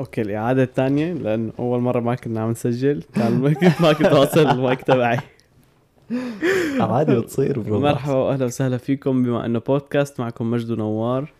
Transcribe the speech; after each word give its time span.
okay 0.00 0.20
الإعادة 0.20 0.62
الثانية 0.62 1.12
لأنه 1.12 1.52
أول 1.58 1.80
مرة 1.80 2.00
ما 2.00 2.14
كنا 2.14 2.40
عم 2.40 2.50
نسجل 2.50 3.02
كان 3.14 3.40
ما 3.40 3.52
كنت 3.52 3.80
ما 3.80 3.92
كنت 3.92 4.12
واصل 4.12 4.50
المايك 4.50 4.82
تبعي. 4.82 5.18
عادي 6.80 7.14
بتصير 7.20 7.60
bro 7.60 7.80
مرحبا 7.80 8.14
وأهلا 8.14 8.44
وسهلا 8.44 8.76
فيكم. 8.76 9.22
بما 9.22 9.46
إنه 9.46 9.58
بودكاست 9.58 10.20
معكم 10.20 10.50
مجد 10.50 10.70
ونوار 10.70 11.32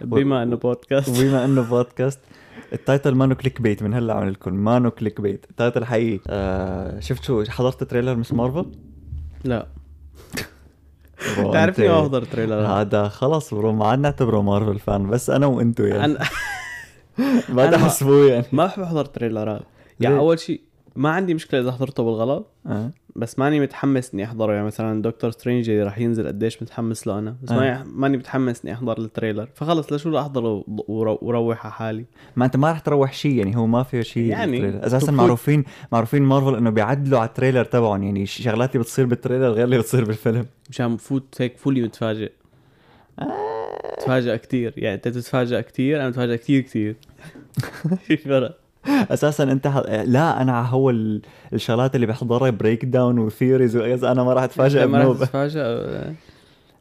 بما 0.00 0.42
إنه 0.42 0.56
بودكاست. 0.56 1.08
وبما 1.08 1.44
إنه 1.44 1.62
podcast 1.62 2.20
ال 2.72 2.79
title 2.79 3.14
مانو 3.14 3.34
clickbait 3.34 3.82
من 3.82 3.94
هلأ 3.94 4.14
عم 4.14 4.28
نقلكم 4.28 4.54
مانو 4.54 4.90
clickbait. 4.90 5.20
ال 5.20 5.46
title 5.50 5.84
حقيقي. 5.84 6.20
آه 6.28 7.00
شفت 7.00 7.24
شو 7.24 7.44
حضرت 7.48 7.84
trailer 7.84 8.14
Ms. 8.14 8.32
Marvel؟ 8.32 8.66
لا. 9.44 9.66
تعرفني 11.52 11.88
ما 11.88 12.00
بحضر 12.00 12.24
trailer. 12.24 12.66
هذا 12.66 13.08
خلص 13.08 13.54
bro 13.54 13.72
ما 13.72 13.86
عاد 13.86 13.98
نعتبره 13.98 14.40
Marvel 14.40 14.78
fan 14.78 15.06
بس 15.06 15.30
أنا 15.30 15.46
وأنتو 15.46 15.84
يعني. 15.84 16.16
ما 17.48 17.70
تحسبوه 17.70 18.30
يعني. 18.30 18.46
ما 18.52 18.66
بحب 18.66 18.82
أحضر 18.82 19.04
trailerات. 19.04 19.62
يعني؟ 20.00 20.18
أول 20.18 20.38
شيء 20.38 20.60
ما 20.96 21.10
عندي 21.10 21.34
مشكلة 21.34 21.60
إذا 21.60 21.72
حضرته 21.72 22.02
بالغلط 22.02 22.46
آه. 22.66 22.90
بس 23.16 23.38
ماني 23.38 23.60
متحمس 23.60 24.14
إني 24.14 24.24
أحضره. 24.24 24.52
يعني 24.52 24.66
مثلا 24.66 25.02
Doctor 25.02 25.30
Strange 25.30 25.70
اللي 25.70 25.82
راح 25.82 25.98
ينزل 25.98 26.26
قديش 26.26 26.62
متحمس 26.62 27.06
له 27.06 27.18
أنا 27.18 27.36
بس 27.42 27.52
آه. 27.52 27.84
ماني 27.94 28.16
متحمس 28.16 28.64
إني 28.64 28.74
أحضر 28.74 28.98
ال 28.98 29.04
trailer. 29.04 29.48
فخلص 29.54 29.92
لشو 29.92 30.08
بدي 30.08 30.18
أحضره 30.18 30.64
ور- 30.88 31.18
وروح 31.22 31.64
على 31.66 31.72
حالي. 31.72 32.04
ما 32.36 32.44
أنت 32.44 32.56
ما 32.56 32.70
رح 32.72 32.78
تروح 32.78 33.12
شيء 33.12 33.34
يعني 33.34 33.56
هو 33.56 33.66
ما 33.66 33.82
فيه 33.82 34.00
شيء 34.00 34.24
يعني. 34.24 34.86
أساسا 34.86 35.12
معروفين 35.12 35.64
معروفين 35.92 36.22
مارفل 36.22 36.54
إنه 36.56 36.70
بيعدلوا 36.70 37.18
على 37.18 37.28
ال 37.28 37.33
trailer 37.33 37.64
تبعهم. 37.64 38.02
يعني 38.02 38.26
شغلات 38.26 38.72
اللي 38.72 38.82
بتصير 38.82 39.06
بال 39.06 39.15
trailer 39.15 39.48
غير 39.48 39.64
اللي 39.64 39.78
بتصير 39.78 40.04
بالفيلم. 40.04 40.46
مشان 40.70 40.96
بفوت 40.96 41.34
هيك 41.40 41.58
fully 41.58 41.82
متفاجئ. 41.82 42.32
تفاجئ 44.00 44.36
كتير. 44.38 44.72
يعني 44.76 44.94
أنت 44.94 45.08
تتفاجئ 45.08 45.62
كتير 45.62 46.00
أنا 46.00 46.08
بتفاجئ 46.08 46.36
كتير 46.36 46.60
كتير. 46.60 46.96
في 48.06 48.16
فرق. 48.16 48.58
أساسا 48.86 49.44
أنت 49.44 49.66
ح... 49.66 49.76
لا 49.88 50.42
أنا 50.42 50.62
هو 50.62 50.90
ال- 50.90 51.22
الشغلات 51.52 51.94
اللي 51.94 52.06
بحضرها 52.06 52.50
breakdown 52.50 52.84
و 52.84 53.18
theories 53.18 54.04
أنا 54.04 54.24
ما 54.24 54.32
راح 54.32 54.42
اتفاجئ 54.42 54.86
ما 54.86 54.98
رح 54.98 55.04
بنوب. 55.04 55.16
تتفاجئ 55.16 55.60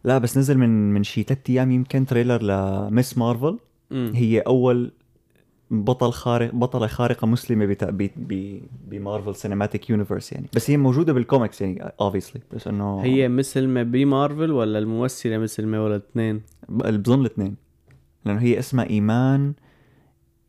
لا 0.03 0.17
بس 0.17 0.37
نزل 0.37 0.57
من 0.57 0.93
من 0.93 1.03
شي 1.03 1.23
ثلاث 1.23 1.39
أيام 1.49 1.71
يمكن 1.71 2.05
trailer 2.05 2.43
ل 2.43 2.62
Ms. 2.62 3.17
Marvel. 3.17 3.57
هي 3.91 4.39
أول 4.39 4.91
بطل 5.71 6.11
خارق 6.11 6.55
بطلة 6.55 6.87
خارقة 6.87 7.27
مسلمة 7.27 7.65
بتا... 7.65 7.89
ب... 7.91 8.09
ب... 8.17 8.59
ب 8.87 8.94
Marvel 8.94 9.35
Cinematic 9.35 9.89
Universe 9.89 10.31
يعني. 10.31 10.47
بس 10.55 10.69
هي 10.69 10.77
موجودة 10.77 11.13
بالكوميكس 11.13 11.61
يعني 11.61 11.91
obviously 12.01 12.41
بس 12.53 12.67
إنه 12.67 12.99
هي 13.01 13.27
مسلمة 13.29 13.83
بمارفل 13.83 14.51
ولا 14.51 14.79
الممثلة 14.79 15.37
مسلمة 15.37 15.83
ولا 15.83 15.95
الاثنين؟ 15.95 16.41
بظن 16.69 17.21
الاثنين. 17.21 17.55
لأنه 18.25 18.41
هي 18.41 18.59
اسمها 18.59 18.89
إيمان 18.89 19.53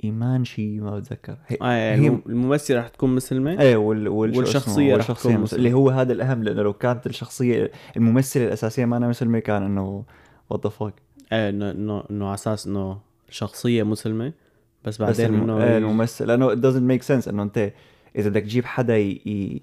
إيمان 0.04 0.44
شي 0.44 0.80
ما 0.80 0.98
بتذكر 0.98 1.36
هي... 1.46 1.58
آه 1.62 1.66
يعني 1.72 2.02
هي- 2.02 2.08
الم- 2.08 2.22
الممثلة 2.26 2.80
رح 2.80 2.88
تكون 2.88 3.14
مسلمة 3.14 3.60
إيه 3.60 3.76
وال... 3.76 4.08
وال... 4.08 4.30
اسمه؟ 4.30 4.96
رح 4.96 5.12
تكون 5.12 5.32
مس... 5.32 5.40
مسلمة. 5.40 5.58
اللي 5.58 5.72
هو 5.72 5.90
هذا 5.90 6.12
الأهم 6.12 6.42
لأنه 6.44 6.62
لو 6.62 6.72
كانت 6.72 7.06
الشخصية 7.06 7.70
الممثلة 7.96 8.44
الأساسية 8.46 8.84
ما 8.84 8.96
أنا 8.96 9.08
مسلمة 9.08 9.38
كان 9.38 9.62
إنه 9.62 10.04
what 10.50 10.64
the 10.64 10.70
fuck 10.70 10.94
إيه 11.32 11.48
انه 11.48 12.04
انه 12.10 12.26
على 12.26 12.34
أساس 12.34 12.66
إنه 12.66 12.98
شخصية 13.30 13.82
مسلمة 13.82 14.32
بس 14.84 14.94
بس 14.94 15.00
بعدين 15.00 15.26
الم... 15.26 15.42
إنه 15.42 15.62
إيه 15.62 15.78
الممثل 15.78 16.26
لأنه 16.26 16.54
it 16.54 16.58
doesn't 16.58 16.92
make 17.02 17.06
sense 17.08 17.28
إنه 17.28 17.42
أنت 17.42 17.72
إذا 18.16 18.28
بدك 18.28 18.42
تجيب 18.42 18.64
حدا 18.64 18.98
ي... 18.98 19.62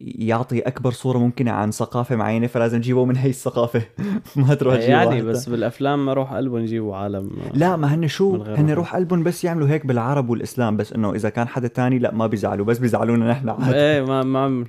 يعطي 0.00 0.60
أكبر 0.60 0.90
صورة 0.90 1.18
ممكنة 1.18 1.50
عن 1.50 1.70
ثقافة 1.70 2.16
معينة 2.16 2.46
فلازم 2.46 2.80
تجيبه 2.80 3.04
من 3.04 3.16
هي 3.16 3.28
الثقافة. 3.30 3.82
ما 4.36 4.54
تروح 4.54 4.76
تجيب 4.76 4.88
يعني 4.88 5.06
واحد 5.06 5.22
بس 5.22 5.48
بالأفلام 5.48 6.06
ما 6.06 6.12
روح 6.12 6.32
قلبه 6.34 6.58
نجيبوا 6.58 6.96
عالم 6.96 7.30
لا 7.54 7.76
ما 7.76 7.94
هن 7.94 8.08
شو؟ 8.08 8.42
هن. 8.42 8.70
روح 8.70 8.96
قلبهم 8.96 9.22
بس 9.22 9.44
يعملوا 9.44 9.68
هيك 9.68 9.86
بالعرب 9.86 10.30
والإسلام 10.30 10.76
بس 10.76 10.92
إنه 10.92 11.14
إذا 11.14 11.28
كان 11.28 11.48
حدا 11.48 11.68
تاني 11.68 11.98
لا 11.98 12.14
ما 12.14 12.26
بيزعلوا. 12.26 12.66
بس 12.66 12.78
بيزعلونا 12.78 13.30
نحن 13.30 13.48
عادي. 13.48 13.74
إيه 13.74 14.02
ما 14.02 14.22
ما 14.22 14.64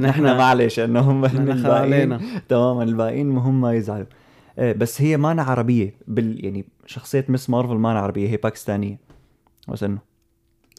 نحن 0.00 0.22
معلش 0.22 0.80
إنه 0.80 1.00
هم 1.00 1.24
الباقيين. 1.24 2.18
تماما 2.48 2.82
الباقيين 2.82 3.38
هم 3.38 3.60
ما 3.60 3.74
يزعلوا. 3.74 4.06
إيه 4.58 4.72
بس 4.72 5.02
هي 5.02 5.16
ما 5.16 5.32
أنا 5.32 5.42
عربية. 5.42 5.94
بال 6.08 6.44
يعني 6.44 6.64
شخصية 6.86 7.24
مس 7.28 7.50
مارفل 7.50 7.74
ما 7.74 7.92
أنا 7.92 8.00
عربية 8.00 8.28
هي 8.28 8.36
باكستانية. 8.36 8.98
بس 9.68 9.82
إنه. 9.82 9.98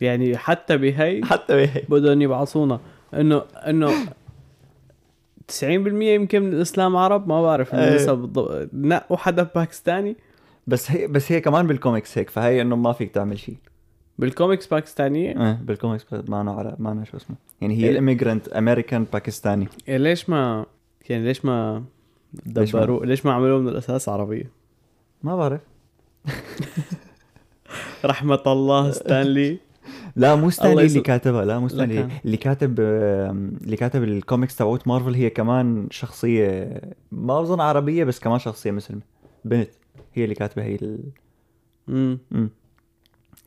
يعني 0.01 0.38
حتى 0.38 0.78
بهي 0.78 1.22
حتى 1.23 1.53
هي 1.53 1.83
بدهم 1.89 2.22
يبعثونا. 2.22 2.79
إنه 3.13 3.44
إنه 3.68 3.91
90% 5.51 5.63
يمكن 5.63 6.41
من 6.41 6.53
الإسلام 6.53 6.95
عرب 6.95 7.28
ما 7.28 7.41
بعرف. 7.41 7.75
النسب 7.75 8.18
بالضبط 8.18 8.69
نقوا 8.73 9.18
حدا 9.18 9.44
باكستاني. 9.44 10.16
بس 10.68 10.91
هي 10.91 11.07
بس 11.07 11.31
هي 11.31 11.41
كمان 11.41 11.68
بالكوميكس 11.68 12.18
هيك 12.18 12.29
فهي 12.29 12.62
إنه 12.62 12.75
ما 12.75 12.94
فيك 12.94 13.12
تعمل 13.12 13.40
شيء 13.40 13.57
بالكوميكس 14.19 14.68
باكستانية؟ 14.68 15.29
إيه 15.29 15.53
بالكوميكس 15.53 16.06
عرب 16.13 16.81
ما 16.81 16.91
أنا 16.91 17.03
شو 17.03 17.18
اسمه. 17.18 17.35
يعني 17.62 17.75
هي 17.75 17.84
إيه. 17.84 17.91
ال 17.91 17.97
immigrant 17.97 18.47
American 18.47 19.06
Pakistani. 19.13 19.68
إيه 19.88 19.97
ليش 19.97 20.29
ما 20.29 20.66
يعني 21.09 21.25
ليش 21.25 21.45
ما 21.45 21.84
ليش 22.45 22.75
ما؟ 22.75 22.81
دبروا 22.81 23.06
ليش 23.06 23.25
ما 23.25 23.34
عملوه 23.34 23.59
من 23.59 23.68
الأساس 23.68 24.09
عربية؟ 24.09 24.51
ما 25.24 25.35
بعرف. 25.35 25.62
رحمة 28.06 28.44
الله 28.47 28.91
ستانلي. 28.91 29.59
لا 30.17 30.35
مو 30.35 30.50
ستانلي 30.50 30.85
اللي 30.85 31.00
كاتبها 31.01 31.45
لا 31.45 31.59
مو 31.59 31.67
ستانلي. 31.67 32.07
اللي 32.25 32.38
كاتب 32.38 32.79
اللي 32.79 33.75
كاتب 33.78 34.03
الكوميكس 34.03 34.55
تبعوت 34.55 34.88
مارفل 34.88 35.13
هي 35.13 35.29
كمان 35.29 35.88
شخصية 35.91 36.81
ما 37.11 37.41
بظن 37.41 37.59
عربية 37.59 38.03
بس 38.03 38.19
كمان 38.19 38.39
شخصية 38.39 38.72
مسلمة. 38.72 39.01
بنت 39.45 39.69
هي 40.13 40.23
اللي 40.23 40.35
كاتبة 40.35 40.63
هي 40.63 40.75
ال... 40.75 41.00
امم 41.89 42.19
مم. 42.31 42.50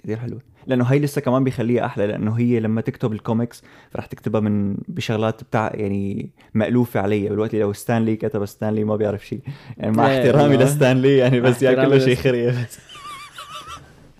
كثير 0.04 0.16
حلوة. 0.16 0.41
لأنه 0.66 0.84
هي 0.84 0.98
لسه 0.98 1.20
كمان 1.20 1.44
بيخليها 1.44 1.86
أحلى 1.86 2.06
لأنه 2.06 2.32
هي 2.38 2.60
لما 2.60 2.80
تكتب 2.80 3.12
الكوميكس 3.12 3.62
رح 3.97 4.06
تكتبها 4.06 4.41
من 4.41 4.76
بشغلات 4.88 5.44
بتاع 5.44 5.70
يعني 5.75 6.30
مألوفة 6.54 7.00
علي. 7.00 7.28
بالوقت 7.28 7.50
اللي 7.54 7.62
لو 7.64 7.72
ستانلي 7.72 8.16
كتب 8.16 8.44
ستانلي 8.44 8.84
ما 8.84 8.97
بيعرف 8.97 9.26
شيء. 9.26 9.41
يعني 9.76 9.97
مع 9.97 10.10
إيه، 10.10 10.19
احترامي. 10.19 10.56
لستانلي 10.56 11.16
يعني 11.16 11.41
بس 11.41 11.62
يا 11.62 11.72
كله 11.84 11.98
شيء 11.98 12.16
خريه 12.16 12.50
بس 12.50 12.78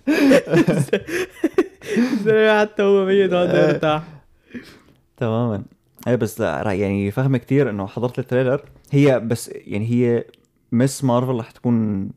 حتى 2.59 2.83
هو 2.83 3.05
ميت 3.05 3.33
إيه. 3.33 3.67
مرتاح 3.67 4.03
تماما. 5.17 5.63
إيه 6.07 6.15
بس 6.15 6.41
لا 6.41 6.63
رأي- 6.63 6.67
يعني 6.67 7.11
فاهمة 7.11 7.37
كتير 7.37 7.69
إنه 7.69 7.87
حضرت 7.87 8.19
ال 8.19 8.24
trailer. 8.24 8.61
هي 8.91 9.19
بس 9.19 9.49
يعني 9.53 9.85
هي 9.89 10.25
Ms. 10.71 11.03
Marvel 11.03 11.35
رح 11.39 11.51
تكون 11.51 12.09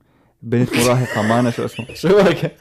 بنت 0.43 0.77
مراهقة 0.77 1.23
ما 1.23 1.41
أنا 1.41 1.51
شو 1.51 1.65
اسمه. 1.65 1.87
شو 1.95 2.19
هيك 2.19 2.53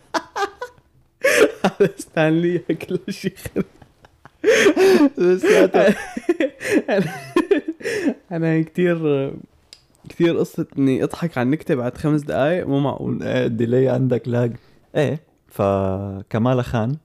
ستانلي 1.97 2.57
كل 2.59 2.99
شيء 3.09 3.33
أنا 8.31 8.61
كثير 8.61 9.31
كثير 10.09 10.37
قصة 10.37 10.65
إني 10.77 11.03
أضحك 11.03 11.37
عن 11.37 11.49
نكتة 11.49 11.75
بعد 11.75 11.97
خمس 11.97 12.21
دقائق 12.21 12.67
مو 12.67 12.79
معقول. 12.79 13.23
الديلي 13.23 13.89
عندك 13.89 14.27
لاج 14.27 14.51
إيه 14.95 15.19
فكمالة 15.47 16.61
خان 16.61 16.95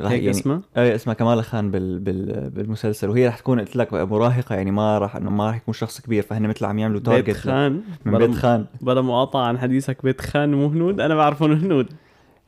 رح 0.00 0.10
هيك 0.10 0.22
يعني 0.22 0.30
اسمها 0.30 0.62
إيه 0.76 0.94
اسمها 0.94 1.14
كمالة 1.14 1.42
خان 1.42 1.70
بال... 1.70 1.98
بال... 1.98 2.50
بالمسلسل. 2.50 3.08
وهي 3.08 3.28
رح 3.28 3.38
تكون 3.38 3.60
قلت 3.60 3.76
لك 3.76 3.94
مراهقة 3.94 4.54
يعني 4.54 4.70
ما 4.70 4.98
رح 4.98 5.16
إنه 5.16 5.30
ما 5.30 5.50
رح 5.50 5.56
يكون 5.56 5.74
شخص 5.74 6.00
كبير 6.00 6.22
فهن 6.22 6.42
مثل 6.48 6.64
عم 6.64 6.78
يعملوا 6.78 7.00
بيت 7.00 7.06
تارجت 7.08 7.36
خان؟ 7.36 7.72
من 8.04 8.12
بلا- 8.12 8.26
بيت 8.26 8.36
خان. 8.36 8.66
بلا 8.80 9.00
مقاطعة 9.00 9.42
عن 9.46 9.58
حديثك 9.58 10.02
بيت 10.02 10.20
خان 10.20 10.54
مو 10.54 10.66
هنود؟ 10.66 11.00
أنا 11.00 11.14
بعرفهم 11.14 11.52
هنود. 11.52 11.86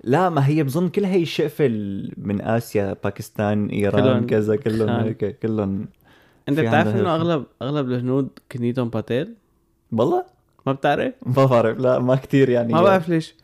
لا 0.04 0.28
ما 0.28 0.46
هي 0.46 0.62
بظن 0.62 0.88
كل 0.88 1.04
هي 1.04 1.22
الشقفة 1.22 1.66
ال- 1.66 2.12
من 2.18 2.40
آسيا 2.42 2.96
باكستان 3.04 3.66
إيران 3.66 4.00
كلهم 4.02 4.26
كذا 4.26 4.56
كلهم. 4.56 4.88
هيك 4.90 5.38
كلهم 5.38 5.88
أنت 6.48 6.60
بتعرف 6.60 6.96
إنه. 6.96 7.14
اغلب 7.14 7.44
أغلب 7.62 7.88
الهنود 7.90 8.28
كنيتهم 8.52 8.88
باتيل؟ 8.88 9.34
والله؟ 9.92 10.24
ما 10.66 10.72
بتعرف؟ 10.72 11.12
ما 11.26 11.44
بعرف 11.44 11.78
لا 11.78 11.98
ما 11.98 12.16
كتير 12.16 12.48
يعني. 12.48 12.72
ما 12.72 12.82
بعرف 12.82 13.08
ليش. 13.08 13.34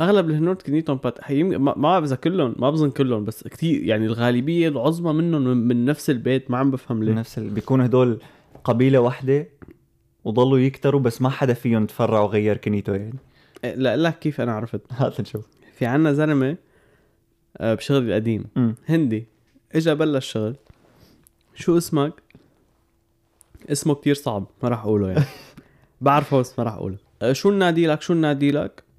أغلب 0.00 0.30
الهنود 0.30 0.62
كنيتهم 0.62 0.96
بات 0.96 1.30
ما 1.32 1.72
بعرف 1.72 2.04
إذا 2.04 2.16
كلهم 2.16 2.54
ما 2.58 2.70
بظن 2.70 2.90
كلهم 2.90 3.24
بس 3.24 3.48
كثير 3.48 3.82
يعني 3.82 4.06
الغالبية 4.06 4.68
العظمى 4.68 5.12
منهم 5.12 5.42
من, 5.42 5.68
من 5.68 5.84
نفس 5.84 6.10
البيت 6.10 6.50
ما 6.50 6.58
عم 6.58 6.70
بفهم 6.70 7.02
ليه. 7.02 7.12
نفس 7.12 7.38
ال... 7.38 7.50
بيكونوا 7.50 7.86
هدول 7.86 8.20
قبيلة 8.64 9.00
واحدة 9.00 9.48
وضلوا 10.24 10.58
يكتروا 10.58 11.00
بس 11.00 11.22
ما 11.22 11.30
حدا 11.30 11.54
فيهم 11.54 11.86
تفرع 11.86 12.20
وغير 12.20 12.56
كنيته 12.56 12.94
يعني. 12.94 13.18
إيه، 13.64 13.74
لا 13.74 13.96
لك 13.96 14.18
كيف 14.18 14.40
أنا 14.40 14.52
عرفت؟ 14.52 14.80
هات 14.98 15.20
نشوف. 15.20 15.48
في 15.74 15.86
عنا 15.86 16.12
زلمة 16.12 16.56
آه، 17.56 17.74
بشغل 17.74 18.08
القديم. 18.08 18.44
أمم. 18.56 18.74
هندي. 18.88 19.26
إجا 19.74 19.94
بلش 19.94 20.32
شغل. 20.32 20.56
شو 21.54 21.78
اسمك؟ 21.78 22.22
اسمه 23.72 23.94
كتير 23.94 24.14
صعب 24.14 24.46
ما 24.62 24.68
راح 24.68 24.84
أقوله 24.84 25.10
يعني. 25.10 25.24
بعرفه 26.00 26.38
بس 26.38 26.58
ما 26.58 26.64
راح 26.64 26.74
أقوله. 26.74 26.96
آه، 27.22 27.32
شو 27.32 27.50
ننادي 27.50 27.86
لك؟ 27.86 28.02
شو 28.02 28.14
ننادي 28.14 28.50
لك؟ 28.50 28.89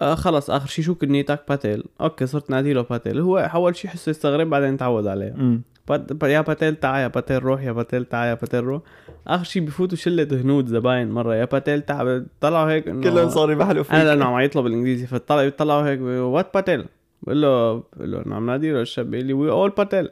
آه 0.00 0.14
خلص 0.14 0.50
آخر 0.50 0.66
شي 0.66 0.82
شو 0.82 0.94
كنيتك 0.94 1.40
باتيل. 1.48 1.84
okay 2.00 2.26
صرت 2.26 2.50
نادي 2.50 2.72
له 2.72 2.82
باتيل. 2.82 3.20
هو 3.20 3.38
أول 3.38 3.76
شي 3.76 3.88
حسه 3.88 4.10
يستغرب 4.10 4.50
بعدين 4.50 4.76
تعود 4.76 5.06
عليها 5.06 5.34
أمم. 5.34 5.62
بات... 5.88 6.22
يا 6.22 6.40
باتيل 6.40 6.76
تعا 6.76 7.00
يا 7.00 7.08
باتيل 7.08 7.42
روح 7.42 7.62
يا 7.62 7.72
باتيل 7.72 8.04
تعا 8.04 8.26
يا 8.26 8.34
باتيل 8.34 8.64
روح. 8.64 8.82
آخر 9.26 9.44
شي 9.44 9.60
بفوتوا 9.60 9.96
شله 9.96 10.28
هنود 10.32 10.66
زباين 10.66 11.10
مرة. 11.10 11.34
يا 11.34 11.44
باتيل 11.44 11.82
تعا 11.82 12.26
طلعوا 12.40 12.70
هيك 12.70 12.88
إنه 12.88 13.10
كلهم 13.10 13.28
صاروا 13.28 13.52
يبحلوا 13.52 13.82
فيك. 13.82 13.94
أنا 13.94 14.04
لأنه 14.04 14.24
عم 14.24 14.40
يطلب 14.40 14.64
بالانجليزي 14.64 15.06
فطلعوا 15.06 15.42
يطلعوا 15.42 15.82
هيك 15.82 16.00
what 16.00 16.54
باتيل؟ 16.54 16.84
بقول 17.22 17.42
له 17.42 17.74
بقول 17.74 18.12
له 18.12 18.22
نعم 18.26 18.46
نادي 18.46 18.72
له 18.72 18.80
الشاب. 18.80 19.10
بيقول 19.10 19.26
لي 19.26 19.32
وي 19.32 19.50
اول 19.50 19.70
باتيل. 19.70 20.08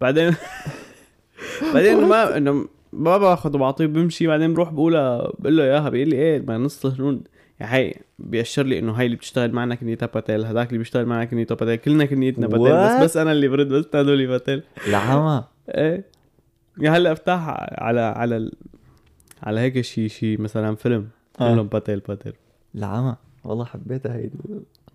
بعدين 0.00 0.34
بعدين 1.74 2.04
ما 2.04 2.36
إنه 2.36 2.68
ما 2.92 3.16
باخذ 3.18 3.54
وبعطيه 3.54 3.86
بمشي. 3.86 4.26
بعدين 4.26 4.54
بروح 4.54 4.70
بقولها 4.70 5.32
بقول 5.38 5.56
له 5.56 5.64
اياها 5.64 5.88
بيقول 5.88 6.08
لي 6.08 6.16
إيه 6.16 6.42
ما 6.48 6.58
نص 6.58 6.86
هنود. 6.86 7.28
يا 7.60 7.74
هي 7.74 7.94
بيأشر 8.18 8.62
لي 8.62 8.78
إنه 8.78 8.92
هاي 8.92 9.06
اللي 9.06 9.16
بتشتغل 9.16 9.52
معنا 9.52 9.74
كنيتها 9.74 10.06
باتيل 10.06 10.44
هذاك 10.44 10.68
اللي 10.68 10.78
بيشتغل 10.78 11.06
معنا 11.06 11.24
كنيتة 11.24 11.54
باتيل 11.54 11.76
كلنا 11.76 12.04
كنيتنا 12.04 12.46
باتيل? 12.46 12.98
بس 12.98 13.04
بس 13.04 13.16
أنا 13.16 13.32
اللي 13.32 13.48
برد 13.48 13.68
بس 13.68 13.94
لي 13.94 14.26
باتيل. 14.26 14.62
العمى 14.88 15.44
إيه. 15.68 16.04
يا 16.80 16.90
هلأ 16.90 17.12
أفتح 17.12 17.48
على 17.78 18.00
على 18.00 18.36
ال... 18.36 18.52
على 19.42 19.60
هيك 19.60 19.80
شيء 19.80 20.08
شيء 20.08 20.40
مثلا 20.40 20.76
فيلم 20.76 21.08
آه. 21.40 21.54
كلهم 21.54 21.66
باتيل 21.66 22.00
باتيل. 22.00 22.32
العمى 22.74 23.16
والله 23.44 23.64
حبيتها 23.64 24.16
هي 24.16 24.30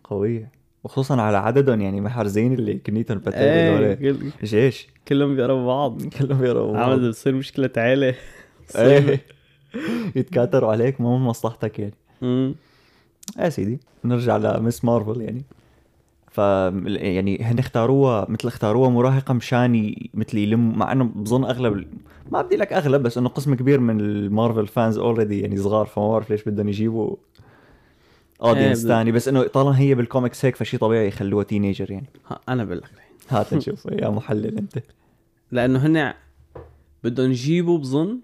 قوية. 0.03 0.51
وخصوصا 0.83 1.21
على 1.21 1.37
عددهم 1.37 1.81
يعني 1.81 2.01
محرزين 2.01 2.53
اللي 2.53 2.73
كنيتهم 2.73 3.17
البتال 3.17 3.33
إيه 3.33 3.93
كل... 3.93 4.17
جيش. 4.43 4.87
كلهم 5.07 5.35
بيقربوا 5.35 5.65
بعض. 5.65 6.03
كلهم 6.03 6.43
يقربوا 6.43 6.73
بعض. 6.73 6.89
عامل 6.89 7.09
بتصير 7.09 7.33
مشكلة 7.35 7.69
عيلة. 7.77 8.15
إيه. 8.75 9.21
يتكاتروا 10.15 10.71
عليك 10.71 11.01
ما 11.01 11.17
من 11.17 11.23
مصلحتك 11.25 11.79
يعني. 11.79 11.93
يا 12.21 13.49
سيدي. 13.49 13.79
نرجع 14.05 14.37
لمس 14.37 14.85
مارفل 14.85 15.21
يعني. 15.21 15.43
ف 16.31 16.37
يعني 16.87 17.41
هن 17.41 17.59
اختاروها 17.59 18.25
مثل 18.29 18.47
اختاروها 18.47 18.89
مراهقة 18.89 19.33
مشان 19.33 19.95
مثل 20.13 20.37
يلم 20.37 20.77
مع 20.77 20.91
إنه 20.91 21.03
بظن 21.03 21.43
أغلب 21.43 21.87
ما 22.31 22.41
بدي 22.41 22.55
لك 22.55 22.73
أغلب 22.73 23.03
بس 23.03 23.17
إنه 23.17 23.29
قسم 23.29 23.55
كبير 23.55 23.79
من 23.79 23.99
المارفل 23.99 24.67
fans 24.67 24.97
already 24.97 25.41
يعني 25.41 25.57
صغار 25.57 25.85
فما 25.85 26.09
بعرف 26.09 26.29
ليش 26.29 26.43
بدهم 26.43 26.69
يجيبوا 26.69 27.15
audience 28.43 28.87
ثاني 28.87 29.11
بس 29.11 29.27
إنه 29.27 29.43
طالما 29.43 29.79
هي 29.79 29.95
بالكوميكس 29.95 30.45
هيك 30.45 30.55
فشي 30.55 30.77
طبيعي 30.77 31.07
يخلوها 31.07 31.43
teenager 31.43 31.91
يعني. 31.91 32.09
ها، 32.27 32.39
أنا 32.49 32.63
بقول 32.63 32.77
لك. 32.77 32.91
هات 33.29 33.53
نشوف 33.53 33.85
يا 33.85 34.09
محلل 34.09 34.57
أنت. 34.57 34.77
لأنه 35.51 35.79
هن 35.85 36.13
بدهم 37.03 37.31
يجيبوا 37.31 37.77
بظن 37.77 38.19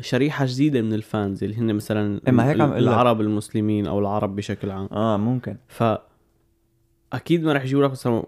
شريحة 0.00 0.46
جديدة 0.48 0.82
من 0.82 0.92
ال 0.92 1.02
fans 1.02 1.44
اللي 1.44 1.56
هن 1.56 1.74
مثلا 1.74 2.20
إيه، 2.26 2.32
ما 2.32 2.50
هيك 2.50 2.60
عم. 2.60 2.72
العرب 2.72 3.20
المسلمين 3.20 3.86
أو 3.86 3.98
العرب 3.98 4.36
بشكل 4.36 4.70
عام. 4.70 4.88
آه 4.92 5.16
ممكن. 5.16 5.56
ف 5.68 5.84
أكيد 7.12 7.44
ما 7.44 7.52
رح 7.52 7.62
يجيبوا 7.64 7.84
لك 7.84 7.90
مثلا 7.90 8.22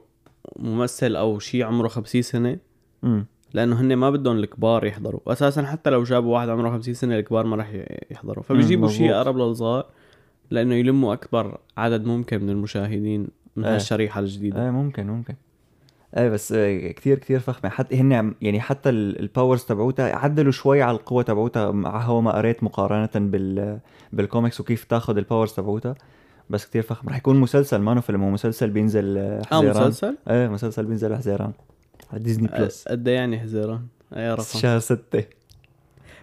ممثل 0.57 1.17
أو 1.17 1.39
شيء 1.39 1.65
عمره 1.65 1.89
50 1.89 2.23
سنة 2.23 2.59
امم 3.05 3.27
لأنه 3.55 3.81
هن 3.81 3.97
ما 3.97 4.11
بدهم 4.11 4.37
الكبار 4.37 4.87
يحضروا. 4.87 5.21
أساسا 5.27 5.63
حتى 5.63 5.91
لو 5.91 6.03
جابوا 6.03 6.35
واحد 6.35 6.49
عمره 6.49 6.71
50 6.71 6.95
سنة 6.95 7.19
الكبار 7.19 7.47
ما 7.47 7.57
راح 7.57 7.73
يحضروا. 8.11 8.43
فبيجيبوا 8.43 8.89
شيء. 8.89 9.15
أقرب 9.15 9.39
للصغار 9.39 9.87
لأنه 10.51 10.75
يلموا 10.75 11.13
أكبر 11.13 11.59
عدد 11.77 12.05
ممكن 12.05 12.43
من 12.43 12.51
المشاهدين 12.51 13.29
من 13.57 13.65
إيه. 13.65 13.75
هالشريحة 13.75 14.21
الجديدة. 14.21 14.65
إيه 14.65 14.71
ممكن 14.71 15.07
ممكن. 15.07 15.35
إيه 16.17 16.29
بس 16.29 16.53
آه، 16.53 16.89
كتير 16.89 17.19
كتير 17.19 17.41
فخمه 17.41 17.71
حتى 17.71 17.97
هن 18.01 18.35
يعني 18.43 18.61
حتى 18.61 18.89
ال- 18.89 19.21
ال 19.21 19.27
powers 19.27 19.65
تبعوتها 19.65 20.17
عدلوا 20.17 20.53
شوي 20.53 20.83
على 20.83 20.97
القوة 20.97 21.23
تبعوتها 21.23 21.71
مع 21.71 22.03
هو 22.03 22.21
ما 22.21 22.33
قريت 22.37 22.65
مقارنة 22.65 23.09
بال 23.15 23.79
بالكوميكس 24.13 24.61
وكيف 24.61 24.85
تاخذ 24.85 25.17
ال 25.17 25.22
powers 25.22 25.53
تبعوتها. 25.53 25.95
بس 26.51 26.67
كتير 26.67 26.83
فخم. 26.83 27.09
رح 27.09 27.17
يكون 27.17 27.37
مسلسل 27.41 27.79
ما 27.79 28.01
فيلم 28.01 28.23
هو 28.23 28.31
مسلسل 28.31 28.71
بينزل 28.71 29.19
آه، 29.19 29.41
آه 29.53 29.57
حزيران. 29.57 29.89
مسلسل؟ 29.89 30.17
إيه 30.31 30.49
مسلسل 30.49 30.85
بينزل 30.87 31.17
حزيران. 31.17 31.53
على 32.13 32.23
ديزني 32.23 32.49
بلس 32.49 32.89
قد 32.89 33.09
إيه 33.09 33.15
يعني 33.15 33.39
حزيران؟ 33.41 33.81
أي 34.17 34.33
رقم؟ 34.33 34.43
شهر 34.43 34.79
ستة. 34.79 35.25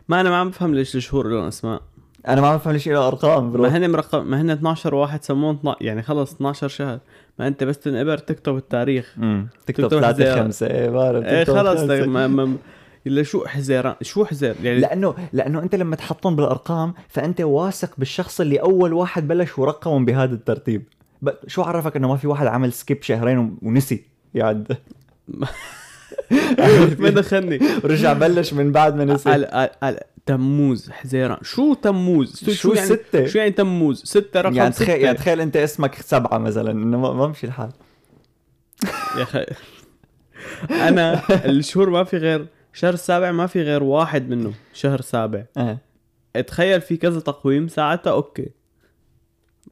ما 0.10 0.22
أنا 0.22 0.30
ما 0.30 0.36
عم 0.38 0.50
بفهم 0.50 0.76
ليش 0.76 0.96
الشهور 0.96 1.28
لهم 1.28 1.44
أسماء. 1.44 1.82
أنا 2.28 2.42
ما 2.42 2.48
عم 2.48 2.58
بفهم 2.58 2.74
ليش 2.74 2.88
له 2.88 3.08
أرقام 3.08 3.52
bro 3.51 3.63
ما 3.64 3.78
هن 3.78 3.92
مرقم 3.92 4.26
ما 4.28 4.42
هن 4.42 4.50
12 4.50 4.96
واحد 4.96 5.24
سموهم 5.24 5.56
12 5.56 5.78
يعني 5.86 6.02
خلص 6.02 6.34
12 6.34 6.68
شهر. 6.68 7.00
ما 7.42 7.48
أنت 7.48 7.64
بس 7.64 7.80
تنقبر 7.80 8.18
تكتب 8.18 8.58
التاريخ 8.58 9.16
امم 9.18 9.48
تكتب 9.68 9.84
تكتب 9.84 10.00
ثلاثة 10.00 10.14
حزيران. 10.14 10.44
خمسة 10.44 10.68
إيه 10.68 10.90
بعرف 10.90 11.26
إيه 11.26 11.44
خلص 11.44 11.80
هلا 13.07 13.24
شو 13.24 13.46
حزيران 13.46 13.96
شو 14.02 14.26
حزير 14.26 14.56
يعني 14.64 14.80
لأنه 14.80 15.16
لأنه 15.34 15.64
أنت 15.64 15.76
لما 15.76 15.96
تحطهم 15.96 16.36
بالأرقام 16.36 16.94
فأنت 17.08 17.42
واثق 17.42 17.94
بالشخص 17.98 18.42
اللي 18.42 18.58
أول 18.58 18.94
واحد 18.94 19.28
بلش 19.28 19.60
ورقمهم 19.60 20.06
بهذا 20.06 20.34
الترتيب. 20.34 20.84
شو 21.48 21.62
عرفك 21.62 21.96
إنه 21.96 22.08
ما 22.08 22.18
في 22.18 22.28
واحد 22.28 22.48
عمل 22.48 22.74
skip 22.74 23.04
شهرين 23.04 23.58
ونسي؟ 23.62 24.04
يعد. 24.34 24.78
ما 27.00 27.10
دخلني. 27.10 27.60
ورجع 27.84 28.14
بلش 28.14 28.54
من 28.54 28.72
بعد 28.72 28.96
ما 28.96 29.06
نسي. 29.06 29.30
تموز 30.25 30.89
حزيران 30.89 31.38
شو 31.41 31.73
تموز؟ 31.73 32.50
شو 32.50 32.73
يعني 32.73 32.88
ستة؟ 32.88 33.25
شو 33.27 33.38
يعني 33.38 33.51
تموز؟ 33.51 34.03
ستة 34.03 34.41
رقم 34.41 34.53
يعني 34.53 34.71
تخيل 34.71 35.01
يعني 35.01 35.18
تخيل 35.18 35.41
أنت 35.41 35.57
اسمك 35.57 35.95
سبعة 35.95 36.38
مثلا 36.38 36.71
إنه 36.71 36.97
ما 36.97 37.27
مشي 37.27 37.47
الحال. 37.47 37.71
يا 39.18 39.23
أخي. 39.23 39.45
أنا 40.71 41.21
الشهور 41.50 41.89
ما 41.89 42.03
في 42.03 42.18
غير 42.18 42.47
شهر 42.73 42.94
السابع 42.94 43.31
ما 43.31 43.47
في 43.47 43.62
غير 43.62 43.83
واحد 43.83 44.29
منه 44.29 44.53
شهر 44.73 45.01
سابع. 45.01 45.44
إيه. 45.57 46.41
تخيل 46.41 46.81
في 46.81 46.97
كذا 46.97 47.19
تقويم 47.19 47.68
ساعتها 47.68 48.12
okay. 48.12 48.50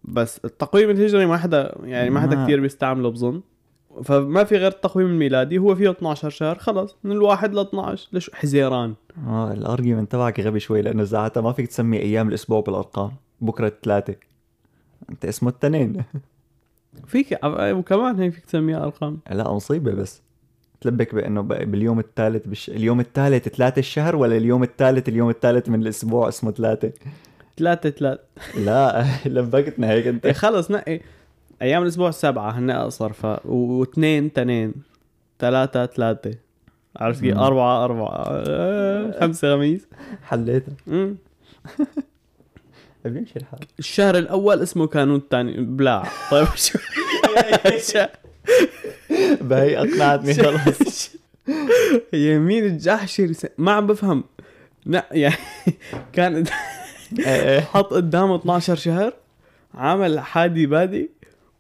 بس 0.03 0.39
التقويم 0.45 0.89
الهجري 0.89 1.25
ما 1.25 1.37
حدا 1.37 1.75
يعني 1.83 2.09
ما 2.09 2.21
حدا 2.21 2.43
كثير 2.43 2.59
بيستعمله 2.59 3.09
بظن. 3.11 3.41
فما 4.03 4.43
في 4.43 4.57
غير 4.57 4.71
التقويم 4.71 5.07
الميلادي 5.07 5.57
هو 5.57 5.75
فيه 5.75 5.91
12 5.91 6.29
شهر 6.29 6.57
خلص 6.57 6.95
من 7.03 7.11
الواحد 7.11 7.53
ل 7.53 7.59
12 7.59 8.09
ليش 8.13 8.31
حزيران. 8.33 8.93
آه 9.27 9.53
الارجيومنت 9.53 10.11
تبعك 10.11 10.39
غبي 10.39 10.59
شوي 10.59 10.81
لأنه 10.81 11.05
ساعتها 11.05 11.41
ما 11.41 11.51
فيك 11.51 11.67
تسمي 11.67 11.99
أيام 11.99 12.29
الأسبوع 12.29 12.61
بالأرقام. 12.61 13.11
بكرة 13.41 13.67
الثلاثة. 13.67 14.15
أنت 15.09 15.25
اسمه 15.25 15.49
التنين. 15.49 16.03
فيك 17.07 17.39
وكمان 17.43 18.19
هي 18.19 18.31
فيك 18.31 18.45
تسميها 18.45 18.83
أرقام. 18.83 19.19
لا 19.31 19.51
مصيبة 19.53 19.91
بس. 19.91 20.21
تلبك 20.81 21.15
بأنه 21.15 21.41
باليوم 21.41 21.99
الثالث 21.99 22.47
بش... 22.47 22.69
اليوم 22.69 22.99
الثالث 22.99 23.47
ثلاثة 23.47 23.79
الشهر 23.79 24.15
ولا 24.15 24.37
اليوم 24.37 24.63
الثالث 24.63 25.09
اليوم 25.09 25.29
الثالث 25.29 25.69
من 25.69 25.81
الأسبوع 25.81 26.27
اسمه 26.27 26.51
ثلاثة؟ 26.51 26.91
ثلاثة 27.57 27.89
ثلاثة. 27.89 28.21
لا 28.57 29.05
لبكتنا 29.25 29.89
هيك 29.89 30.05
إيه 30.05 30.11
انت 30.11 30.27
خلص 30.27 30.71
نقي. 30.71 30.99
أيام 31.61 31.83
الأسبوع 31.83 32.11
سبعة 32.11 32.51
هن 32.51 32.69
أقصر 32.69 33.13
ف 33.13 33.25
واثنين 33.45 34.33
تنين 34.33 34.73
ثلاثة 35.39 35.85
ثلاثة. 35.85 36.33
عرفت 36.97 37.21
كيف؟ 37.21 37.37
أربعة 37.37 37.83
أربعة. 37.85 38.23
آه، 38.27 39.19
خمسة 39.19 39.55
خميس. 39.55 39.87
حليتها. 40.23 40.73
بيمشي 43.05 43.33
الحال 43.39 43.59
الشهر 43.79 44.17
الأول 44.17 44.61
اسمه 44.61 44.87
كانون 44.87 45.15
الثاني 45.15 45.61
بلاع 45.61 46.03
طيب 46.31 46.47
شو؟ 46.65 46.79
بهي 49.41 49.77
أقنعتني 49.79 50.33
خلص 50.33 51.15
يمين 52.13 52.65
الجحشري 52.65 53.33
س- 53.33 53.45
ما 53.57 53.71
عم 53.71 53.87
بفهم. 53.87 54.23
لا 54.85 55.05
يعني 55.11 55.35
كان 56.13 56.43
إيه 57.19 57.25
إيه. 57.25 57.59
حط 57.59 57.93
قدامه 57.93 58.35
12 58.35 58.75
شهر 58.75 59.13
عمل 59.75 60.19
حادي 60.19 60.65
بادي 60.65 61.09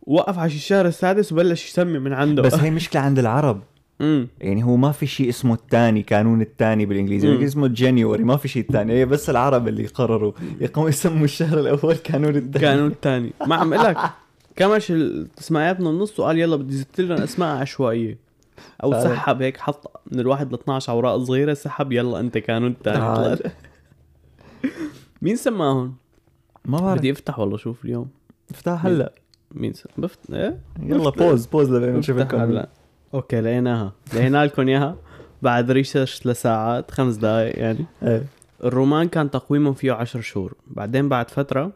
وقف 0.09 0.39
على 0.39 0.45
الشهر 0.47 0.85
السادس 0.85 1.31
وبلش 1.31 1.69
يسمي 1.69 1.99
من 1.99 2.13
عنده. 2.13 2.41
بس 2.41 2.53
هي 2.53 2.71
مشكلة 2.79 3.01
عند 3.01 3.19
العرب. 3.19 3.61
امم 4.01 4.27
يعني 4.41 4.63
هو 4.63 4.75
ما 4.75 4.91
في 4.91 5.07
شيء 5.07 5.29
اسمه 5.29 5.53
الثاني 5.53 6.01
قانون 6.01 6.41
الثاني 6.41 6.85
بالإنجليزي 6.85 7.27
مم. 7.27 7.33
بالانجليزي 7.33 7.53
اسمه 7.53 7.67
جانيوري 7.67 8.23
ما 8.23 8.37
في 8.37 8.47
شيء 8.47 8.65
ثاني 8.71 8.93
هي 8.93 9.05
بس 9.05 9.29
العرب 9.29 9.67
اللي 9.67 9.85
قرروا 9.85 10.31
يقوموا 10.61 10.89
يسموا 10.89 11.23
الشهر 11.23 11.59
الأول 11.59 11.95
قانون 11.95 12.35
الثاني. 12.35 12.59
كانون 12.65 12.87
الثاني. 12.91 13.33
ما 13.47 13.55
عم 13.55 13.73
أقول 13.73 13.85
لك 13.85 13.97
كمش 14.55 14.91
التسميات 14.91 15.79
من 15.79 15.87
النص 15.87 16.19
وقال 16.19 16.37
يلا 16.39 16.55
بدي 16.55 16.75
زدت 16.75 17.01
لهم 17.01 17.21
أسماء 17.21 17.57
عشوائية. 17.57 18.17
أو 18.83 18.91
فعلا. 18.91 19.03
سحب 19.15 19.41
هيك 19.41 19.57
حط 19.57 20.01
من 20.11 20.19
الواحد 20.19 20.51
ل 20.51 20.55
12 20.55 20.93
أوراق 20.93 21.17
صغيرة 21.17 21.53
سحب 21.53 21.91
يلا 21.91 22.19
أنت 22.19 22.37
كانون 22.37 22.71
الثاني. 22.71 23.51
مين 25.21 25.35
سماهم؟ 25.35 25.95
ما 26.65 26.77
بعرف. 26.77 26.99
بدي 26.99 27.11
أفتح 27.11 27.39
والله 27.39 27.57
شوف 27.57 27.85
اليوم. 27.85 28.09
افتح 28.51 28.85
هلا. 28.85 29.13
مين. 29.51 29.73
بفت... 29.97 30.31
إيه؟ 30.33 30.59
يلا 30.83 31.09
pause 31.09 31.45
pause 31.45 31.71
لبين 31.71 31.95
نشوف 31.95 32.17
ال 32.17 32.23
comment. 32.23 32.67
okay 33.13 33.41
لقيناها. 33.41 33.93
لقينا 34.13 34.45
لكم 34.45 34.67
إياها. 34.67 34.95
بعد 35.41 35.71
research 35.71 36.27
لساعات 36.27 36.91
خمس 36.91 37.15
دقائق 37.15 37.59
يعني. 37.59 37.85
إيه. 38.03 38.23
الرومان 38.63 39.07
كان 39.07 39.31
تقويمهم 39.31 39.73
فيه 39.73 39.91
10 39.91 40.21
شهور. 40.21 40.53
بعدين 40.67 41.09
بعد 41.09 41.31
فترة 41.31 41.71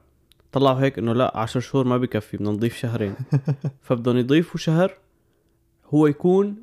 طلعوا 0.52 0.80
هيك 0.82 1.00
إنه 1.00 1.14
لا 1.14 1.38
10 1.38 1.60
شهور 1.62 1.88
ما 1.88 1.98
بكفي 1.98 2.38
بدنا 2.38 2.52
نضيف 2.52 2.76
شهرين. 2.78 3.14
فبدهم 3.84 4.18
يضيفوا 4.18 4.60
شهر 4.60 4.94
هو 5.94 6.08
يكون 6.08 6.56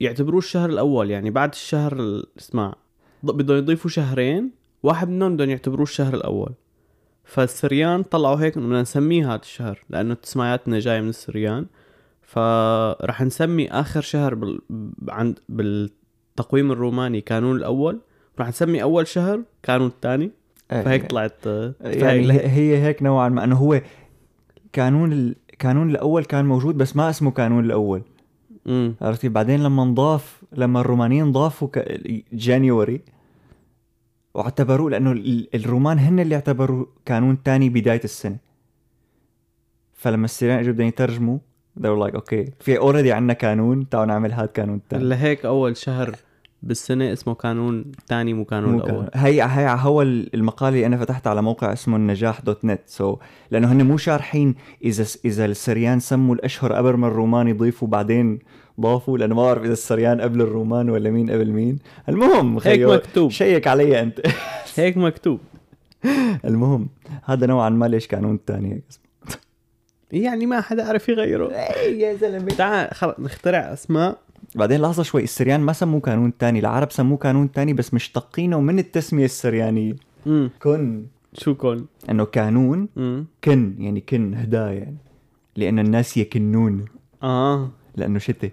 يعتبروه 0.00 0.38
الشهر 0.38 0.70
الأول 0.70 1.10
يعني 1.10 1.30
بعد 1.30 1.50
الشهر 1.52 1.92
ال- 2.00 2.26
اسمع 2.38 2.74
بدهم 3.22 3.56
يضيفوا 3.58 3.90
شهرين 3.90 4.50
واحد 4.82 5.08
منهم 5.08 5.34
بدهم 5.36 5.50
يعتبروه 5.50 5.82
الشهر 5.82 6.14
الأول. 6.14 6.52
فالسريان 7.24 8.02
طلعوا 8.02 8.36
هيك 8.36 8.58
بدنا 8.58 8.82
نسميه 8.82 9.34
هذا 9.34 9.40
الشهر 9.42 9.78
لأنه 9.90 10.14
تسمياتنا 10.14 10.78
جاية 10.78 11.00
من 11.00 11.08
السريان. 11.08 11.66
فرح 12.22 13.22
نسمي 13.22 13.70
آخر 13.70 14.00
شهر 14.00 14.34
بال... 14.34 14.60
عند 15.08 15.38
بالتقويم 15.48 16.72
الروماني 16.72 17.20
كانون 17.20 17.56
الأول. 17.56 17.98
رح 18.40 18.48
نسمي 18.48 18.82
أول 18.82 19.06
شهر 19.06 19.42
كانون 19.62 19.86
الثاني. 19.86 20.30
إيه. 20.72 20.82
فهيك 20.82 21.10
طلعت 21.10 21.46
آه، 21.46 21.74
يعني 21.82 22.32
هي 22.32 22.48
هي 22.48 22.82
هيك 22.82 23.02
نوعا 23.02 23.28
ما 23.28 23.44
إنه 23.44 23.56
هو 23.56 23.80
كانون 24.74 25.12
ال... 25.12 25.36
الكانون 25.52 25.90
الأول 25.90 26.24
كان 26.24 26.44
موجود 26.44 26.78
بس 26.78 26.96
ما 26.96 27.10
اسمه 27.10 27.30
كانون 27.30 27.64
الأول. 27.64 28.02
عرفتي؟ 29.00 29.28
بعدين 29.28 29.62
لما 29.62 29.84
نضاف 29.84 30.42
لما 30.52 30.80
الرومانيين 30.80 31.32
ضافوا 31.32 31.68
ك... 31.68 32.00
January 32.32 33.00
واعتبروه 34.40 34.90
لأنه 34.90 35.12
ال- 35.12 35.48
الرومان 35.54 35.98
هن 35.98 36.20
اللي 36.20 36.34
اعتبروا 36.34 36.86
كانون 37.08 37.42
تاني 37.42 37.68
بداية 37.68 38.00
السنة. 38.04 38.36
فلما 39.94 40.24
السريان 40.24 40.58
إجوا 40.58 40.72
بدهم 40.72 40.88
يترجموا 40.88 41.38
they 41.80 41.82
were 41.82 42.08
like 42.10 42.14
okay 42.14 42.44
في 42.60 42.78
already 42.78 43.12
عندنا 43.12 43.34
كانون 43.34 43.88
تعالوا 43.88 44.06
نعمل 44.06 44.32
هذا 44.32 44.46
كانون 44.56 44.80
تاني. 44.88 45.04
لهيك 45.04 45.44
أول 45.44 45.76
شهر 45.76 46.16
بالسنة 46.62 47.12
اسمه 47.12 47.32
كانون 47.34 47.84
تاني 48.08 48.34
مو 48.34 48.44
كانون 48.44 48.72
مو 48.72 48.78
الأول. 48.78 49.08
هي 49.14 49.42
هي 49.42 49.76
هو 49.80 50.02
المقال 50.02 50.74
اللي 50.74 50.86
أنا 50.86 50.96
فتحته 50.96 51.30
على 51.30 51.42
موقع 51.42 51.72
اسمه 51.72 51.96
النجاح 51.96 52.40
dot 52.40 52.64
net. 52.64 52.80
سو 52.86 53.16
so, 53.16 53.18
لأنه 53.50 53.72
هن 53.72 53.86
مو 53.86 53.96
شارحين 53.96 54.54
إذا 54.84 55.04
إذا 55.24 55.44
السريان 55.44 56.00
سموا 56.00 56.34
الأشهر 56.34 56.72
قبل 56.72 56.94
ما 56.94 57.06
الرومان 57.06 57.48
يضيفوا 57.48 57.88
بعدين 57.88 58.38
ضافوا 58.80 59.18
لأنه 59.18 59.34
ما 59.34 59.42
بعرف 59.42 59.64
إذا 59.64 59.72
السريان 59.72 60.20
قبل 60.20 60.40
الرومان 60.40 60.90
ولا 60.90 61.10
مين 61.10 61.30
قبل 61.30 61.50
مين. 61.50 61.78
المهم 62.08 62.58
هيك 62.64 62.80
مكتوب. 62.80 63.30
شيك 63.30 63.66
علي 63.66 64.02
أنت. 64.02 64.20
هيك 64.76 64.96
مكتوب. 64.96 65.40
المهم 66.44 66.88
هذا 67.24 67.46
نوعا 67.46 67.68
ما 67.68 67.86
ليش 67.86 68.08
قانون 68.08 68.44
تاني 68.44 68.72
هيك 68.72 68.84
اسمه 68.90 69.04
يعني 70.12 70.46
ما 70.46 70.60
حدا 70.60 70.88
عرف 70.88 71.08
يغيره. 71.08 71.52
يا 71.86 72.14
زلمة. 72.14 72.48
تعال 72.48 72.94
خلص 72.94 73.14
نخترع 73.18 73.58
أسماء. 73.58 74.18
بعدين 74.54 74.80
لحظه 74.80 75.02
شوي 75.02 75.22
السريان 75.22 75.60
ما 75.60 75.72
سموه 75.72 76.00
قانون 76.00 76.36
تاني 76.36 76.58
العرب 76.58 76.92
سموه 76.92 77.18
قانون 77.18 77.52
تاني 77.52 77.72
بس 77.72 77.94
مشتقينه 77.94 78.60
من 78.60 78.78
التسمية 78.78 79.24
السريانية. 79.24 79.96
امم 80.26 80.50
كن. 80.62 81.06
شو 81.32 81.54
كون 81.54 81.86
إنه 82.10 82.24
قانون 82.24 82.88
كن 83.44 83.74
يعني 83.78 84.00
كن 84.00 84.34
هدايا 84.34 84.74
يعني 84.74 84.96
لأن 85.56 85.78
الناس 85.78 86.16
يكنون. 86.16 86.84
آه. 87.22 87.70
لأنه 87.96 88.18
شتي. 88.18 88.52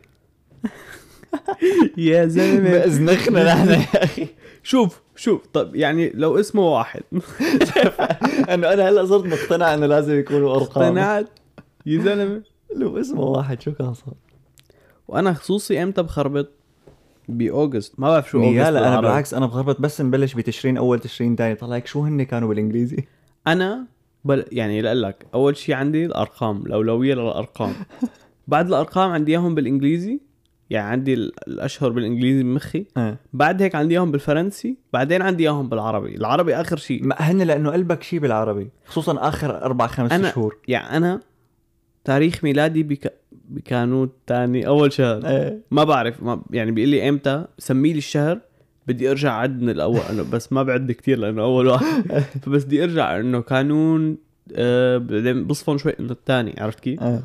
يا 1.97 2.25
زلمة. 2.25 2.85
ازنخنا 2.85 3.43
نحن 3.53 3.69
يا 3.69 4.03
أخي. 4.03 4.27
شوف 4.63 5.01
شوف. 5.15 5.41
طب 5.53 5.75
يعني 5.75 6.11
لو 6.15 6.39
اسمه 6.39 6.61
واحد. 6.61 7.01
أنه 8.53 8.73
أنا 8.73 8.89
هلأ 8.89 9.05
صرت 9.05 9.25
مقتنع 9.25 9.73
إنه 9.73 9.85
لازم 9.85 10.19
يكونوا 10.19 10.55
أرقام. 10.55 10.83
اقتنعت؟ 10.83 11.27
يا 11.85 12.01
زلمة. 12.01 12.41
لو 12.75 12.99
اسمه 12.99 13.21
واحد 13.21 13.61
شو 13.61 13.71
كان 13.73 13.93
صار؟ 13.93 14.13
وأنا 15.07 15.33
خصوصي 15.33 15.83
أمتى 15.83 16.03
بخربط؟ 16.03 16.51
بأوغست. 17.29 17.99
ما 17.99 18.09
بعرف 18.09 18.29
شو 18.29 18.37
أوغست 18.37 18.55
لا 18.57 18.69
أنا 18.69 18.79
بالعربي. 18.79 19.07
بالعكس 19.07 19.33
أنا 19.33 19.45
بخربط 19.45 19.81
بس 19.81 20.01
نبلش 20.01 20.33
بتشرين 20.33 20.77
أول 20.77 20.99
تشرين 20.99 21.35
تاني. 21.35 21.55
طلع 21.55 21.75
لك 21.75 21.87
شو 21.87 22.01
هن 22.03 22.23
كانوا 22.23 22.49
بالإنجليزي؟ 22.49 22.97
أنا 23.47 23.85
بل 24.25 24.45
يعني 24.51 24.81
لأقول 24.81 25.01
لك 25.03 25.25
أول 25.33 25.57
شيء 25.57 25.75
عندي 25.75 26.05
الأرقام 26.05 26.65
الأولوية 26.65 27.13
للأرقام. 27.15 27.73
بعد 28.47 28.67
الأرقام 28.67 29.11
عندي 29.11 29.31
إياهم 29.31 29.55
بالإنجليزي. 29.55 30.19
يعني 30.69 30.89
عندي 30.91 31.13
ال- 31.13 31.31
الأشهر 31.47 31.89
بالإنجليزي 31.89 32.43
بمخي 32.43 32.85
آه. 32.97 33.17
بعد 33.33 33.61
هيك 33.61 33.75
عندي 33.75 33.93
إياهم 33.93 34.11
بالفرنسي 34.11 34.77
بعدين 34.93 35.21
عندي 35.21 35.43
إياهم 35.43 35.69
بالعربي 35.69 36.15
العربي 36.15 36.55
آخر 36.55 36.77
شيء 36.77 37.03
ما 37.05 37.15
هن 37.19 37.41
لأنه 37.41 37.71
قلبك 37.71 38.03
شي 38.03 38.19
بالعربي 38.19 38.69
خصوصا 38.85 39.27
آخر 39.27 39.61
أربع 39.63 39.87
خمس 39.87 40.11
أنا- 40.11 40.33
شهور 40.33 40.57
يعني 40.67 40.97
أنا 40.97 41.19
تاريخ 42.03 42.43
ميلادي 42.43 42.83
بك... 42.83 43.13
بكانون 43.49 44.09
تاني 44.27 44.67
أول 44.67 44.91
شهر 44.93 45.25
إيه. 45.27 45.59
ما 45.71 45.83
بعرف 45.83 46.23
ما 46.23 46.41
يعني 46.51 46.71
بيقول 46.71 46.89
لي 46.89 47.09
إمتى 47.09 47.45
سمي 47.57 47.91
لي 47.91 47.97
الشهر 47.97 48.39
بدي 48.87 49.11
أرجع 49.11 49.33
عد 49.33 49.61
من 49.61 49.69
الأول 49.69 49.99
أنا 50.09 50.23
بس 50.23 50.53
ما 50.53 50.63
بعد 50.63 50.91
كتير 50.91 51.19
لأنه 51.19 51.41
أول 51.43 51.67
واحد 51.67 52.03
فبس 52.43 52.63
بدي 52.63 52.83
أرجع 52.83 53.19
إنه 53.19 53.39
قانون 53.39 54.17
آه 54.55 54.97
بعدين 54.97 55.43
بصفن 55.43 55.77
شوي 55.77 55.93
إنه 55.99 56.11
الثاني 56.11 56.55
عرفت 56.59 56.79
كيف؟ 56.79 57.03
آه. 57.03 57.19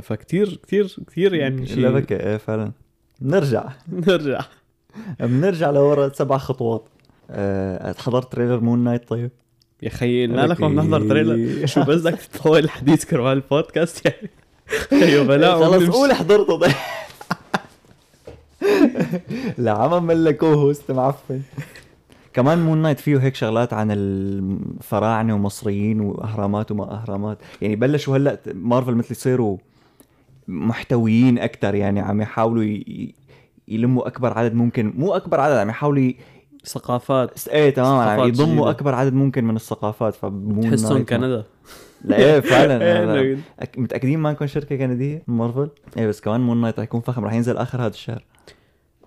فكتير 0.00 0.60
كتير 0.62 0.96
كتير 1.06 1.34
يعني 1.34 1.60
لا 1.60 1.66
شيء. 1.66 1.90
بكى 1.90 2.16
إيه 2.16 2.36
فعلا. 2.36 2.72
نرجع. 3.22 3.64
نرجع. 4.08 4.40
بنرجع 5.20 5.70
لورا 5.70 6.08
سبع 6.08 6.38
خطوات. 6.38 6.84
آه، 7.30 7.94
حضرت 7.98 8.32
trailer 8.32 8.60
مون 8.60 8.78
نايت 8.84 9.08
طيب؟ 9.08 9.30
يا 9.82 9.88
خيي 9.88 10.26
قلنا 10.26 10.46
لك 10.46 10.60
ما 10.60 10.68
بنحضر 10.68 11.08
trailer 11.08 11.66
شو 11.66 11.84
بس 11.84 12.00
بدك 12.00 12.18
تطول 12.32 12.58
الحديث 12.58 13.04
كرمال 13.04 13.32
البودكاست 13.32 14.06
يعني؟ 14.06 14.30
أيوه 15.04 15.24
بلا 15.24 15.54
خلص 15.56 15.88
قول 15.90 16.12
حضرته 16.12 16.58
طيب. 16.58 16.72
لا 19.58 19.70
عم 19.72 20.06
ملك 20.06 20.44
host 20.44 20.90
معفن. 20.90 21.40
كمان 22.32 22.58
مون 22.58 22.78
نايت 22.78 23.00
فيه 23.00 23.18
هيك 23.18 23.34
شغلات 23.34 23.72
عن 23.72 23.90
الفراعنة 23.90 25.34
ومصريين 25.34 26.00
وأهرامات 26.00 26.70
وما 26.70 26.92
أهرامات. 26.94 27.38
يعني 27.62 27.76
بلشوا 27.76 28.16
هلأ 28.16 28.38
مارفل 28.54 28.94
مثل 28.94 29.12
يصيروا 29.12 29.56
محتويين 30.48 31.38
أكثر 31.38 31.74
يعني 31.74 32.00
عم 32.00 32.20
يحاولوا 32.20 32.64
ي- 32.64 33.14
يلموا 33.68 34.06
أكبر 34.06 34.38
عدد 34.38 34.54
ممكن 34.54 34.92
مو 34.96 35.14
أكبر 35.16 35.40
عدد 35.40 35.56
عم 35.56 35.68
يحاولوا 35.68 36.02
ي- 36.02 36.16
ثقافات. 36.64 37.48
إيه 37.48 37.70
تمام 37.74 37.98
عم 37.98 38.16
ثقافات 38.16 38.28
يضموا. 38.34 38.70
أكبر 38.70 38.94
عدد 38.94 39.12
ممكن 39.12 39.44
من 39.44 39.56
الثقافات 39.56 40.14
تحسهم 40.62 41.04
كندا. 41.04 41.44
لا 42.04 42.16
إيه 42.16 42.40
فعلا 42.40 42.82
إيه، 43.20 43.38
متأكدين 43.76 44.18
ما 44.18 44.32
نكون 44.32 44.46
شركة 44.46 44.76
كندية؟ 44.76 45.22
مارفل؟ 45.26 45.68
إيه 45.96 46.06
بس 46.06 46.20
كمان 46.20 46.40
مون 46.40 46.60
نايت 46.60 46.78
رح 46.78 46.84
يكون 46.84 47.00
فخم 47.00 47.24
رح 47.24 47.32
ينزل 47.32 47.56
آخر 47.56 47.80
هذا 47.80 47.88
الشهر. 47.88 48.24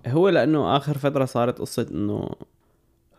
هو 0.08 0.30
لأنه 0.30 0.78
آخر 0.78 0.98
فترة 0.98 1.26
صارت 1.26 1.60
قصة 1.60 1.88
إنه 1.92 2.30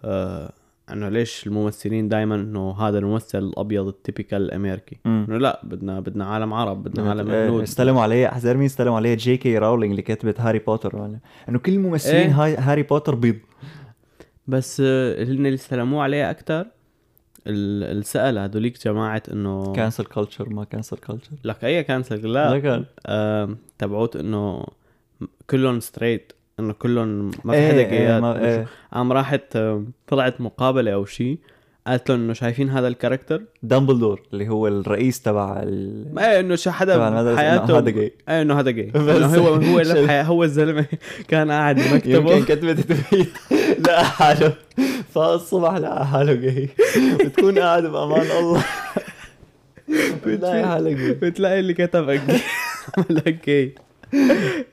آه 0.05 0.53
انه 0.93 1.09
ليش 1.09 1.47
الممثلين 1.47 2.09
دائما 2.09 2.35
إنه 2.35 2.71
هذا 2.71 2.99
الممثل 2.99 3.39
الأبيض 3.39 3.87
ال 3.87 3.94
typical 3.94 4.43
الأمريكي. 4.43 4.99
إنه 5.07 5.39
لا 5.39 5.61
بدنا 5.65 6.01
بدنا 6.01 6.25
عالم 6.25 6.55
عرب 6.55 6.85
بدنا 6.85 7.11
عالم 7.11 7.31
إيه، 7.31 7.49
هنود 7.49 7.63
استلموا 7.63 8.03
عليه 8.03 8.29
احزر 8.29 8.57
مين 8.57 8.67
استلموا 8.67 8.97
عليه 8.97 9.15
جي 9.15 9.37
كي 9.37 9.59
راولينج 9.59 9.91
اللي 9.91 10.03
كتبت 10.03 10.41
هاري 10.41 10.59
بوتر. 10.59 10.97
ولا 10.97 11.19
إنه 11.49 11.59
كل 11.59 11.73
الممثلين 11.73 12.17
إيه. 12.17 12.45
هاي 12.45 12.57
هاري 12.57 12.83
بوتر 12.83 13.15
بيض. 13.15 13.37
بس 14.47 14.83
آه، 14.85 15.25
هن 15.25 15.31
اللي 15.31 15.55
استلموه 15.55 16.03
عليه 16.03 16.31
أكثر 16.31 16.67
السأل 17.47 18.39
هذوليك 18.39 18.85
جماعة 18.85 19.23
إنه 19.33 19.73
cancel 19.73 20.05
culture 20.05 20.49
ما 20.49 20.65
cancel 20.65 20.97
culture 20.97 21.33
لك 21.45 21.65
أي 21.65 21.83
cancel 21.83 22.33
لا. 22.33 22.85
تبعوت 23.79 24.17
إنه 24.17 24.65
كلهم 25.51 25.81
straight 25.81 26.33
إنه 26.61 26.73
كلهم 26.73 27.31
ما 27.45 27.53
في 27.53 27.59
إيه، 27.59 27.73
حدا 27.73 27.83
جايات 27.83 28.37
إيه. 28.37 28.67
قام 28.93 29.13
راحت 29.13 29.57
آه، 29.57 29.85
طلعت 30.07 30.41
مقابلة 30.41 30.95
أو 30.95 31.05
شيء 31.05 31.39
قالت 31.89 32.11
لهم 32.11 32.21
إنه 32.21 32.33
شايفين 32.33 32.71
هذا 32.71 32.89
ال 32.89 32.94
character؟ 32.94 33.43
دامبلدور 33.63 34.23
اللي 34.33 34.49
هو 34.49 34.69
الرئيس 34.69 35.23
تبع 35.23 35.63
ال... 35.63 36.07
ما 36.15 36.33
إيه 36.33 36.41
إنه 36.41 36.55
شو 36.57 36.71
حدا 36.71 37.23
بحياته 37.35 37.79
هذا 37.79 37.91
جاي. 37.91 38.13
إيه 38.29 38.43
إنه 38.43 38.61
هذا 38.61 38.71
جاي. 38.71 38.87
بس. 38.87 39.17
إنه 39.17 39.27
هو 39.27 39.55
هو 39.55 39.81
هو 40.33 40.45
الزلمة. 40.45 40.87
كان 41.29 41.51
قاعد 41.51 41.79
يمكن 41.79 42.21
بمكتبه 42.21 42.45
كتبت 42.45 42.93
تويت 42.93 43.29
لقى 43.87 44.05
حاله. 44.05 44.53
فالصبح 45.15 45.75
لقى 45.75 46.07
حاله 46.07 46.35
جاي. 46.35 46.69
بتكون 47.25 47.59
قاعد 47.59 47.83
بأمان 47.87 48.27
الله. 48.41 48.65
بتلاقي 50.27 50.67
حاله 50.67 50.91
جاي. 50.91 51.13
بتلاقي 51.13 51.61
اللي 51.61 51.75
كتب 51.75 52.09
أجي 52.09 52.43
عمل 52.99 53.39
جاي. 53.47 53.75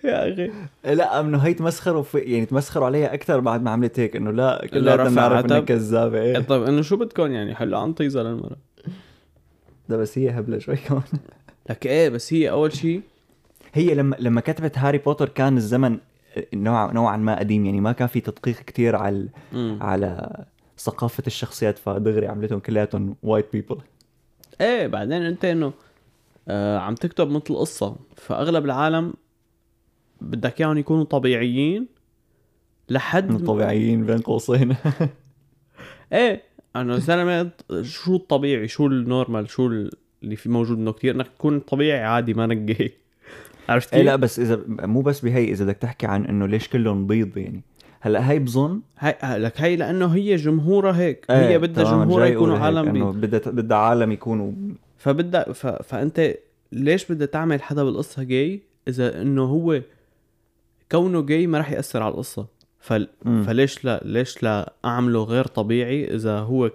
يا 0.04 0.34
أخي. 0.34 0.51
لا 0.86 1.20
إنه 1.20 1.38
هي 1.38 1.54
تمسخروا 1.54 2.04
في 2.04 2.18
يعني 2.18 2.46
تمسخروا 2.46 2.86
عليها 2.86 3.13
أكثر 3.13 3.39
بعد 3.39 3.62
ما 3.63 3.72
عملت 3.72 4.00
هيك 4.00 4.15
إنه 4.15 4.32
لا 4.32 4.60
لا، 4.62 4.68
كلنا 4.68 4.96
رفع 4.96 5.10
بنعرف 5.10 5.46
إنها. 5.46 5.60
كذابة 5.60 6.22
إيه. 6.22 6.39
طيب 6.39 6.63
إنه 6.63 6.82
شو 6.82 6.96
بدكم 6.98 7.32
يعني؟ 7.32 7.56
حلوا 7.56 7.80
عن 7.80 7.94
طيزه 7.94 8.24
للمرة 8.24 8.56
ده 9.89 9.98
بس 9.98 10.18
هي 10.18 10.30
هبلة 10.30 10.58
شوي 10.60 10.75
كمان. 10.75 11.01
لك 11.70 11.86
إيه 11.86 12.10
بس 12.10 12.34
هي 12.34 12.50
أول 12.50 12.74
شيء 12.74 13.01
هي 13.74 13.94
لما 13.96 14.15
لما 14.20 14.42
كتبت 14.42 14.77
هاري 14.77 14.98
بوتر 14.98 15.30
كان 15.30 15.58
الزمن 15.58 15.98
نوع 16.54 16.92
نوعا 16.92 17.18
ما 17.18 17.39
قديم 17.39 17.65
يعني 17.65 17.82
ما 17.82 17.92
كان 17.92 18.08
في 18.08 18.22
تدقيق 18.22 18.56
كتير 18.56 18.96
على 18.96 19.27
على 19.82 20.30
ثقافة 20.80 21.24
الشخصيات 21.27 21.77
فدغري 21.77 22.27
عملتهم 22.27 22.60
كلياتهم 22.60 23.15
white 23.24 23.46
people 23.53 23.77
إيه 24.62 24.88
بعدين 24.88 25.22
أنت 25.22 25.46
إنه 25.46 25.74
آه 26.48 26.77
عم 26.80 26.96
تكتب 26.96 27.30
مثل 27.30 27.56
قصة 27.56 27.96
فأغلب 28.15 28.65
العالم 28.65 29.13
بدك 30.25 30.62
إياهم 30.62 30.77
يكونوا 30.77 31.03
طبيعيين 31.03 31.88
لحد 32.89 33.46
طبيعيين 33.46 34.05
بين 34.05 34.17
قوسين. 34.17 34.75
إيه 36.13 36.44
انه 36.75 36.98
زلمه 36.98 37.51
شو 37.82 38.15
الطبيعي؟ 38.15 38.67
شو 38.67 38.88
النورمال؟ 38.88 39.50
شو 39.50 39.67
اللي 40.24 40.36
في 40.36 40.50
موجود 40.50 40.77
إنه 40.77 40.91
كثير 40.91 41.15
إنك 41.15 41.27
تكون 41.27 41.60
طبيعي 41.60 42.03
عادي 42.03 42.34
ما 42.34 42.46
نقي. 42.46 42.89
عرفت 43.70 43.94
إيه 43.94 44.00
كيف؟ 44.00 44.10
لا 44.10 44.15
بس 44.15 44.39
اذا 44.39 44.60
مو 44.67 45.01
بس 45.01 45.20
بهي 45.20 45.51
إذا 45.51 45.65
بدك 45.65 45.77
تحكي 45.77 46.08
عن 46.08 46.25
إنه 46.25 46.46
ليش 46.46 46.67
كلهم 46.67 47.08
بيض 47.08 47.38
يعني. 47.38 47.62
هلأ 48.01 48.32
هي 48.32 48.39
بظن 48.39 48.82
هاي 49.00 49.39
لك 49.39 49.62
هي 49.62 49.75
لأنه 49.75 50.08
هي 50.08 50.36
جمهورها 50.36 50.98
هيك. 50.98 51.25
إيه، 51.29 51.50
هي 51.50 51.60
بدها 51.60 51.84
جمهورها 51.84 52.25
يكونوا 52.25 52.58
عالم 52.58 52.91
بيض. 52.91 53.22
بدها 53.22 53.51
بدها 53.51 53.77
عالم 53.77 54.12
يكونوا 54.12 54.51
فبدها 54.98 55.53
ف... 55.53 55.67
فأنت 55.67 56.36
ليش 56.72 57.12
بدها 57.12 57.27
تعمل 57.27 57.62
حدا 57.62 57.84
بالقصة 57.84 58.24
جاي؟ 58.24 58.62
إذا 58.88 59.22
إنه 59.22 59.44
هو 59.44 59.82
كونه 60.92 61.22
جاي 61.22 61.48
ما 61.48 61.58
راح 61.58 61.72
يأثر 61.72 62.04
على 62.04 62.12
القصة 62.13 62.48
ف... 62.80 62.94
مم. 63.25 63.44
فليش 63.44 63.86
لا 63.86 64.01
ليش 64.06 64.44
لا 64.44 64.74
أعمله 64.86 65.24
غير 65.24 65.46
طبيعي 65.46 66.15
إذا 66.15 66.39
هو 66.39 66.72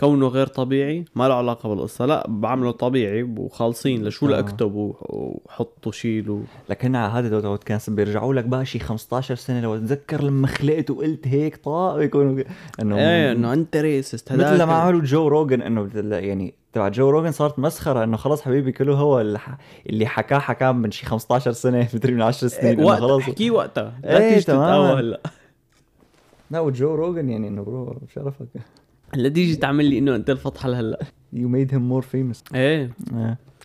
كونه 0.00 0.28
غير 0.28 0.46
طبيعي 0.46 1.04
ما 1.14 1.28
له 1.28 1.34
علاقة 1.34 1.68
بالقصة. 1.68 2.06
لا 2.06 2.26
بعمله 2.28 2.70
طبيعي 2.70 3.22
وخالصين 3.22 4.04
لشو 4.04 4.26
آه. 4.26 4.30
لأكتب 4.30 4.72
وحط 4.74 5.86
وشيل 5.86 6.30
و... 6.30 6.42
لكن 6.68 6.96
على 6.96 7.12
هذا 7.12 7.40
دوت 7.40 7.64
كان 7.64 7.78
بيرجعوا 7.88 8.34
لك 8.34 8.44
بقى 8.44 8.66
شي 8.66 8.78
15 8.78 9.34
سنة. 9.34 9.60
لو 9.60 9.76
تتذكر 9.76 10.22
لما 10.22 10.46
خلقت 10.46 10.90
وقلت 10.90 11.28
هيك 11.28 11.56
طاق 11.56 11.96
بيكونوا 11.96 12.44
إنه 12.82 12.98
إيه 12.98 13.32
إنه 13.32 13.52
أنت 13.52 13.76
racist 13.76 14.32
مثل 14.32 14.58
لما 14.58 14.72
عملوا 14.72 15.00
جو 15.00 15.28
روجن 15.28 15.62
إنه 15.62 15.90
يعني 16.12 16.54
تبع 16.72 16.88
جو 16.88 17.10
روجن 17.10 17.32
صارت 17.32 17.58
مسخرة. 17.58 18.04
إنه 18.04 18.16
خلاص 18.16 18.42
حبيبي 18.42 18.72
كله 18.72 18.94
هو 18.94 19.20
اللي, 19.20 20.06
حكاه 20.06 20.38
حكاه 20.38 20.72
من 20.72 20.90
شي 20.90 21.06
15 21.06 21.52
سنة 21.52 21.88
مدري 21.94 22.12
من 22.12 22.22
10 22.22 22.48
سنين. 22.48 22.78
إنه 22.78 22.86
وقت 22.86 23.00
خلاص. 23.00 23.22
احكيه 23.22 23.50
وقتها. 23.50 23.94
لا 24.04 24.18
إيه، 24.18 24.30
تيجي. 24.30 24.44
تتقوى 24.44 25.00
هلا. 25.00 25.20
لا 26.50 26.60
وجو 26.60 26.94
روجن 26.94 27.30
يعني 27.30 27.48
إنه 27.48 27.62
bro 27.62 27.98
شرفك. 28.14 28.46
لا 29.14 29.28
تيجي 29.28 29.56
تعمل 29.56 29.84
لي 29.84 29.98
إنه 29.98 30.16
انت 30.16 30.30
الفطحه 30.30 30.72
هلا 30.72 31.06
you 31.32 31.48
made 31.48 31.74
him 31.74 31.88
more 31.88 32.02
famous 32.02 32.44
إيه. 32.54 32.90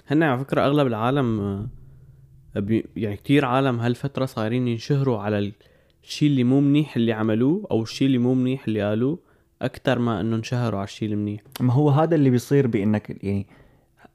هن 0.07 0.23
على 0.23 0.39
فكرة 0.39 0.65
أغلب 0.65 0.87
العالم 0.87 1.39
آه، 1.39 1.67
يعني 2.95 3.17
كتير 3.17 3.45
عالم 3.45 3.79
هالفترة 3.79 4.25
صايرين 4.25 4.67
ينشهروا 4.67 5.19
على 5.19 5.53
الشيء 6.03 6.29
اللي 6.29 6.43
مو 6.43 6.61
منيح 6.61 6.95
اللي 6.95 7.13
عملوه 7.13 7.67
أو 7.71 7.83
الشيء 7.83 8.07
اللي 8.07 8.17
مو 8.17 8.33
منيح 8.33 8.67
اللي 8.67 8.81
قالوه 8.81 9.19
أكثر 9.61 9.99
ما 9.99 10.21
إنه 10.21 10.35
انشهروا 10.35 10.79
على 10.79 10.87
الشيء 10.87 11.09
المنيح. 11.09 11.41
ما 11.59 11.73
هو 11.73 11.89
هذا 11.89 12.15
اللي 12.15 12.29
بيصير 12.29 12.67
بإنك 12.67 13.23
يعني 13.23 13.47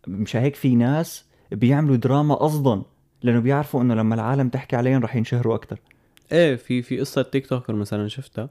مش 0.07 0.37
هيك 0.37 0.55
في 0.55 0.77
ناس 0.77 1.25
بيعملوا 1.53 1.97
دراما 1.97 2.35
قصدا 2.35 2.83
لأنه 3.23 3.41
بيعرفوا 3.41 3.83
إنه 3.83 3.95
لما 3.95 4.15
العالم 4.15 4.49
تحكي 4.49 4.77
عليهم 4.77 5.03
رح 5.03 5.17
ينشهروا 5.17 5.55
أكثر 5.55 5.79
إيه 6.33 6.57
في 6.57 6.83
في 6.83 7.01
قصة 7.01 7.23
TikToker 7.23 7.75
مثلا 7.75 8.09
شفتها. 8.09 8.51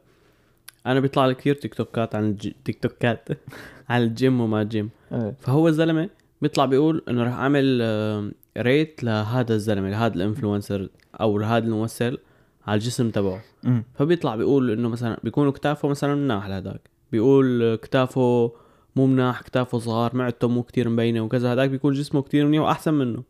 أنا 0.91 0.99
بيطلع 0.99 1.25
لي 1.25 1.33
كثير 1.33 1.55
تيك 1.55 1.73
توكات 1.73 2.15
عن 2.15 2.29
الج... 2.29 2.51
تيك 2.65 2.79
توكات 2.79 3.29
عن 3.89 4.01
الجيم 4.03 4.41
وما 4.41 4.63
جيم. 4.63 4.89
إيه. 5.11 5.35
فهو 5.39 5.67
الزلمة 5.67 6.09
بيطلع 6.41 6.65
بيقول 6.65 7.03
إنه 7.09 7.23
رح 7.23 7.33
أعمل 7.33 7.79
آه، 7.81 8.31
rate 8.57 9.03
لهذا 9.03 9.53
الزلمة 9.53 9.89
لهذا 9.89 10.15
ال 10.15 10.22
influencer 10.22 10.89
أو 11.21 11.37
لهذا 11.37 11.65
الممثل 11.65 12.17
على 12.67 12.77
الجسم 12.77 13.09
تبعه. 13.09 13.41
فبيطلع 13.95 14.35
بيقول 14.35 14.71
إنه 14.71 14.89
مثلا 14.89 15.19
بيكونوا 15.23 15.51
كتافه 15.51 15.87
مثلا 15.87 16.15
مناح 16.15 16.47
لهداك. 16.47 16.89
بيقول 17.11 17.75
كتافه 17.75 18.51
مو 18.95 19.07
مناح 19.07 19.41
كتافه 19.41 19.79
صغار 19.79 20.15
معدته 20.15 20.47
مو 20.47 20.63
كتير 20.63 20.89
مبينة 20.89 21.21
وكذا 21.21 21.53
هداك 21.53 21.69
بيكون 21.69 21.93
جسمه 21.93 22.21
كتير 22.21 22.45
منيح 22.45 22.61
وأحسن 22.61 22.93
منه. 22.93 23.23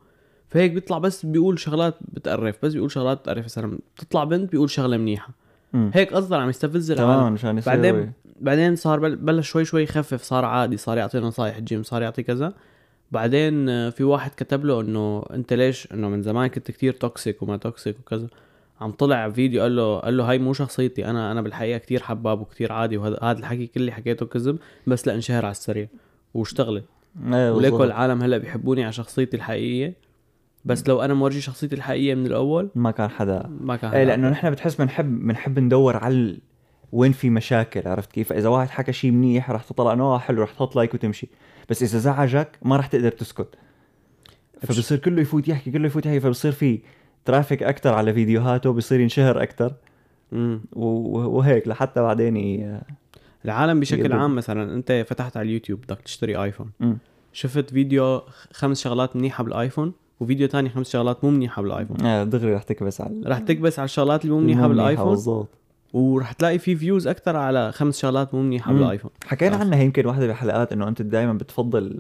فهيك 0.49 0.71
بيطلع 0.71 0.97
بس 0.97 1.25
بيقول 1.25 1.59
شغلات 1.59 1.95
بتقرف 2.01 2.65
بس 2.65 2.73
بيقول 2.73 2.91
شغلات 2.91 3.19
بتقرف. 3.19 3.45
مثلا 3.45 3.79
بتطلع 3.97 4.23
بنت 4.23 4.51
بيقول 4.51 4.69
شغلة 4.69 4.97
منيحة. 4.97 5.33
أمم. 5.75 5.91
هيك 5.93 6.13
قصدا 6.13 6.35
عم 6.37 6.49
يستفز 6.49 6.91
العالم. 6.91 7.13
تمام 7.19 7.33
مشان 7.33 7.57
يصير 7.57 7.73
بعدين 7.73 7.95
هو- 7.99 8.07
بعدين 8.41 8.75
صار 8.75 8.99
بل- 8.99 9.15
بلش 9.15 9.49
شوي 9.49 9.65
شوي 9.65 9.83
يخفف 9.83 10.21
صار 10.23 10.45
عادي 10.45 10.77
صار 10.77 10.97
يعطي 10.97 11.19
نصايح 11.19 11.59
جيم 11.59 11.83
صار 11.83 12.01
يعطي 12.01 12.23
كذا. 12.23 12.53
بعدين 13.11 13.69
آه، 13.69 13.89
في 13.89 14.03
واحد 14.03 14.31
كتب 14.37 14.65
له 14.65 14.81
إنه 14.81 15.23
أنت 15.33 15.53
ليش 15.53 15.87
إنه 15.93 16.09
من 16.09 16.21
زمان 16.21 16.47
كنت 16.47 16.71
كتير 16.71 16.93
toxic 16.93 17.41
وما 17.43 17.57
toxic 17.57 17.99
وكذا. 17.99 18.27
عم 18.81 18.91
طلع 18.91 19.29
فيديو 19.29 19.61
قال 19.61 19.75
له 19.75 19.99
قال 19.99 20.17
له 20.17 20.23
هاي 20.29 20.37
مو 20.39 20.53
شخصيتي 20.53 21.05
أنا 21.05 21.31
أنا 21.31 21.41
بالحقيقة 21.41 21.77
كتير 21.77 22.01
حباب 22.03 22.41
وكتير 22.41 22.71
عادي 22.71 22.97
وهذا 22.97 23.19
هذا 23.23 23.39
الحكي 23.39 23.67
كل 23.67 23.79
اللي 23.81 23.91
حكيته 23.91 24.25
كذب 24.25 24.57
بس 24.87 25.07
لانشهر 25.07 25.45
على 25.45 25.51
السريع. 25.51 25.87
واشتغلت 26.33 26.85
إيه 27.33 27.51
وليكو. 27.51 27.83
العالم 27.83 28.21
هلأ 28.23 28.37
بيحبوني 28.37 28.83
على 28.83 28.93
شخصيتي 28.93 29.37
الحقيقية. 29.37 29.93
بس 30.65 30.87
لو 30.87 31.01
أنا 31.01 31.13
مورجي 31.13 31.41
شخصيتي 31.41 31.75
الحقيقية 31.75 32.15
من 32.15 32.25
الأول 32.25 32.69
ما 32.75 32.91
كان 32.91 33.09
حدا 33.09 33.43
ما 33.61 33.75
كان 33.75 33.91
إيه 33.91 34.03
هلا. 34.03 34.07
لأنه 34.09 34.29
نحن 34.29 34.51
بتحس 34.51 34.75
بنحب 34.75 35.19
بنحب 35.27 35.59
ندور 35.59 35.97
على 35.97 36.37
وين 36.91 37.11
في 37.11 37.29
مشاكل 37.29 37.87
عرفت 37.87 38.11
كيف؟ 38.11 38.33
إذا 38.33 38.49
واحد 38.49 38.69
حكى 38.69 38.93
شيء 38.93 39.11
منيح 39.11 39.51
رح 39.51 39.63
تطلع 39.63 39.93
إنه 39.93 40.03
آه 40.03 40.17
حلو 40.19 40.43
رح 40.43 40.51
تحط 40.51 40.75
like 40.75 40.93
وتمشي، 40.93 41.29
بس 41.69 41.83
إذا 41.83 41.99
زعجك 41.99 42.57
ما 42.61 42.77
رح 42.77 42.87
تقدر 42.87 43.11
تسكت. 43.11 43.55
فبصير 44.61 44.97
كله 44.97 45.21
يفوت 45.21 45.47
يحكي 45.47 45.71
كله 45.71 45.87
يفوت 45.87 46.05
يحكي 46.05 46.19
فبصير 46.19 46.51
في 46.51 46.79
traffic 47.25 47.63
أكثر 47.63 47.93
على 47.93 48.13
فيديوهاته 48.13 48.73
بصير 48.73 48.99
ينشهر 48.99 49.43
أكثر. 49.43 49.73
وهيك 50.73 51.67
لحتى 51.67 52.01
بعدين 52.01 52.37
ي... 52.37 52.81
العالم 53.45 53.79
بشكل 53.79 53.99
يقدر- 54.01 54.15
عام 54.15 54.35
مثلا 54.35 54.73
أنت 54.73 55.05
فتحت 55.09 55.37
على 55.37 55.45
اليوتيوب 55.45 55.81
بدك 55.81 56.01
تشتري 56.01 56.35
ايفون 56.43 56.71
مم. 56.79 56.97
شفت 57.33 57.69
فيديو 57.69 58.21
خمس 58.51 58.81
شغلات 58.83 59.15
منيحة 59.15 59.43
بالايفون 59.43 59.93
وفيديو 60.19 60.47
تاني 60.47 60.69
خمس 60.69 60.89
شغلات 60.89 61.23
مو 61.23 61.29
منيحه 61.29 61.61
بالايفون 61.61 62.01
آه 62.01 62.23
دغري 62.23 62.53
رح 62.53 62.63
تكبس 62.63 63.01
على 63.01 63.21
رح 63.25 63.39
تكبس 63.39 63.79
على 63.79 63.85
الشغلات 63.85 64.23
اللي 64.25 64.35
مو 64.35 64.41
منيحه 64.41 64.67
بالايفون 64.67 65.09
بالضبط 65.09 65.47
ورح 65.93 66.31
تلاقي 66.31 66.59
في 66.59 66.75
views 66.75 67.07
أكثر 67.07 67.35
على 67.35 67.71
خمس 67.71 67.99
شغلات 67.99 68.33
مو 68.33 68.41
منيحه. 68.41 68.73
بالايفون 68.73 69.11
حكينا. 69.25 69.55
عنها 69.55 69.83
يمكن 69.83 70.05
واحدة 70.05 70.27
بحلقات 70.27 70.73
إنه 70.73 70.87
أنت 70.87 71.01
دائما 71.01 71.33
بتفضل 71.33 71.99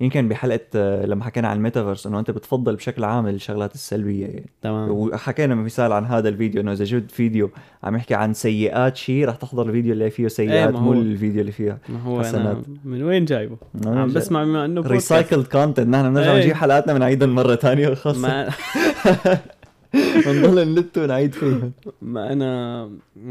يمكن 0.00 0.28
بحلقة 0.28 0.60
آه، 0.74 1.06
لما 1.06 1.24
حكينا 1.24 1.48
عن 1.48 1.56
الميتافيرس 1.56 2.06
إنه 2.06 2.18
أنت 2.18 2.30
بتفضل 2.30 2.76
بشكل 2.76 3.04
عام 3.04 3.26
الشغلات 3.26 3.74
السلبية 3.74 4.26
يعني 4.26 4.46
تمام 4.62 4.90
وحكينا 4.90 5.54
مثال 5.54 5.92
عن 5.92 6.04
هذا 6.04 6.28
الفيديو 6.28 6.60
إنه 6.60 6.72
إذا 6.72 6.84
جبت 6.84 7.10
فيديو 7.10 7.50
عم 7.84 7.96
يحكي 7.96 8.14
عن 8.14 8.34
سيئات 8.34 8.96
شيء 8.96 9.28
رح 9.28 9.36
تحضر 9.36 9.66
الفيديو 9.66 9.92
اللي 9.92 10.10
فيه 10.10 10.28
سيئات 10.28 10.74
ما 10.74 10.80
مو. 10.80 10.92
الفيديو 10.92 11.40
اللي 11.40 11.52
فيها 11.52 11.78
ما 11.88 12.02
هو 12.02 12.20
حسنات. 12.20 12.56
من 12.84 13.02
وين 13.02 13.24
جايبه؟ 13.24 13.56
أنا 13.86 14.00
عم 14.00 14.08
جاي- 14.08 14.16
بسمع 14.16 14.44
بما 14.44 14.64
إنه. 14.64 14.80
recycled 14.80 15.46
content 15.46 15.88
نحن 15.88 16.10
بنرجع 16.10 16.32
إيه. 16.32 16.38
نجيب 16.42 16.52
حلقاتنا 16.54 16.92
بنعيدهم 16.94 17.34
مرة 17.34 17.54
ثانية 17.54 17.88
وخلص 17.88 18.18
ما 18.18 18.48
بنضل 20.26 20.68
نلت 20.74 20.98
ونعيد 20.98 21.34
فيها 21.34 21.70
ما 22.02 22.32
أنا 22.32 22.80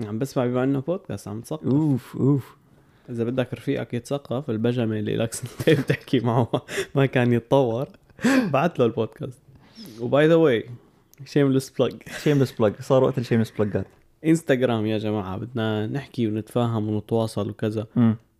عم 0.07 0.19
بسمع 0.19 0.45
بما 0.45 0.63
إنه 0.63 0.79
بودكاست 0.79 1.27
عم 1.27 1.41
تصقف 1.41 1.65
أوف 1.67 2.15
أوف 2.19 2.55
إذا 3.09 3.23
بدك 3.23 3.53
رفيقك 3.53 3.93
يتثقف 3.93 4.49
البجمة 4.49 4.99
اللي 4.99 5.17
لك 5.17 5.33
سنتين 5.37 5.75
بتحكي 5.83 6.19
معه 6.19 6.51
ما 6.95 7.05
كان 7.05 7.33
يتطور 7.33 7.87
بعت 8.25 8.79
له 8.79 8.85
البودكاست. 8.85 9.41
و 9.99 10.09
by 10.09 10.27
the 10.27 10.35
way 10.35 10.65
shameless 11.25 11.69
plug 11.69 11.93
shameless 12.23 12.51
plug 12.51 12.73
صار 12.81 13.03
وقت 13.03 13.17
ال 13.17 13.21
shameless 13.21 13.51
plug 13.51 13.78
ات 13.78 13.85
انستغرام 14.25 14.85
يا 14.85 14.97
جماعة 14.97 15.37
بدنا 15.37 15.87
نحكي 15.87 16.27
ونتفاهم 16.27 16.89
ونتواصل 16.89 17.49
وكذا. 17.49 17.87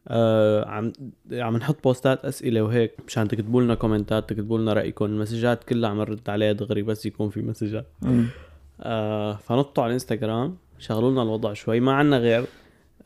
آه 0.07 0.65
عم 0.65 0.93
عم 1.31 1.57
نحط 1.57 1.83
بوستات 1.83 2.25
أسئلة 2.25 2.61
وهيك 2.61 2.91
مشان 3.07 3.27
تكتبوا 3.27 3.61
لنا 3.61 3.75
كومنتات 3.75 4.29
تكتبوا 4.29 4.57
لنا 4.57 4.73
رأيكم. 4.73 5.05
المسجات 5.05 5.63
كلها 5.63 5.89
عم 5.89 5.97
نرد 5.97 6.29
عليها 6.29 6.51
دغري 6.51 6.81
بس 6.81 7.05
يكون 7.05 7.29
في 7.29 7.41
مسجات. 7.41 7.85
آه 8.81 9.33
فنطوا 9.35 9.83
على 9.83 9.89
الانستغرام 9.89 10.57
شغلوا 10.79 11.11
لنا 11.11 11.23
الوضع 11.23 11.53
شوي. 11.53 11.79
ما 11.79 11.93
عنا 11.93 12.17
غير 12.17 12.45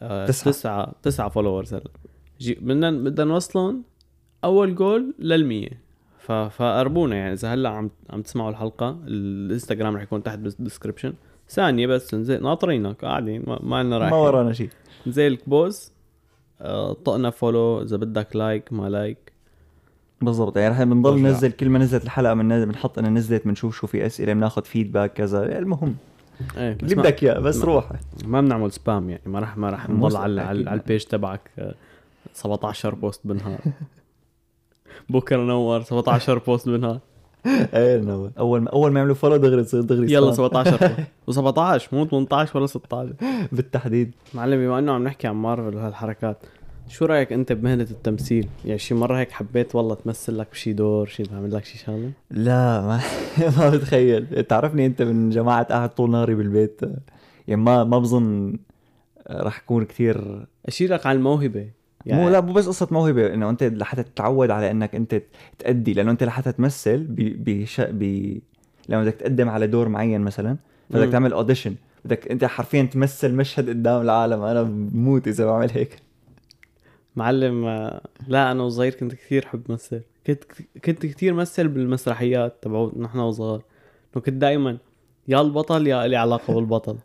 تسعة. 0.02 0.52
تسعة 0.52 0.94
تسعة 1.04 1.30
followers 1.30 1.74
هلا. 1.74 1.90
بدنا 2.62 2.92
بدنا 2.92 3.26
نوصلهم 3.26 3.84
أول 4.44 4.76
جول 4.76 5.14
للمية. 5.20 5.82
فقربونا 6.50 7.16
يعني. 7.16 7.34
إذا 7.34 7.54
هلأ 7.54 7.70
عم 7.70 7.90
عم 8.10 8.22
تسمعوا 8.22 8.50
الحلقة 8.50 9.00
الإنستغرام 9.08 9.96
رح 9.96 10.02
يكون 10.02 10.24
تحت 10.24 10.40
بال 10.40 10.51
description 10.51 11.14
ثانية 11.50 11.88
بس 11.88 12.14
نزل 12.14 12.44
ناطرينك. 12.44 13.06
قاعدين 13.06 13.44
ما, 13.48 13.60
ما 13.64 13.84
لنا 13.84 13.90
ما 13.90 13.98
رايحين 13.98 14.20
ورانا 14.20 14.54
شيء 14.54 14.70
نزل 15.08 15.38
pause 15.48 15.92
آه، 16.62 16.94
طقنا 16.94 17.30
follow 17.30 17.82
إذا 17.82 17.98
بدك 17.98 18.36
like 18.36 18.74
ما 18.74 18.90
like 18.90 19.32
بالضبط. 20.22 20.58
يعني 20.58 20.74
رح 20.74 20.84
بنضل. 20.84 21.22
ننزل 21.22 21.52
كل 21.52 21.70
ما 21.70 21.80
نزلت 21.80 22.04
الحلقة 22.04 22.34
بنحط 22.34 23.00
انها 23.00 23.10
نزلت 23.10 23.46
بنشوف 23.46 23.78
شو 23.78 23.88
في 23.88 24.06
أسئلة 24.06 24.34
بناخذ 24.34 24.64
feedback 24.64 25.14
كذا. 25.14 25.60
المهم. 25.60 25.96
إيه 26.58 26.78
اللي 26.84 26.96
بدك 26.96 27.24
إياه 27.24 27.40
بس 27.40 27.62
روح. 27.62 27.92
ما 28.26 28.42
بنعمل 28.42 28.72
spam 28.72 29.10
يعني 29.10 29.22
ما 29.26 29.40
رح 29.40 29.58
ما 29.58 29.88
مو 29.90 30.08
نضل 30.08 30.18
على 30.18 30.42
على. 30.42 30.74
ال 30.74 30.80
page 30.80 31.04
تبعك 31.04 31.52
آه، 31.60 31.74
17 32.34 32.96
post 32.96 33.22
بالنهار. 33.28 33.60
بكرة 35.10 35.38
نور 35.38 35.82
17 35.82 36.38
post 36.40 36.70
بالنهار. 36.70 37.00
إيه 37.74 37.98
no 38.02 38.30
أول 38.40 38.62
ما 38.62 38.70
أول 38.70 38.92
ما 38.92 39.00
يعملوا 39.00 39.16
follow 39.16 39.38
دغري 39.38 39.64
تصير 39.64 39.82
دغري 39.82 40.14
يلا 40.14 40.32
صار. 40.32 40.48
17 40.50 41.06
و17 41.32 41.94
مو 41.94 42.06
18 42.06 42.58
ولا 42.58 42.68
16 42.68 43.14
بالتحديد. 43.52 44.12
معلم 44.34 44.58
بما 44.58 44.80
إنه 44.80 44.92
عم 44.92 45.04
نحكي 45.04 45.28
عن 45.28 45.36
مارفل 45.36 45.76
وهالحركات 45.76 46.38
شو 46.92 47.06
رأيك 47.06 47.34
أنت 47.34 47.52
بمهنة 47.52 47.88
التمثيل؟ 47.92 48.48
يعني 48.66 48.80
شي 48.80 48.94
مرة 48.94 49.20
هيك 49.20 49.32
حبيت 49.32 49.76
والله 49.76 49.96
تمثل 49.96 50.38
لك 50.38 50.48
بشي 50.52 50.74
دور 50.74 51.08
شي 51.08 51.24
تعمل 51.24 51.54
لك 51.54 51.66
شي 51.66 51.78
شغلة؟ 51.78 52.12
لا 52.32 52.82
ما 52.82 53.02
ما 53.58 53.70
بتخيل. 53.70 54.44
تعرفني 54.44 54.86
أنت 54.86 55.02
من 55.02 55.30
جماعة 55.30 55.64
قاعد 55.64 55.90
طول 55.90 56.12
نهاري 56.12 56.36
بالبيت. 56.36 56.82
يعني 57.48 57.62
ما 57.62 57.84
ما 57.84 58.00
بظن 58.00 58.58
رح 59.32 59.60
أكون 59.60 59.86
كثير 59.86 60.46
أشيلك 60.66 61.06
على 61.06 61.18
الموهبة. 61.18 61.68
يعني 62.06 62.22
مو 62.24 62.30
لا 62.30 62.42
مو 62.42 62.54
بس 62.54 62.68
قصة 62.68 62.88
موهبة. 62.92 63.34
إنه 63.34 63.50
أنت 63.50 63.64
لحتى 63.64 64.04
تتعود 64.04 64.50
على 64.52 64.72
إنك 64.72 64.96
أنت 64.96 65.22
تأدي. 65.60 65.94
لأنه 65.94 66.12
أنت 66.12 66.24
لحتى 66.24 66.52
تمثل 66.52 66.98
بي 66.98 67.30
بش 67.30 67.82
بي 67.82 68.42
لما 68.90 69.04
بدك 69.04 69.14
تقدم 69.14 69.50
على 69.50 69.68
دور 69.68 69.90
معين 69.90 70.22
مثلا 70.22 70.58
بدك. 70.90 71.12
تعمل 71.12 71.34
audition 71.34 71.76
بدك 72.06 72.28
أنت 72.28 72.46
حرفيا 72.46 72.84
تمثل 72.84 73.34
مشهد 73.36 73.70
قدام 73.70 74.02
العالم. 74.02 74.42
أنا 74.42 74.64
بموت 74.64 75.28
إذا 75.28 75.46
بعمل 75.46 75.72
هيك. 75.72 76.11
معلم 77.16 77.66
آه، 77.66 78.02
لا 78.28 78.52
أنا 78.52 78.64
وصغير 78.64 78.94
كنت 78.94 79.14
كثير 79.16 79.46
حب 79.46 79.72
مثل. 79.72 80.02
كنت 80.28 80.44
كنت 80.86 81.06
كثير 81.06 81.34
مثل 81.34 81.68
بالمسرحيات 81.68 82.58
تبعو 82.62 82.92
نحن 82.98 83.20
وصغار. 83.20 83.62
إنه 84.16 84.24
كنت 84.24 84.36
دائما 84.36 84.78
يا 85.28 85.42
البطل 85.42 85.88
يا 85.88 86.08
لي 86.08 86.16
علاقة 86.16 86.54
بالبطل. 86.54 86.98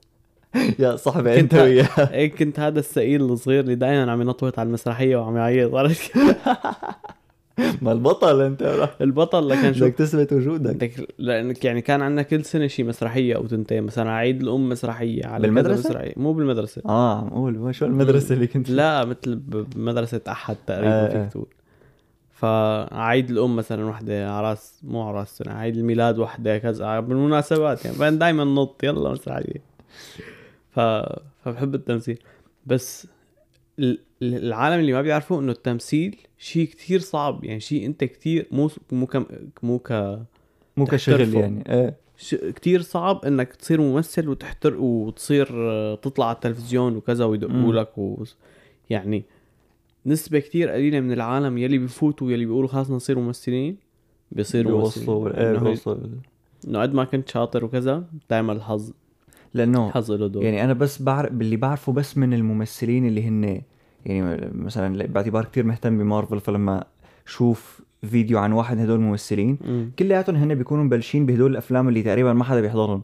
يا 0.79 0.97
صاحبي 0.97 1.40
أنت 1.40 1.55
وياه. 1.55 1.88
إيه 2.12 2.31
كنت 2.33 2.61
هذا 2.61 2.79
السئيل 2.79 3.23
الصغير 3.23 3.61
اللي 3.61 3.75
دائما 3.75 4.12
عم 4.12 4.23
ينطوط 4.23 4.59
على 4.59 4.66
المسرحية 4.66 5.16
وعم 5.16 5.37
يعيط. 5.37 5.75
عرفت؟ 5.75 6.12
ما 7.83 7.92
البطل 7.92 8.40
انت 8.40 8.88
البطل 9.01 9.49
لكن 9.49 9.75
شو؟ 9.75 9.85
بدك 9.85 9.95
تثبت 9.95 10.33
وجودك. 10.33 10.75
بدك 10.75 11.09
لأنك 11.19 11.64
يعني 11.64 11.81
كان 11.81 12.03
عندنا 12.03 12.23
كل 12.23 12.45
سنة 12.45 12.66
شي 12.66 12.83
مسرحية 12.83 13.37
أو 13.37 13.47
تنتين 13.47 13.83
مثلا 13.83 14.11
عيد 14.11 14.42
الأم 14.42 14.69
مسرحية 14.69 15.27
على 15.27 15.42
كذا 15.42 15.53
بالمدرسة؟ 15.53 15.90
مسرحية. 15.90 16.12
مو 16.16 16.33
بالمدرسة. 16.33 16.83
آه 16.87 17.51
ما 17.51 17.73
شو 17.73 17.87
المدرسة 17.87 18.35
اللي 18.35 18.47
كنت 18.47 18.71
لا 18.71 19.05
مثل 19.05 19.37
بمدرسة 19.37 20.21
أحد 20.29 20.57
تقريبا 20.66 20.92
آه، 20.92 21.07
آه. 21.07 21.23
فيك 21.23 21.33
تقول. 21.33 21.47
فعيد 22.33 23.31
الأم 23.31 23.57
مثلا 23.57 23.85
وحدة 23.85 24.31
عراس 24.31 24.81
مو 24.85 25.03
عراس 25.03 25.38
سنه 25.38 25.53
عيد 25.53 25.77
الميلاد 25.77 26.19
وحدة 26.19 26.59
كذا 26.59 27.01
بالمناسبات 27.01 27.85
يعني. 27.85 27.99
بعدين 27.99 28.19
دائما 28.19 28.45
نط 28.45 28.85
يلا 28.85 29.11
مسرحية. 29.11 29.62
ف... 30.71 30.81
فبحب 31.45 31.75
التمثيل. 31.75 32.19
بس 32.66 33.07
العالم 34.23 34.81
اللي 34.81 34.93
ما 34.93 35.03
بيعرفوا 35.03 35.41
إنه 35.41 35.53
التمثيل 35.53 36.17
شيء 36.39 36.67
كتير 36.67 37.01
صعب 37.01 37.45
يعني 37.45 37.61
شيء 37.61 37.87
أنت 37.87 38.05
كتير 38.05 38.47
مو 38.51 38.71
مو 38.93 39.07
كم 39.07 39.25
مو 39.62 39.79
ك 39.79 39.93
مو 40.77 40.85
كشغل. 40.85 41.35
يعني 41.35 41.65
إيه 41.75 41.97
ش... 42.17 42.35
كتير 42.35 42.83
صعب 42.83 43.25
إنك 43.25 43.53
تصير 43.57 43.81
ممثل 43.81 44.29
وتحتر 44.29 44.77
وتصير 44.77 45.49
آه، 45.53 45.95
تطلع 45.95 46.27
على 46.27 46.35
التلفزيون 46.35 46.97
وكذا 46.97 47.25
ويدقوا. 47.25 47.73
لك 47.73 47.99
و... 47.99 48.25
يعني 48.91 49.25
نسبة 50.07 50.39
كتير 50.39 50.69
قليلة 50.71 51.01
من 51.01 51.12
العالم 51.12 51.59
يلي 51.59 51.79
بفوتوا 51.79 52.31
يلي 52.33 52.45
بيقولوا 52.45 52.69
خلاص 52.69 52.91
نصير 52.91 53.19
ممثلين 53.19 53.77
بيصيروا 54.33 54.73
هي- 54.73 54.79
بيوصلوا 55.59 56.09
إنه 56.67 56.83
قد 56.83 56.95
ما 56.95 57.05
كنت 57.05 57.29
شاطر 57.29 57.65
وكذا 57.65 58.05
دائما 58.31 58.53
الحظ 58.53 58.93
لأنه 59.57 59.88
الحظ 59.88 60.12
له 60.12 60.27
دور. 60.27 60.42
يعني 60.42 60.64
أنا 60.64 60.73
بس 60.73 61.03
بعرف 61.03 61.33
باللي 61.33 61.57
بعرفه 61.57 61.92
بس 61.92 62.19
من 62.19 62.35
الممثلين 62.35 63.07
اللي 63.07 63.29
هن 63.29 63.62
يعني 64.07 64.51
مثلا 64.55 65.07
باعتبار 65.07 65.45
كتير 65.45 65.64
مهتم 65.64 65.99
بمارفل 65.99 66.40
فلما 66.40 66.85
شوف 67.27 67.81
فيديو 68.03 68.38
عن 68.38 68.53
واحد 68.53 68.77
من 68.77 68.83
هدول 68.83 68.97
الممثلين 68.97 69.59
مم. 69.64 69.90
كلياتهم 69.99 70.37
هن 70.37 70.55
بيكونوا 70.55 70.85
مبلشين 70.85 71.27
بهدول 71.27 71.51
الأفلام 71.51 71.88
اللي 71.88 72.03
تقريبا 72.03 72.33
ما 72.33 72.45
حدا 72.45 72.61
بيحضرهم. 72.61 73.03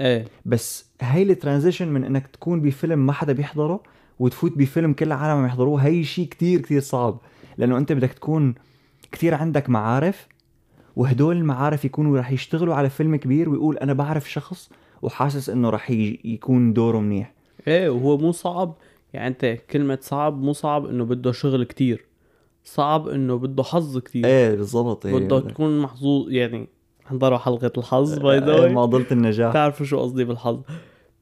إيه. 0.00 0.24
بس 0.44 0.86
هاي 1.00 1.22
الترانزيشن 1.22 1.88
من 1.88 2.04
إنك 2.04 2.26
تكون 2.26 2.60
بفيلم 2.60 3.06
ما 3.06 3.12
حدا 3.12 3.32
بيحضره 3.32 3.82
وتفوت 4.18 4.58
بفيلم 4.58 4.92
كل 4.92 5.06
العالم 5.06 5.38
عم 5.38 5.46
يحضروه 5.46 5.80
هي 5.80 6.04
شيء 6.04 6.28
كتير 6.28 6.60
كتير 6.60 6.80
صعب. 6.80 7.18
لأنه 7.58 7.78
أنت 7.78 7.92
بدك 7.92 8.12
تكون 8.12 8.54
كتير 9.12 9.34
عندك 9.34 9.70
معارف 9.70 10.28
وهدول 10.96 11.36
المعارف 11.36 11.84
يكونوا 11.84 12.18
رح 12.18 12.30
يشتغلوا 12.30 12.74
على 12.74 12.90
فيلم 12.90 13.16
كبير 13.16 13.48
ويقول 13.48 13.78
أنا 13.78 13.92
بعرف 13.92 14.30
شخص 14.30 14.70
وحاسس 15.02 15.50
إنه 15.50 15.70
رح 15.70 15.90
ي- 15.90 16.20
يكون 16.24 16.72
دوره 16.72 16.98
منيح. 16.98 17.32
إيه 17.68 17.88
وهو 17.88 18.18
مو 18.18 18.32
صعب. 18.32 18.74
يعني 19.12 19.28
أنت 19.28 19.58
كلمة 19.70 19.98
صعب 20.02 20.42
مو 20.42 20.52
صعب 20.52 20.86
إنه 20.86 21.04
بده 21.04 21.32
شغل 21.32 21.64
كتير. 21.64 22.04
صعب 22.64 23.08
إنه 23.08 23.36
بده 23.38 23.62
حظ 23.62 23.98
كتير. 23.98 24.26
إيه 24.26 24.54
بالضبط. 24.54 25.06
إيه. 25.06 25.14
بده 25.14 25.40
تكون 25.40 25.78
محظوظ. 25.80 26.30
يعني 26.30 26.68
حضروا 27.04 27.38
حلقة 27.38 27.72
الحظ 27.78 28.18
باي 28.18 28.38
ذا 28.38 28.64
إيه، 28.64 28.72
معضله 28.72 29.06
النجاح. 29.12 29.50
بتعرفوا 29.50 29.86
شو 29.86 30.00
قصدي 30.00 30.24
بالحظ. 30.24 30.60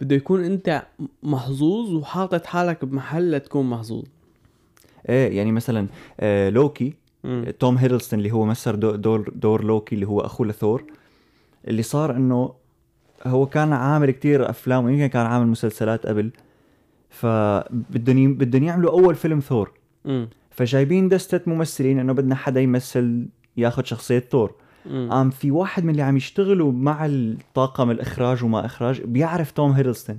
بده 0.00 0.16
يكون 0.16 0.44
أنت 0.44 0.82
محظوظ 1.22 1.94
وحاطط 1.94 2.46
حالك 2.46 2.84
بمحل 2.84 3.30
لتكون 3.32 3.70
محظوظ. 3.70 4.04
إيه 5.08 5.36
يعني 5.36 5.52
مثلا 5.52 5.86
آه 6.20 6.48
لوكي 6.50 6.94
مم. 7.24 7.44
توم 7.58 7.76
هيدلستون 7.76 8.18
اللي 8.18 8.30
هو 8.30 8.44
مثل 8.44 8.80
دو- 8.80 8.94
دور 8.96 9.30
دور 9.34 9.64
لوكي 9.64 9.94
اللي 9.94 10.06
هو 10.06 10.20
أخوه 10.20 10.46
لثور 10.46 10.84
اللي 11.68 11.82
صار 11.82 12.16
إنه 12.16 12.52
هو 13.26 13.46
كان 13.46 13.72
عامل 13.72 14.11
كتير 14.11 14.50
أفلام 14.50 14.85
ويمكن 14.85 15.06
كان 15.06 15.26
عامل 15.26 15.46
مسلسلات 15.46 16.06
قبل. 16.06 16.30
فبدهم 17.11 18.35
بدهم 18.35 18.62
يعملوا 18.62 18.90
أول 18.90 19.14
فيلم 19.14 19.40
ثور. 19.40 19.72
مم. 20.04 20.28
فجايبين 20.50 21.09
دستة 21.09 21.40
ممثلين 21.46 21.98
إنه 21.98 22.12
بدنا 22.12 22.35
حدا 22.35 22.61
يمثل 22.61 23.28
ياخذ 23.56 23.85
شخصية 23.85 24.18
ثور. 24.18 24.54
قام 25.11 25.30
في 25.30 25.50
واحد 25.50 25.85
من 25.85 25.90
اللي 25.90 26.02
عم 26.02 26.16
يشتغلوا 26.16 26.72
مع 26.72 27.06
الطاقم 27.06 27.90
الإخراج 27.90 28.44
وما 28.44 28.66
إخراج 28.66 29.02
بيعرف 29.02 29.50
توم 29.50 29.72
هيدلستون. 29.72 30.18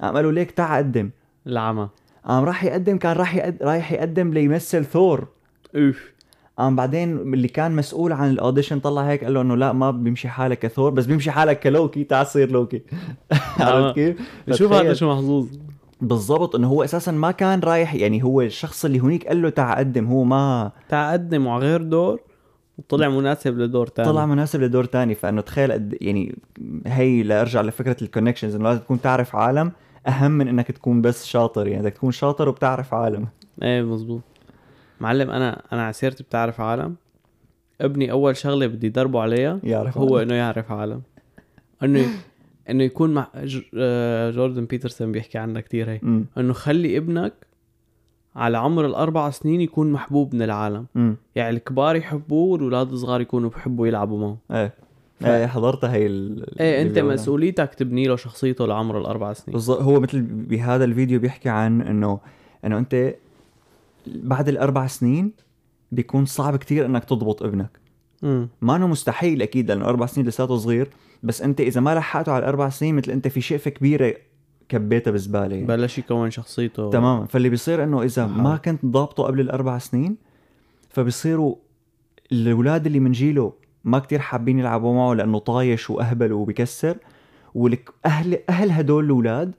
قام 0.00 0.14
قالوا 0.14 0.32
ليك 0.32 0.50
تعا 0.50 0.78
قدم. 0.78 1.10
العمى. 1.46 1.88
قام 2.24 2.44
راح 2.44 2.64
يقدم 2.64 2.98
كان 2.98 3.16
راح 3.16 3.34
يقدم 3.34 3.66
رايح 3.66 3.92
يقدم 3.92 4.32
ليمثل 4.32 4.84
ثور. 4.84 5.28
اوف 5.76 6.12
قام 6.58 6.76
بعدين 6.76 7.16
اللي 7.16 7.48
كان 7.48 7.76
مسؤول 7.76 8.12
عن 8.12 8.30
ال 8.30 8.36
audition 8.36 8.80
طلع 8.80 9.02
هيك 9.02 9.24
قال 9.24 9.34
له 9.34 9.40
إنه 9.40 9.56
لا 9.56 9.72
ما 9.72 9.90
بيمشي 9.90 10.28
حالك 10.28 10.58
كثور 10.58 10.90
بس 10.90 11.06
بيمشي 11.06 11.30
حالك 11.30 11.60
كلوكي 11.60 12.04
تعال 12.04 12.26
صير 12.26 12.50
لوكي. 12.50 12.82
عرفت 13.60 13.94
كيف؟ 13.94 14.16
شوف 14.50 14.72
هذا 14.72 14.94
شو 14.94 15.12
محظوظ. 15.12 15.48
بالضبط 16.00 16.54
إنه 16.56 16.68
هو 16.68 16.84
أساسا 16.84 17.12
ما 17.12 17.30
كان 17.30 17.60
رايح 17.60 17.94
يعني 17.94 18.24
هو 18.24 18.40
الشخص 18.42 18.84
اللي 18.84 19.00
هنيك 19.00 19.28
قال 19.28 19.42
له 19.42 19.50
تعال 19.50 19.78
قدم 19.78 20.06
هو 20.06 20.24
ما 20.24 20.70
تعا 20.88 21.12
قدم 21.12 21.48
على 21.48 21.66
غير 21.66 21.82
دور 21.82 22.20
وطلع 22.78 23.08
مناسب 23.08 23.58
لدور 23.58 23.86
تاني. 23.86 24.08
طلع 24.08 24.26
مناسب 24.26 24.62
لدور 24.62 24.84
تاني 24.84 25.14
فانه 25.14 25.40
تخيل 25.40 25.72
قد 25.72 25.96
يعني 26.00 26.38
هي 26.86 27.22
لأرجع 27.22 27.60
لفكرة 27.60 27.96
ال 28.02 28.06
connections 28.06 28.54
إنه 28.54 28.64
لازم 28.64 28.80
تكون 28.80 29.00
تعرف 29.00 29.36
عالم 29.36 29.72
أهم 30.06 30.30
من 30.30 30.48
إنك 30.48 30.70
تكون 30.70 31.02
بس 31.02 31.26
شاطر 31.26 31.68
يعني 31.68 31.82
بدك 31.82 31.92
تكون 31.92 32.12
شاطر 32.12 32.48
وبتعرف 32.48 32.94
عالم. 32.94 33.26
إيه 33.62 33.82
مزبوط 33.82 34.22
معلم 35.00 35.30
أنا 35.30 35.62
أنا 35.72 35.82
على 35.82 35.92
سيرتي 35.92 36.22
بتعرف 36.22 36.60
عالم. 36.60 36.96
ابني 37.80 38.10
أول 38.10 38.36
شغلة 38.36 38.66
بدي 38.66 38.86
يدربه 38.86 39.20
عليها 39.20 39.60
يعرف 39.64 39.98
هو. 39.98 40.18
إنه 40.18 40.34
يعرف 40.34 40.72
عالم. 40.72 41.02
إنه 41.82 42.06
إنه 42.70 42.84
يكون 42.84 43.14
مع 43.14 43.26
آه، 43.78 44.30
جوردن 44.30 44.64
بيترسون 44.64 45.12
بيحكي 45.12 45.38
عنها 45.38 45.60
كتير 45.60 45.90
هي 45.90 46.00
إنه 46.38 46.52
خلي 46.52 46.96
ابنك 46.96 47.32
على 48.36 48.58
عمر 48.58 48.86
الأربع 48.86 49.30
سنين 49.30 49.60
يكون 49.60 49.92
محبوب 49.92 50.34
من 50.34 50.42
العالم. 50.42 50.86
امم 50.96 51.16
يعني 51.34 51.56
الكبار 51.56 51.96
يحبوه 51.96 52.52
والولاد 52.52 52.92
الصغار 52.92 53.20
يكونوا 53.20 53.50
بحبوا 53.50 53.86
يلعبوا 53.86 54.20
معه. 54.20 54.38
إيه. 54.60 54.72
ف- 55.20 55.26
إيه 55.26 55.46
حضرتها 55.46 55.92
هي 55.94 56.06
ال... 56.06 56.60
إيه 56.60 56.82
أنت. 56.82 56.98
مسؤوليتك 56.98 57.74
تبني 57.74 58.04
له 58.04 58.16
شخصيته 58.16 58.66
لعمر 58.66 58.98
الأربع 59.00 59.32
سنين. 59.32 59.52
بالضبط 59.52 59.80
هو 59.82 60.00
مثل 60.00 60.20
بهذا 60.22 60.84
الفيديو 60.84 61.20
بيحكي 61.20 61.48
عن 61.48 61.80
إنه 61.82 62.20
إنه 62.64 62.78
أنت 62.78 63.14
بعد 64.14 64.48
الأربع 64.48 64.86
سنين 64.86 65.32
بيكون 65.92 66.24
صعب 66.24 66.56
كتير 66.56 66.86
إنك 66.86 67.04
تضبط 67.04 67.42
ابنك 67.42 67.78
ما 68.60 68.76
إنه 68.76 68.86
مستحيل 68.86 69.42
أكيد 69.42 69.70
لأنه 69.70 69.84
أربع 69.84 70.06
سنين 70.06 70.26
لساته 70.26 70.56
صغير 70.56 70.88
بس 71.22 71.42
أنت 71.42 71.60
إذا 71.60 71.80
ما 71.80 71.94
لحقته 71.94 72.32
على 72.32 72.42
الأربع 72.42 72.68
سنين 72.68 72.96
مثل 72.96 73.12
أنت 73.12 73.28
في 73.28 73.40
شقفه 73.40 73.70
كبيرة 73.70 74.14
كبيتها 74.68 75.10
بزباله 75.10 75.54
يعني. 75.54 75.66
بلش 75.66 75.98
يكون 75.98 76.30
شخصيته 76.30 76.90
تماما 76.90 77.26
فاللي 77.26 77.48
بيصير 77.48 77.84
إنه 77.84 78.02
إذا. 78.02 78.26
ما 78.26 78.56
كنت 78.56 78.86
ضابطه 78.86 79.22
قبل 79.22 79.40
الأربع 79.40 79.78
سنين 79.78 80.16
فبيصيروا 80.88 81.56
الأولاد 82.32 82.86
اللي 82.86 83.00
من 83.00 83.12
جيله 83.12 83.52
ما 83.84 83.98
كتير 83.98 84.18
حابين 84.18 84.58
يلعبوا 84.58 84.94
معه 84.94 85.14
لأنه 85.14 85.38
طايش 85.38 85.90
وأهبل 85.90 86.32
وبكسر 86.32 86.96
ولك 87.54 87.90
أهل 88.06 88.38
أهل 88.48 88.70
هدول 88.70 89.04
الأولاد 89.04 89.52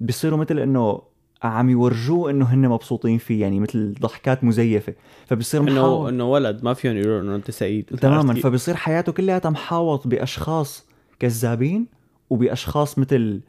بيصيروا 0.00 0.38
مثل 0.38 0.58
إنه 0.58 1.02
عم 1.48 1.70
يورجوه 1.70 2.30
إنه 2.30 2.44
هن 2.44 2.68
مبسوطين 2.68 3.18
فيه 3.18 3.40
يعني 3.40 3.60
مثل 3.60 3.94
ضحكات 4.00 4.44
مزيفة. 4.44 4.94
فبصير 5.26 5.60
إنه 5.60 5.72
محاوط 5.72 6.08
إنه 6.08 6.30
ولد 6.30 6.64
ما 6.64 6.74
فيهم 6.74 6.96
يقولوا 6.96 7.20
إنه 7.20 7.34
أنت 7.34 7.50
سعيد. 7.50 7.84
تماما؟ 7.84 8.34
فبصير 8.34 8.76
حياته 8.76 9.12
كلها 9.12 9.40
محاوط 9.44 10.06
بأشخاص 10.06 10.86
كذابين 11.18 11.86
وبأشخاص 12.30 12.98
مثل 12.98 13.40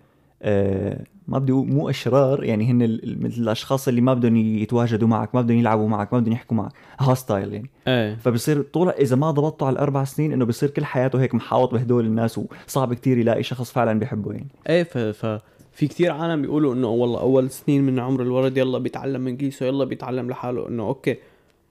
آه 0.41 1.03
ما 1.27 1.39
بدي 1.39 1.51
مو 1.51 1.89
أشرار 1.89 2.43
يعني 2.43 2.71
هن 2.71 2.99
مثل 3.19 3.41
الأشخاص 3.41 3.87
اللي 3.87 4.01
ما 4.01 4.13
بدهم 4.13 4.35
يتواجدوا 4.35 5.07
معك 5.07 5.35
ما 5.35 5.41
بدهم 5.41 5.57
يلعبوا 5.57 5.87
معك 5.87 6.13
ما 6.13 6.19
بدهم 6.19 6.33
يحكوا 6.33 6.57
معك. 6.57 6.71
hostile 6.99 7.53
يعني. 7.53 7.69
إيه. 7.87 8.15
فبصير 8.15 8.61
طول 8.61 8.89
إذا 8.89 9.15
ما 9.15 9.31
ضبطته 9.31 9.65
على 9.65 9.73
الأربع 9.73 10.03
سنين 10.03 10.33
إنه 10.33 10.45
بصير 10.45 10.69
كل 10.69 10.85
حياته 10.85 11.21
هيك 11.21 11.35
محاوط 11.35 11.73
بهدول 11.73 12.05
الناس 12.05 12.39
وصعب 12.67 12.93
كتير 12.93 13.17
يلاقي 13.17 13.43
شخص 13.43 13.71
فعلا 13.71 13.99
بيحبه 13.99 14.31
يعني. 14.31 14.47
إيه 14.69 14.83
ف... 14.83 14.97
ف... 14.97 15.41
في 15.75 15.87
كتير 15.87 16.11
عالم 16.11 16.41
بيقولوا 16.41 16.73
إنه 16.73 16.89
والله 16.89 17.19
أول 17.19 17.49
سنين 17.49 17.83
من 17.83 17.99
عمر 17.99 18.21
الولد 18.21 18.57
يلا 18.57 18.77
بيتعلم 18.77 19.21
من 19.21 19.37
كيسه 19.37 19.65
يلا 19.65 19.85
بيتعلم 19.85 20.29
لحاله. 20.29 20.67
إنه 20.67 20.87
okay 20.87 21.17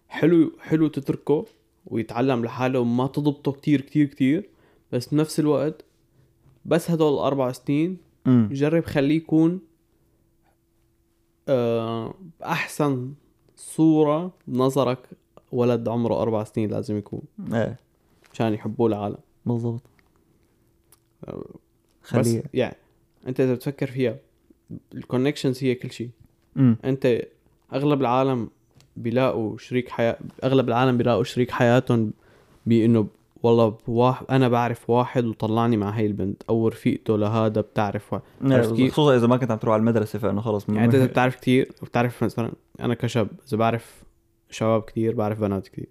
حلو 0.08 0.52
حلو 0.60 0.88
تتركه 0.88 1.44
ويتعلم 1.86 2.44
لحاله. 2.44 2.80
وما 2.80 3.06
تضبطه 3.06 3.52
كتير 3.52 3.80
كتير 3.80 4.06
كتير. 4.06 4.48
بس 4.92 5.14
بنفس 5.14 5.40
الوقت 5.40 5.84
بس 6.64 6.90
هدول 6.90 7.14
الاربع 7.14 7.52
سنين 7.52 7.96
جرب 8.26 8.84
خليه 8.84 9.16
يكون 9.16 9.60
آه، 11.48 12.14
بأحسن 12.40 13.12
صورة 13.56 14.32
بنظرك 14.46 15.08
ولد 15.52 15.88
عمره 15.88 16.22
أربع 16.22 16.44
سنين 16.44 16.70
لازم 16.70 16.98
يكون. 16.98 17.22
إيه. 17.52 17.78
عشان 18.32 18.54
يحبوه 18.54 18.86
العالم. 18.86 19.18
بالضبط. 19.46 19.82
بس 21.28 21.34
خليه. 22.02 22.42
يعني 22.54 22.76
أنت 23.28 23.40
إذا 23.40 23.54
بتفكر 23.54 23.86
فيها 23.86 24.16
الكونكشنز 24.94 25.64
هي 25.64 25.74
كل 25.74 25.90
شيء. 25.90 26.10
أنت 26.84 27.20
أغلب 27.74 28.00
العالم 28.00 28.48
بيلاقوا 28.96 29.58
شريك 29.58 29.88
حياة 29.88 30.16
أغلب 30.44 30.68
العالم 30.68 30.96
بيلاقوا 30.96 31.24
شريك 31.24 31.50
حياتهم 31.50 32.12
بإنه 32.66 33.06
والله 33.42 33.78
بواحد 33.86 34.26
أنا 34.30 34.48
بعرف 34.48 34.90
واحد 34.90 35.24
وطلعني 35.24 35.76
مع 35.76 35.90
هاي 35.90 36.06
البنت 36.06 36.42
أو 36.48 36.68
رفيقته 36.68 37.18
لهذا 37.18 37.60
بتعرف 37.60 38.14
إيه، 38.14 38.20
عرفت 38.42 38.74
كيف؟ 38.74 38.92
خصوصا 38.92 39.16
إذا 39.16 39.26
ما 39.26 39.36
كنت 39.36 39.50
عم 39.50 39.58
تروح 39.58 39.72
على 39.72 39.80
المدرسة 39.80 40.18
فإنه 40.18 40.40
خلص 40.40 40.68
يعني 40.68 40.84
أنت 40.84 40.94
إذا 40.94 41.06
بتعرف 41.06 41.36
كثير 41.36 41.72
وبتعرف 41.82 42.24
مثلا 42.24 42.52
أنا 42.80 42.94
كشاب 42.94 43.28
إذا 43.48 43.56
بعرف 43.56 44.04
شباب 44.50 44.82
كثير 44.82 45.14
بعرف 45.14 45.40
بنات 45.40 45.68
كثير. 45.68 45.88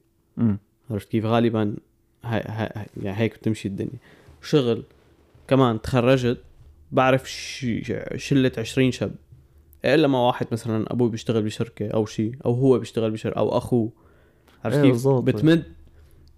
عرفت 0.91 1.09
كيف؟ 1.09 1.25
غالبا 1.25 1.75
هاي 2.23 2.41
هاي 2.47 2.85
يعني 3.01 3.17
هيك 3.17 3.37
بتمشي 3.37 3.67
الدنيا. 3.67 3.99
شغل 4.41 4.83
كمان 5.47 5.81
تخرجت 5.81 6.43
بعرف 6.93 7.29
ش- 7.29 7.93
شلة 8.15 8.51
20 8.57 8.91
شاب. 8.91 9.15
إلا 9.85 10.07
ما 10.07 10.19
واحد 10.27 10.47
مثلا 10.51 10.93
أبوي 10.93 11.09
بيشتغل 11.09 11.43
بشركة 11.43 11.87
أو 11.87 12.05
شيء 12.05 12.35
أو 12.45 12.53
هو 12.53 12.79
بيشتغل 12.79 13.11
بشركة 13.11 13.37
أو 13.37 13.57
أخوه. 13.57 13.91
عرفت 14.65 14.77
إيه 14.77 14.91
كيف. 14.91 15.07
بتمد 15.07 15.63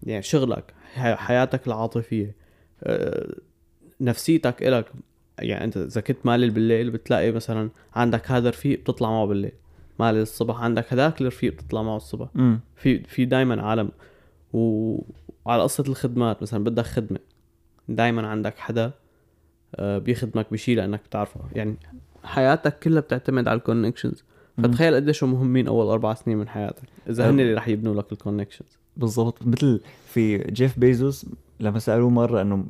يعني 0.04 0.22
شغلك 0.22 0.74
حياتك 0.96 1.68
العاطفية 1.68 2.36
أه، 2.84 3.36
نفسيتك 4.02 4.64
إلك. 4.68 4.86
يعني 5.40 5.64
أنت 5.64 5.78
إذا 5.78 6.02
كنت 6.02 6.18
مالي 6.26 6.50
بالليل 6.50 6.92
بتلاقي 6.92 7.32
مثلا 7.32 7.70
عندك 7.96 8.32
هذا 8.32 8.50
رفيق 8.50 8.80
بتطلع 8.80 9.10
معه 9.10 9.26
بالليل. 9.26 9.52
مالي 10.00 10.22
الصبح 10.22 10.56
عندك 10.62 10.94
هذاك 10.94 11.22
الرفيق 11.22 11.54
بتطلع 11.54 11.82
معه 11.84 11.98
الصبح. 11.98 12.28
أمم. 12.36 12.60
في 12.76 13.04
في 13.04 13.26
دائما 13.26 13.62
عالم. 13.62 13.90
وعلى 14.54 15.64
قصة 15.64 15.84
الخدمات 15.88 16.42
مثلا 16.42 16.64
بدك 16.64 16.84
خدمة. 16.86 17.20
دائما 17.90 18.28
عندك 18.28 18.58
حدا 18.58 18.86
آه، 18.86 18.94
بيخدمك 19.80 20.46
بشيء 20.52 20.78
لانك 20.78 21.02
بتعرفه 21.10 21.40
يعني 21.54 21.76
حياتك 22.24 22.80
كلها 22.80 23.02
بتعتمد 23.02 23.48
على 23.48 23.58
ال 23.58 23.63
connections. 23.63 24.24
فتخيل 24.58 24.96
قديش 24.96 25.24
هم 25.24 25.32
مهمين 25.32 25.68
أول 25.68 25.88
أربع 25.88 26.14
سنين 26.14 26.38
من 26.38 26.48
حياتك. 26.48 26.84
إذا 27.10 27.28
أه. 27.28 27.30
هن 27.30 27.40
اللي 27.40 27.54
رح 27.54 27.68
يبنوا 27.68 27.96
لك 27.96 28.12
ال 28.12 28.17
connections 28.17 28.78
بالضبط. 28.98 29.48
مثل 29.48 29.82
في 30.08 30.38
جيف 30.38 30.80
بيزوس 30.80 31.26
لما 31.60 31.80
سألوه 31.80 32.10
مرة 32.10 32.42
إنه 32.42 32.66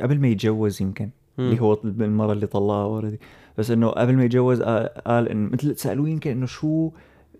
قبل 0.00 0.18
ما 0.18 0.28
يتجوز 0.28 0.82
يمكن 0.82 1.10
اللي 1.38 1.60
هو 1.60 1.78
المرة 1.84 2.32
اللي 2.32 2.46
طلعها 2.46 2.84
already 2.84 3.20
بس 3.58 3.70
إنه 3.70 3.88
قبل 3.88 4.16
ما 4.16 4.24
يتجوز 4.24 4.62
قال, 4.62 5.28
انه 5.28 5.50
مثل 5.52 5.76
سألوه 5.76 6.08
يمكن 6.08 6.30
إنه 6.30 6.46
شو 6.46 6.90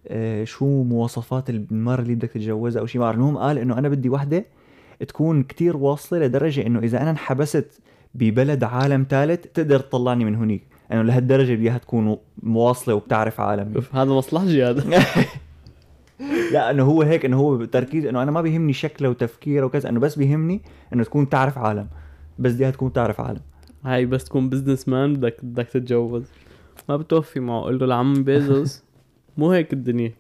آه 0.09 0.45
شو 0.45 0.83
مواصفات 0.83 1.51
المرة 1.51 2.01
اللي 2.03 2.15
بدك 2.15 2.31
تتجوزها 2.31 2.81
أو 2.81 2.87
شيء 2.87 3.01
ما 3.01 3.11
المهم 3.11 3.39
قال 3.39 3.59
إنه 3.59 3.79
أنا 3.79 3.89
بدي 3.89 4.09
وحدة 4.09 4.45
تكون 5.09 5.43
كتير 5.43 5.77
واصلة 5.77 6.19
لدرجة 6.19 6.67
إنه 6.67 6.79
إذا 6.79 7.03
أنا 7.03 7.11
انحبست 7.11 7.81
ببلد 8.15 8.65
عالم 8.65 9.07
ثالث 9.11 9.45
تقدر 9.55 9.81
تطلعني 9.81 10.25
من 10.25 10.35
هنيك. 10.35 10.63
انه 10.93 11.03
لهالدرجة 11.03 11.55
بديها 11.55 11.79
تكون 11.79 12.17
مواصلة 12.43 12.95
وبتعرف 12.95 13.41
عالم. 13.41 13.73
اوف 13.75 13.95
هذا 13.95 14.11
مصلحجي 14.11 14.65
هذا 14.65 14.85
لا 16.53 16.71
إنه 16.71 16.83
هو 16.85 17.03
هيك 17.03 17.25
إنه 17.25 17.37
هو 17.41 17.65
تركيز 17.65 18.07
إنه 18.07 18.23
أنا 18.23 18.31
ما 18.31 18.41
بيهمني 18.43 18.73
شكله 18.73 19.09
وتفكيره 19.09 19.67
وكذا 19.67 19.89
إنه 19.89 20.01
بس 20.01 20.17
بيهمني 20.17 20.61
إنه 20.95 21.05
تكون 21.05 21.29
تعرف 21.29 21.59
عالم. 21.59 21.87
بس 22.39 22.53
بدها 22.55 22.71
تكون 22.71 22.93
تعرف 22.93 23.21
عالم. 23.21 23.41
هاي 23.85 24.07
بس 24.07 24.25
تكون 24.25 24.49
businessman 24.49 25.15
بدك 25.15 25.37
بدك 25.45 25.69
تتجوز. 25.69 26.23
ما 26.89 26.97
بتوفي 26.97 27.41
معه. 27.41 27.63
قول 27.63 27.79
له 27.79 27.87
لعم 27.87 28.25
بيزوس 28.25 28.83
مو 29.39 29.51
هيك 29.51 29.73
الدنيا. 29.73 30.13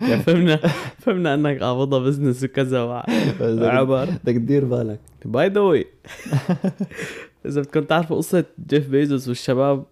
يعني 0.00 0.22
فهمنا 0.22 0.56
فهمنا 1.02 1.34
إنك 1.34 1.62
قابضها 1.62 1.98
business 1.98 2.44
وكذا 2.44 2.82
وع- 2.82 3.04
وعبر. 3.40 4.04
بدك 4.04 4.34
تدير 4.34 4.64
بالك. 4.64 5.00
by 5.24 5.48
the 5.48 5.60
way 5.60 5.86
إذا 7.46 7.60
بدكم 7.60 7.80
تعرفوا 7.80 8.16
قصة 8.16 8.44
جيف 8.68 8.88
بيزوس 8.88 9.28
والشباب 9.28 9.84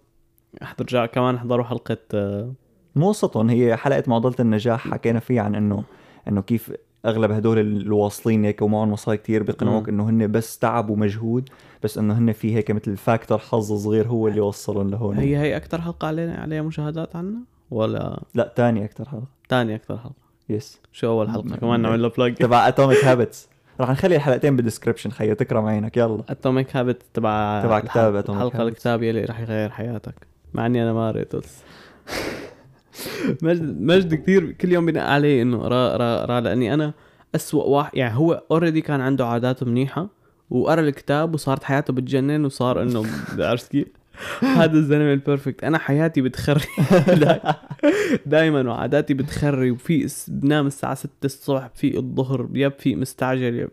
احضر 0.63 1.05
كمان 1.05 1.35
احضروا 1.35 1.65
حلقة 1.65 1.97
آه، 2.13 2.53
مو 2.95 3.09
قصتهم 3.09 3.49
هي 3.49 3.75
حلقة 3.75 4.03
معضلة 4.07 4.35
النجاح 4.39 4.87
حكينا 4.87 5.19
فيها 5.19 5.41
عن 5.41 5.55
إنه 5.55 5.83
إنه 6.27 6.41
كيف 6.41 6.71
أغلب 7.05 7.31
هدول 7.31 7.59
الواصلين 7.59 8.45
هيك 8.45 8.61
ومعهم 8.61 8.91
مصاري 8.91 9.17
كتير 9.17 9.43
بيقنعوك. 9.43 9.89
إنه 9.89 10.09
هن 10.09 10.31
بس 10.31 10.59
تعب 10.59 10.89
ومجهود 10.89 11.49
بس 11.83 11.97
إنه 11.97 12.17
هن 12.17 12.31
في 12.31 12.55
هيك 12.55 12.71
مثل 12.71 12.97
factor 12.97 13.37
حظ 13.37 13.73
صغير 13.73 14.07
هو 14.07 14.27
اللي 14.27 14.39
وصلهم 14.41 14.89
لهون. 14.89 15.17
هي 15.17 15.37
هي 15.37 15.57
أكثر 15.57 15.81
حلقة 15.81 16.07
علينا 16.07 16.35
عليها 16.35 16.61
مشاهدات 16.61 17.15
عنا 17.15 17.39
ولا؟ 17.71 18.23
لا 18.33 18.53
تاني 18.55 18.85
أكثر 18.85 19.09
حلقة. 19.09 19.27
ثاني 19.49 19.75
أكثر 19.75 19.97
حلقة. 19.97 20.25
yes 20.49 20.79
شو 20.91 21.07
أول 21.07 21.29
حلقة؟ 21.29 21.55
كمان 21.55 21.79
نعمل 21.79 22.01
لها 22.01 22.09
plug 22.09 22.35
تبع 22.35 22.67
Atomic 22.67 23.05
Habits 23.05 23.49
رح 23.81 23.89
نخلي 23.89 24.15
الحلقتين 24.15 24.55
بال 24.55 24.63
description 24.63 25.09
خيو 25.09 25.33
تكرم 25.35 25.65
عينك 25.65 25.97
يلا 25.97 26.23
Atomic 26.29 26.75
Habit 26.75 27.01
تبع 27.13 27.61
تبع 27.63 27.79
كتاب 27.79 28.23
Atomic 28.23 28.29
الحلقة. 28.29 28.61
الكتاب 28.67 29.03
يلي 29.03 29.25
رح 29.25 29.39
يغير 29.39 29.69
حياتك 29.69 30.27
مع 30.53 30.65
إني 30.65 30.83
أنا 30.83 30.93
ما 30.93 31.07
قريته 31.07 31.41
مجد 33.41 33.81
مجد 33.81 34.13
كثير 34.15 34.51
كل 34.51 34.71
يوم 34.71 34.85
بنق 34.85 35.13
علي 35.13 35.41
إنه 35.41 35.57
قرا 35.63 35.89
قرا 35.93 36.21
قرا 36.21 36.39
لأني 36.39 36.73
أنا 36.73 36.93
اسوء 37.35 37.67
واحد 37.69 37.91
يعني 37.97 38.17
هو 38.17 38.43
already 38.51 38.81
كان 38.81 39.01
عنده 39.01 39.25
عادات 39.25 39.63
منيحة 39.63 40.07
وقرأ 40.49 40.81
الكتاب 40.81 41.33
وصارت 41.33 41.63
حياته 41.63 41.93
بتجنن 41.93 42.45
وصار 42.45 42.81
إنه 42.81 43.05
عرفت 43.39 43.71
كيف؟ 43.71 43.87
هذا 44.57 44.73
الزلمة 44.73 45.13
ال 45.13 45.19
perfect 45.19 45.63
أنا 45.63 45.77
حياتي 45.77 46.21
بتخري 46.21 46.61
دائما 48.25 48.69
وعاداتي 48.69 49.13
بتخري 49.13 49.71
وفي 49.71 50.07
بنام 50.27 50.67
الساعة 50.67 50.95
6 50.95 51.09
الصبح 51.25 51.69
فيق 51.75 51.97
الظهر 51.97 52.49
yep 52.53 52.73
في 52.79 52.95
مستعجل 52.95 53.55
yep. 53.59 53.69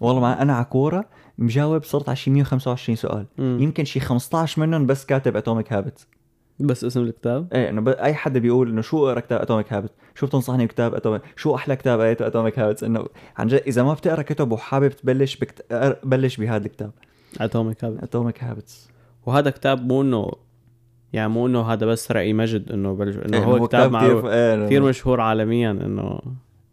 والله 0.00 0.20
مع 0.20 0.42
أنا 0.42 0.52
على 0.56 0.64
كورة 0.64 1.04
مجاوب 1.38 1.84
صرت 1.84 2.08
على 2.08 2.16
شي 2.16 2.30
125 2.30 2.96
سؤال. 2.96 3.26
مم. 3.38 3.58
يمكن 3.60 3.84
شي 3.84 4.00
15 4.00 4.60
منهم 4.62 4.86
بس 4.86 5.04
كاتب 5.06 5.36
Atomic 5.36 5.72
Habits 5.72 6.08
بس 6.60 6.84
اسم 6.84 7.02
الكتاب؟ 7.02 7.48
إيه 7.54 7.68
إنه 7.68 7.80
ب- 7.80 7.88
أي 7.88 8.14
حدا 8.14 8.40
بيقول 8.40 8.68
إنه 8.70 8.80
شو 8.80 9.08
أقرأ 9.08 9.20
كتاب 9.20 9.40
Atomic 9.40 9.72
Habit 9.72 9.90
شو 10.14 10.26
بتنصحني 10.26 10.66
بكتاب 10.66 10.94
Atomic 10.94 11.22
شو 11.36 11.54
أحلى 11.54 11.76
كتاب 11.76 12.00
قريته 12.00 12.26
Atomic 12.26 12.58
Habits 12.58 12.84
إنه 12.84 13.06
عن 13.36 13.46
جد 13.46 13.62
إذا 13.66 13.82
ما 13.82 13.94
بتقرأ 13.94 14.22
كتب 14.22 14.52
وحابب 14.52 14.88
تبلش 14.88 15.36
بكت... 15.36 15.64
بلش 16.04 16.36
بهذا 16.36 16.66
الكتاب. 16.66 16.90
Atomic 17.40 17.84
Habit 17.84 18.02
Atomic 18.02 18.44
Habits 18.44 18.88
وهذا 19.26 19.50
كتاب 19.50 19.86
مو 19.86 20.02
انه 20.02 20.32
يعني 21.12 21.28
مو 21.28 21.46
إنه 21.46 21.60
هذا 21.60 21.86
بس 21.86 22.12
رأي 22.12 22.32
مجد 22.32 22.72
إنه 22.72 22.94
بلش 22.94 23.16
إنه 23.16 23.38
إيه، 23.38 23.44
هو, 23.44 23.66
كتاب 23.66 23.92
معروف. 23.92 24.26
كثير 24.66 24.82
مشهور 24.82 25.20
عالميا 25.20 25.70
إنه 25.70 26.20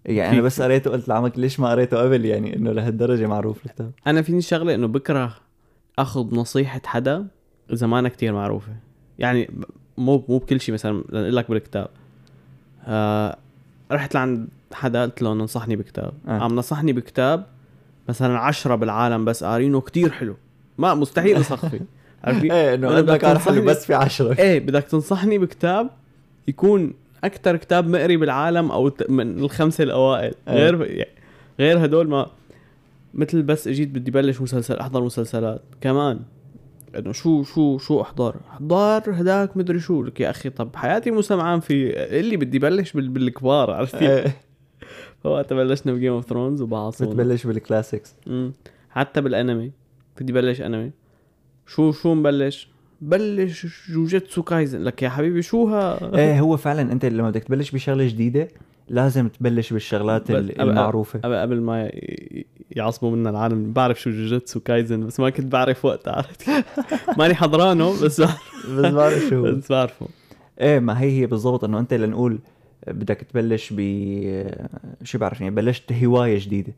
يعني 0.05 0.33
أنا 0.33 0.41
بس 0.41 0.62
قريته 0.62 0.91
قلت 0.91 1.07
لعمك 1.07 1.39
ليش 1.39 1.59
ما 1.59 1.69
قريته 1.69 1.97
قبل؟ 1.97 2.25
يعني 2.25 2.55
إنه 2.55 2.71
لهالدرجة 2.71 3.27
معروف 3.27 3.65
الكتاب. 3.65 3.91
أنا 4.07 4.21
فيني 4.21 4.41
شغلة 4.41 4.75
إنه 4.75 4.88
بكره 4.88 5.35
أخذ 5.99 6.35
نصيحة 6.35 6.81
حدا 6.85 7.27
اذا 7.73 7.88
ما 7.88 7.99
أنا 7.99 8.09
كتير 8.09 8.33
معروفة. 8.33 8.75
يعني 9.19 9.49
مو 9.97 10.25
مو 10.29 10.38
بكل 10.38 10.62
شيء 10.62 10.73
مثلا 10.73 11.03
أقول 11.13 11.35
لك 11.35 11.51
بالكتاب. 11.51 11.88
آه 12.85 13.38
رحت 13.91 14.15
لعند 14.15 14.47
حدا 14.73 15.01
قلت 15.01 15.21
له 15.21 15.33
نصحني 15.33 15.75
بكتاب. 15.75 16.13
آه. 16.27 16.31
عم 16.31 16.55
نصحني 16.55 16.93
بكتاب 16.93 17.45
مثلا 18.09 18.39
عشرة 18.39 18.75
بالعالم 18.75 19.25
بس 19.25 19.43
قارينه 19.43 19.81
كتير 19.81 20.12
حلو. 20.12 20.35
ما 20.77 20.93
مستحيل 20.93 21.35
اثق 21.35 21.65
فيه 21.65 21.81
كيف؟ 22.25 22.43
إيه 22.51 22.73
إنه 22.75 23.01
بدك 23.01 23.23
اعرف 23.23 23.45
حلو 23.45 23.55
تنصحني- 23.55 23.65
بس 23.69 23.86
في 23.86 23.93
عشرة. 23.93 24.39
إيه 24.39 24.60
بدك 24.60 24.84
تنصحني 24.84 25.38
بكتاب 25.38 25.89
يكون 26.47 26.93
أكثر 27.23 27.55
كتاب 27.58 27.88
مقري 27.88 28.17
بالعالم 28.17 28.71
أو 28.71 28.91
من 29.10 29.39
الخمسة 29.39 29.84
الأوائل. 29.84 30.34
إيه. 30.47 30.53
غير 30.55 30.84
يعني 30.86 31.10
غير 31.60 31.86
هدول 31.86 32.08
ما 32.08 32.27
مثل 33.13 33.41
بس 33.41 33.67
أجيت 33.67 33.89
بدي 33.89 34.12
بلش 34.12 34.41
مسلسل 34.41 34.75
أحضر 34.77 35.03
مسلسلات. 35.03 35.62
كمان 35.82 36.19
إنه 36.97 37.12
شو 37.12 37.43
شو 37.43 37.77
شو 37.77 38.01
أحضر؟ 38.01 38.36
أحضر 38.51 39.01
هداك 39.08 39.58
مدري 39.58 39.79
شو. 39.79 40.03
لك 40.03 40.19
يا 40.19 40.29
أخي 40.29 40.49
طب 40.49 40.75
حياتي 40.75 41.12
مو 41.12 41.21
سمعان 41.21 41.60
في 41.60 41.97
اللي 42.19 42.38
بدي 42.38 42.60
بلش 42.60 42.91
بال- 42.93 43.10
بالكبار 43.10 43.71
عرفت 43.71 43.95
كيف؟ 43.95 44.10
إيه. 44.10 44.36
فوقتها 45.23 45.55
بلشنا 45.55 45.93
ب 45.93 45.97
Game 45.97 46.13
of 46.13 46.25
Thrones 46.25 46.62
وبعصونا. 46.62 47.10
بتبلش 47.10 47.47
بال 47.47 47.60
classics. 47.60 48.15
حتى 48.89 49.21
بالأنمي. 49.21 49.71
بدي 50.21 50.34
بلش 50.34 50.62
أنمي. 50.62 50.91
شو 51.69 51.91
شو 51.91 52.15
نبلش 52.15 52.67
بلش 53.01 53.67
جوجيتسو 53.91 54.43
كايزن. 54.43 54.84
لك 54.84 55.03
يا 55.03 55.10
حبيبي 55.10 55.41
شو 55.41 55.67
ها 55.67 56.15
إيه 56.17 56.39
هو 56.39 56.58
فعلا 56.58 56.82
أنت 56.91 57.05
لما 57.05 57.29
بدك 57.29 57.43
تبلش 57.43 57.71
بشغلة 57.71 58.08
جديدة 58.08 58.47
لازم 58.88 59.27
تبلش 59.27 59.73
بالشغلات 59.73 60.32
المعروفة. 60.32 61.19
قبل 61.19 61.36
قبل 61.36 61.62
ما 61.62 61.91
يعصبوا 62.71 63.12
منا 63.12 63.29
العالم 63.29 63.73
بعرف 63.73 64.01
شو 64.01 64.10
جوجيتسو 64.10 64.60
كايزن 64.60 65.08
بس 65.08 65.19
ما 65.19 65.29
كنت 65.29 65.51
بعرف 65.51 65.86
وقتها 65.86 66.13
عرفت؟ 66.13 66.49
ماني 67.17 67.34
حضرانه 67.36 68.03
بس 68.03 68.21
بعرف. 68.21 68.69
بس 68.69 68.93
بعرف 68.93 69.23
شو. 69.29 69.41
بس 69.41 69.71
بعرفه. 69.71 70.08
إيه 70.62 70.79
ما 70.79 71.01
هي 71.01 71.21
هي 71.21 71.25
بالضبط 71.25 71.63
إنه 71.63 71.79
أنت 71.79 71.93
لنقول 71.93 72.39
بدك 72.88 73.21
تبلش 73.21 73.73
ب 73.77 73.79
شو 75.03 75.17
بعرف 75.17 75.41
يعني 75.41 75.55
بلشت 75.55 75.93
هواية 75.93 76.39
جديدة. 76.39 76.73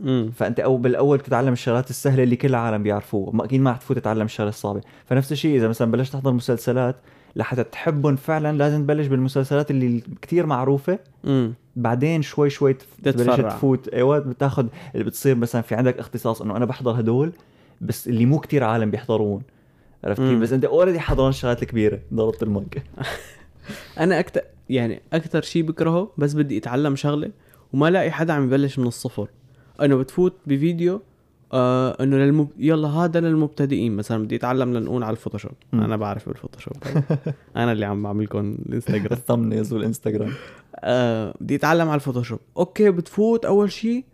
امم 0.00 0.30
فأنت 0.30 0.60
أو 0.60 0.76
بالأول 0.76 1.20
تتعلم 1.20 1.52
الشغلات 1.52 1.90
السهلة 1.90 2.22
اللي 2.22 2.36
كل 2.36 2.48
العالم 2.48 2.82
بيعرفوها. 2.82 3.32
ما 3.32 3.44
أكيد 3.44 3.60
ما 3.60 3.70
رح 3.70 3.76
تفوت 3.76 3.98
تتعلم 3.98 4.22
الشغلة 4.22 4.48
الصعبة. 4.48 4.80
فنفس 5.06 5.32
الشيء 5.32 5.56
إذا 5.56 5.68
مثلا 5.68 5.90
بلشت 5.90 6.12
تحضر 6.12 6.32
مسلسلات 6.32 6.96
لحتى 7.36 7.64
تحبهم 7.64 8.16
فعلا 8.16 8.56
لازم 8.58 8.82
تبلش 8.82 9.06
بالمسلسلات 9.06 9.70
اللي 9.70 10.02
كتير 10.22 10.46
معروفة. 10.46 10.98
امم 11.24 11.54
بعدين 11.76 12.22
شوي 12.22 12.50
شوي 12.50 12.76
تبلش. 13.04 13.40
تفوت. 13.40 13.88
أيوه 13.88 14.18
بتاخذ 14.18 14.66
اللي 14.94 15.04
بتصير 15.04 15.34
مثلا 15.34 15.62
في 15.62 15.74
عندك 15.74 15.98
اختصاص 15.98 16.42
إنه 16.42 16.56
أنا 16.56 16.64
بحضر 16.64 17.00
هدول 17.00 17.32
بس 17.80 18.08
اللي 18.08 18.26
مو 18.26 18.38
كتير 18.38 18.64
عالم 18.64 18.90
بيحضرون 18.90 19.42
عرفت 20.04 20.20
كيف؟ 20.20 20.30
مم. 20.30 20.40
بس 20.40 20.52
أنت 20.52 20.64
already 20.64 21.00
حضران 21.00 21.28
الشغلات 21.28 21.62
الكبيرة 21.62 21.98
ضربت 22.14 22.42
المج 22.42 22.66
أنا 23.98 24.20
أكثر 24.20 24.40
يعني 24.70 25.02
أكثر 25.12 25.42
شيء 25.42 25.62
بكرهه 25.62 26.10
بس 26.18 26.34
بدي 26.34 26.58
أتعلم 26.58 26.96
شغلة 26.96 27.30
وما 27.72 27.90
لاقي 27.90 28.10
حدا 28.10 28.32
عم 28.32 28.44
يبلش 28.44 28.78
من 28.78 28.86
الصفر. 28.86 29.28
انه 29.82 29.96
بتفوت 29.96 30.34
بفيديو 30.46 31.02
آه 31.52 31.96
إنه 32.02 32.16
للمب... 32.16 32.48
يلا 32.58 32.88
هذا 32.88 33.20
للمبتدئين 33.20 33.96
مثلا 33.96 34.24
بدي 34.24 34.36
أتعلم 34.36 34.74
لنقول 34.74 35.02
على 35.02 35.12
ال 35.12 35.16
Photoshop. 35.16 35.52
مم. 35.72 35.80
أنا 35.80 35.96
بعرف 35.96 36.28
بال 36.28 36.36
Photoshop. 36.36 36.76
أنا 37.56 37.72
اللي 37.72 37.86
عم 37.86 38.02
بعملكم 38.02 38.56
الإنستغرام. 38.66 39.06
ال 39.18 39.23
thumbnails 39.23 39.72
وال 39.72 39.82
Instagram. 39.82 40.32
آه 40.76 41.34
بدي 41.40 41.54
أتعلم 41.54 41.88
على 41.88 41.94
ال 41.94 41.98
Photoshop. 41.98 42.38
okay 42.56 42.90
بتفوت 42.90 43.44
أول 43.44 43.72
شيء 43.72 44.04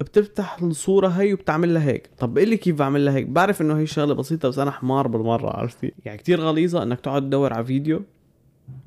بتفتح 0.00 0.62
الصورة 0.62 1.08
هي 1.08 1.32
وبتعمل 1.32 1.74
لها 1.74 1.84
هيك. 1.90 2.10
طب 2.18 2.38
قل 2.38 2.48
لي 2.48 2.56
كيف 2.56 2.76
بعمل 2.76 3.04
لها 3.04 3.14
هيك؟ 3.14 3.26
بعرف 3.26 3.62
إنه 3.62 3.78
هي 3.78 3.86
شغلة 3.86 4.14
بسيطة 4.14 4.48
بس 4.48 4.58
أنا 4.58 4.70
حمار 4.70 5.08
بالمرة 5.08 5.50
عرفتي 5.50 5.92
يعني 6.04 6.18
كتير 6.18 6.40
غليظة 6.40 6.82
إنك 6.82 7.00
تقعد 7.00 7.22
تدور 7.22 7.52
على 7.52 7.64
فيديو 7.64 8.02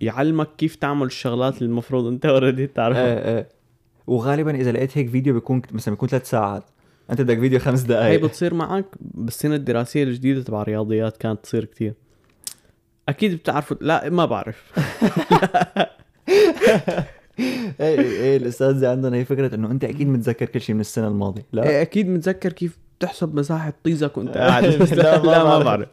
يعلمك 0.01 0.47
كيف 0.57 0.75
تعمل 0.75 1.05
الشغلات 1.05 1.57
اللي 1.57 1.69
المفروض 1.69 2.05
أنت 2.05 2.25
اوريدي 2.25 2.67
تعرفها. 2.67 3.05
إيه 3.05 3.37
إيه. 3.37 3.49
وغالبا 4.07 4.55
إذا 4.55 4.71
لقيت 4.71 4.97
هيك 4.97 5.09
فيديو 5.09 5.33
بيكون 5.33 5.61
مثلا 5.71 5.93
بيكون 5.93 6.09
ثلاث 6.09 6.29
ساعات. 6.29 6.63
أنت 7.11 7.21
بدك 7.21 7.39
فيديو 7.39 7.59
خمس 7.59 7.81
هي 7.81 7.87
دقائق 7.87 8.21
بتصير 8.25 8.53
معك 8.53 8.85
بالسنة 9.01 9.55
الدراسية 9.55 10.03
الجديدة 10.03 10.43
تبع 10.43 10.61
الرياضيات 10.61 11.17
كانت 11.17 11.43
تصير 11.43 11.65
كتير. 11.65 11.93
أكيد 13.09 13.33
بتعرفوا 13.35 13.77
لا 13.81 14.09
ما 14.09 14.25
بعرف. 14.25 14.71
إيه 17.79 17.99
إيه 17.99 18.37
الاساتذه 18.37 18.89
عندنا 18.91 19.17
هي 19.17 19.25
فكرة 19.25 19.55
إنه 19.55 19.71
أنت 19.71 19.83
أكيد 19.83 20.07
متذكر 20.07 20.45
كل 20.45 20.61
شيء 20.61 20.75
من 20.75 20.81
السنة 20.81 21.07
الماضية 21.07 21.45
لا؟ 21.53 21.63
إيه 21.69 21.81
أكيد 21.81 22.07
متذكر 22.09 22.53
كيف 22.53 22.77
تحسب 22.99 23.35
مساحة 23.35 23.73
طيزك 23.83 24.17
وأنت 24.17 24.37
قاعد. 24.37 24.63
لا، 24.65 25.17
لا, 25.23 25.43
ما 25.43 25.59
بعرف. 25.59 25.87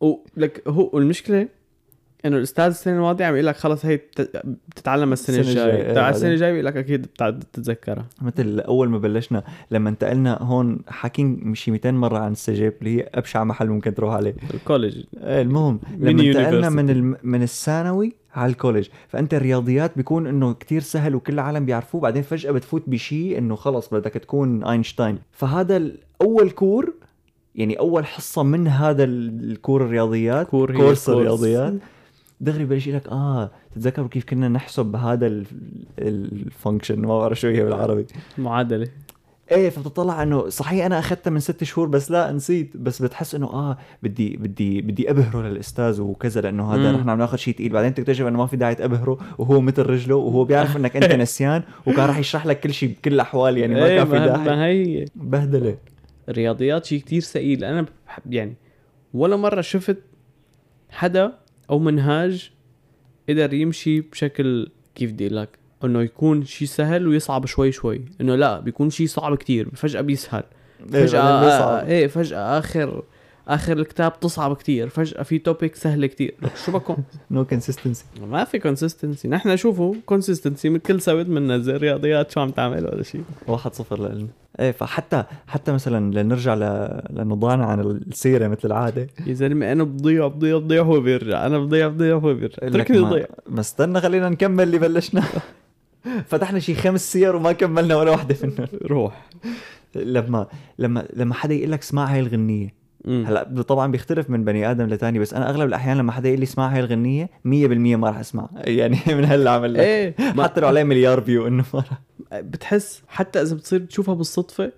ولك 0.00 0.62
هو 0.68 0.98
المشكلة 0.98 1.48
انه 2.26 2.36
الاستاذ 2.36 2.64
السنة 2.64 2.94
الماضية 2.96 3.24
عم 3.24 3.34
يقول 3.34 3.46
لك 3.46 3.56
خلص 3.56 3.86
هي 3.86 3.96
بت- 3.96 4.42
بتتعلم 4.68 5.12
السنة 5.12 5.38
السنة 5.38 5.50
الجاية، 5.52 5.66
الجاية. 5.70 5.86
إيه، 5.88 5.92
تبع 5.94 6.08
السنة 6.08 6.20
بعدين. 6.22 6.32
الجاية 6.34 6.50
بيقول 6.52 6.66
لك 6.66 6.76
أكيد 6.76 7.06
بتتذكرها. 7.22 8.06
مثل 8.22 8.60
أول 8.60 8.88
ما 8.88 8.98
بلشنا 8.98 9.42
لما 9.70 9.90
انتقلنا 9.90 10.38
هون 10.42 10.78
حاكين 10.88 11.54
شي 11.54 11.70
200 11.70 11.90
مرة 11.90 12.18
عن 12.18 12.32
ال 12.32 12.39
cégep 12.39 12.72
اللي 12.80 12.96
هي 12.98 13.08
أبشع 13.14 13.44
محل 13.44 13.68
ممكن 13.68 13.94
تروح 13.94 14.14
عليه. 14.14 14.34
ال 14.54 14.59
college. 14.59 14.96
إيه 15.16 15.42
المهم 15.42 15.80
لما 15.98 16.22
انتقلنا. 16.22 16.70
من 16.70 16.90
الم... 16.90 17.16
من 17.22 17.42
الثانوي 17.42 18.12
على 18.34 18.50
ال 18.52 18.56
college. 18.56 18.88
فأنت 19.08 19.34
الرياضيات 19.34 19.92
بيكون 19.96 20.26
إنه 20.26 20.52
كتير 20.54 20.80
سهل 20.80 21.14
وكل 21.14 21.32
العالم 21.32 21.64
بيعرفوه 21.66 22.00
بعدين 22.00 22.22
فجأة 22.22 22.50
بتفوت 22.50 22.82
بشيء 22.86 23.38
إنه 23.38 23.54
خلص 23.56 23.88
بدك 23.94 24.12
تكون 24.12 24.64
أينشتاين. 24.64 25.18
فهذا 25.32 25.82
أول 26.22 26.50
cours 26.50 26.94
يعني 27.54 27.78
أول 27.78 28.06
حصة 28.06 28.42
من 28.42 28.68
هذا 28.68 29.04
ال- 29.04 29.50
ال 29.50 29.55
cours 29.55 29.82
الرياضيات 29.84 30.46
cours 30.46 30.76
course 30.76 31.10
course. 31.10 31.26
دغري 32.40 32.64
بلش 32.64 32.88
لك 32.88 33.08
آه 33.08 33.50
تتذكروا 33.74 34.08
كيف 34.08 34.24
كنا 34.24 34.48
نحسب 34.48 34.96
هذا 34.96 35.44
ال 35.98 36.09
function 36.09 36.98
ما 37.00 37.18
بعرف 37.18 37.40
شو 37.40 37.48
هي 37.48 37.64
بالعربي. 37.64 38.06
معادلة. 38.38 38.88
إيه 39.50 39.70
فبتطلع 39.70 40.22
إنه 40.22 40.48
صحيح 40.48 40.84
أنا 40.86 40.98
أخذتها 40.98 41.30
من 41.30 41.40
ست 41.40 41.64
شهور 41.64 41.88
بس 41.88 42.10
لا 42.10 42.32
نسيت. 42.32 42.76
بس 42.76 43.02
بتحس 43.02 43.34
إنه 43.34 43.46
آه 43.46 43.78
بدي 44.02 44.36
بدي 44.36 44.80
بدي 44.82 45.10
أبهره 45.10 45.48
للأستاذ 45.48 46.00
وكذا 46.00 46.40
لأنه 46.40 46.74
هذا. 46.74 46.92
نحن 46.92 47.08
عم 47.08 47.18
ناخذ 47.18 47.36
شيء 47.36 47.54
ثقيل 47.54 47.72
بعدين 47.72 47.94
تكتشف 47.94 48.26
إنه 48.26 48.38
ما 48.38 48.46
في 48.46 48.56
داعي 48.56 48.74
تأبهره 48.74 49.18
وهو 49.38 49.60
مثل 49.60 49.82
رجله 49.82 50.16
وهو 50.16 50.44
بيعرف 50.44 50.76
إنك 50.76 50.96
أنت 50.96 51.12
نسيان 51.22 51.62
وكان 51.86 52.06
راح 52.06 52.18
يشرح 52.18 52.46
لك 52.46 52.60
كل 52.60 52.74
شيء 52.74 52.88
بكل 52.88 53.12
الاحوال 53.14 53.58
يعني 53.58 53.74
ما 53.74 53.84
إيه، 53.86 53.96
كان 53.98 54.06
في 54.06 54.18
داعي. 54.18 54.44
ما 54.44 54.64
هي. 54.66 55.04
بهدلة. 55.14 55.76
الرياضيات 56.28 56.84
شيء 56.84 57.00
كتير 57.00 57.20
ثقيل. 57.20 57.64
أنا 57.64 57.86
يعني 58.30 58.54
ولا 59.14 59.36
مرة 59.36 59.60
شفت 59.60 59.98
حدا 60.90 61.32
أو 61.70 61.78
منهاج 61.78 62.50
قدر 63.28 63.54
يمشي 63.54 64.00
بشكل 64.00 64.68
كيف 64.94 65.12
بدي 65.12 65.28
لك 65.28 65.48
إنه 65.84 66.02
يكون 66.02 66.44
شيء 66.44 66.68
سهل 66.68 67.08
ويصعب 67.08 67.46
شوي 67.46 67.72
شوي. 67.72 68.04
إنه 68.20 68.34
لا 68.34 68.60
بيكون 68.60 68.90
شيء 68.90 69.06
صعب 69.06 69.36
كتير 69.36 69.68
فجأة 69.74 70.00
بيسهل. 70.00 70.42
بيصعب. 70.80 71.86
إيه 71.86 72.06
فجأة 72.06 72.58
آخر 72.58 73.02
آخر 73.48 73.78
الكتاب 73.78 74.20
تصعب 74.20 74.56
كتير 74.56 74.88
فجأة 74.88 75.22
في 75.22 75.38
topic 75.38 75.74
سهل 75.76 76.06
كتير. 76.06 76.34
شو 76.64 76.72
بكون؟ 76.72 76.96
no 77.30 77.44
consistency 77.44 78.04
ما 78.30 78.44
في 78.44 78.58
consistency 78.58 79.28
نحن 79.28 79.56
شوفوا 79.56 79.94
consistency 80.06 80.68
من 80.68 80.78
كل 80.78 81.00
سبت 81.00 81.26
بننزل 81.26 81.76
رياضيات 81.76 82.30
شو 82.30 82.40
عم 82.40 82.50
تعمل 82.50 82.84
ولا 82.84 83.02
شيء. 83.02 83.22
واحد 83.46 83.74
صفر 83.74 84.08
لنا 84.08 84.26
إيه 84.60 84.70
فحتى 84.72 85.24
حتى 85.46 85.72
مثلا 85.72 86.22
لنرجع 86.22 86.54
ل... 86.54 86.58
لأنه 87.10 87.34
ضاعنا 87.34 87.66
عن 87.66 87.80
السيرة 87.80 88.48
مثل 88.48 88.60
العادة. 88.64 89.06
يا 89.26 89.34
زلمة 89.34 89.72
أنا 89.72 89.84
بضيع 89.84 90.26
بضيع 90.28 90.58
بضيع 90.58 90.82
هو 90.82 91.00
بيرجع. 91.00 91.46
أنا 91.46 91.58
بضيع 91.58 91.88
بضيع 91.88 92.14
هو 92.16 92.34
بيرجع. 92.34 92.56
لك 92.62 92.72
تركني 92.72 92.98
ما- 93.00 93.10
ضيع 93.10 93.26
ما 93.48 93.60
استنى 93.60 94.00
خلينا 94.00 94.28
نكمل 94.28 94.62
اللي 94.64 94.78
بلشنا. 94.78 95.22
فتحنا 96.28 96.58
شي 96.58 96.74
خمس 96.74 97.12
سير 97.12 97.36
وما 97.36 97.52
كملنا 97.52 97.96
ولا 97.96 98.10
واحدة 98.10 98.36
منهم 98.42 98.66
روح. 98.82 99.28
لما 99.94 100.46
لما 100.78 101.06
لما 101.16 101.34
حدا 101.34 101.54
يقول 101.54 101.72
لك 101.72 101.80
اسمع 101.82 102.04
هاي 102.12 102.20
الغنية 102.20 102.64
مم. 102.66 102.70
هلأ 103.08 103.62
طبعا 103.62 103.92
بيختلف 103.92 104.30
من 104.30 104.44
بني 104.44 104.70
آدم 104.70 104.86
لتاني 104.86 105.18
بس 105.18 105.34
أنا 105.34 105.50
أغلب 105.50 105.68
الأحيان 105.68 105.96
لما 105.96 106.12
حدا 106.12 106.28
يقول 106.28 106.40
لي 106.40 106.44
اسمع 106.44 106.74
هاي 106.74 106.80
الغنية 106.80 107.26
100% 107.26 107.26
ما 107.96 108.08
راح 108.08 108.18
أسمع. 108.18 108.48
يعني 108.64 108.98
من 109.08 109.24
هلا 109.24 109.50
عمل 109.50 109.74
لك 109.74 109.80
إيه 109.80 110.14
ما 110.34 110.44
حتى 110.44 110.60
لو 110.60 110.68
عليه 110.68 110.84
مليار 110.84 111.20
فيو 111.20 111.46
إنه 111.46 111.64
ما 111.74 111.80
راح. 111.80 112.00
بتحس 112.40 113.02
حتى 113.08 113.42
إذا 113.42 113.54
بتصير 113.54 113.80
تشوفها 113.80 114.14
بالصدفة 114.14 114.72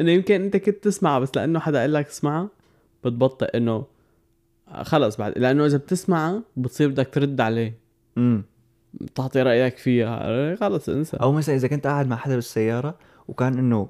إنه 0.00 0.10
يمكن 0.12 0.42
أنت 0.42 0.56
كنت 0.56 0.84
تسمعها 0.84 1.18
بس 1.18 1.30
لأنه 1.36 1.58
حدا 1.58 1.80
قال 1.80 1.92
لك 1.92 2.06
اسمعها 2.06 2.48
بتبطئ 3.04 3.56
إنه 3.56 3.84
خلص 4.82 5.16
بعد. 5.16 5.38
لأنه 5.38 5.66
إذا 5.66 5.76
بتسمعها 5.78 6.42
بتصير 6.56 6.88
بدك 6.88 7.08
ترد 7.12 7.40
عليه. 7.40 7.78
امم 8.18 8.44
تعطي 9.14 9.42
رأيك 9.42 9.76
فيها. 9.76 10.56
خلص 10.56 10.88
انسى. 10.88 11.16
أو 11.16 11.32
مثلا 11.32 11.54
إذا 11.54 11.68
كنت 11.68 11.86
قاعد 11.86 12.08
مع 12.08 12.16
حدا 12.16 12.34
بالسيارة 12.34 12.94
وكان 13.28 13.58
إنه 13.58 13.88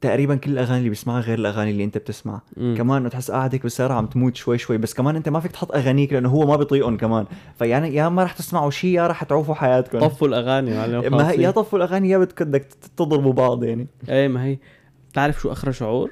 تقريبا 0.00 0.36
كل 0.36 0.50
الأغاني 0.50 0.78
اللي 0.78 0.88
بيسمعها 0.88 1.20
غير 1.20 1.38
الأغاني 1.38 1.70
اللي 1.70 1.84
أنت 1.84 1.98
بتسمعها. 1.98 2.42
كمان 2.56 3.10
تحس 3.10 3.30
قاعد 3.30 3.54
هيك 3.54 3.62
بالسياره 3.62 3.94
عم 3.94 4.06
تموت 4.06 4.36
شوي 4.36 4.58
شوي 4.58 4.78
بس 4.78 4.94
كمان 4.94 5.16
أنت 5.16 5.28
ما 5.28 5.40
فيك 5.40 5.52
تحط 5.52 5.72
أغانيك 5.74 6.12
لأنه 6.12 6.28
هو 6.28 6.46
ما 6.46 6.56
بيطيقهم 6.56 6.96
كمان 6.96 7.26
فيعني 7.58 7.94
يا 7.94 8.08
ما 8.08 8.24
رح 8.24 8.32
تسمعوا 8.32 8.70
شيء 8.70 8.90
يا 8.90 9.06
رح 9.06 9.24
تعوفوا 9.24 9.54
حياتكم 9.54 9.98
طفوا 9.98 10.28
الأغاني 10.28 10.70
ما 11.10 11.30
هي 11.30 11.42
يا. 11.42 11.50
طفوا 11.50 11.78
الأغاني 11.78 12.08
يا 12.10 12.18
بدك 12.18 12.66
تضربوا 12.96 13.32
بعض 13.32 13.64
يعني 13.64 13.86
إيه 14.08 14.28
ما 14.28 14.44
هي 14.44 14.58
بتعرف 15.12 15.40
شو 15.40 15.52
آخر 15.52 15.72
شعور؟ 15.72 16.10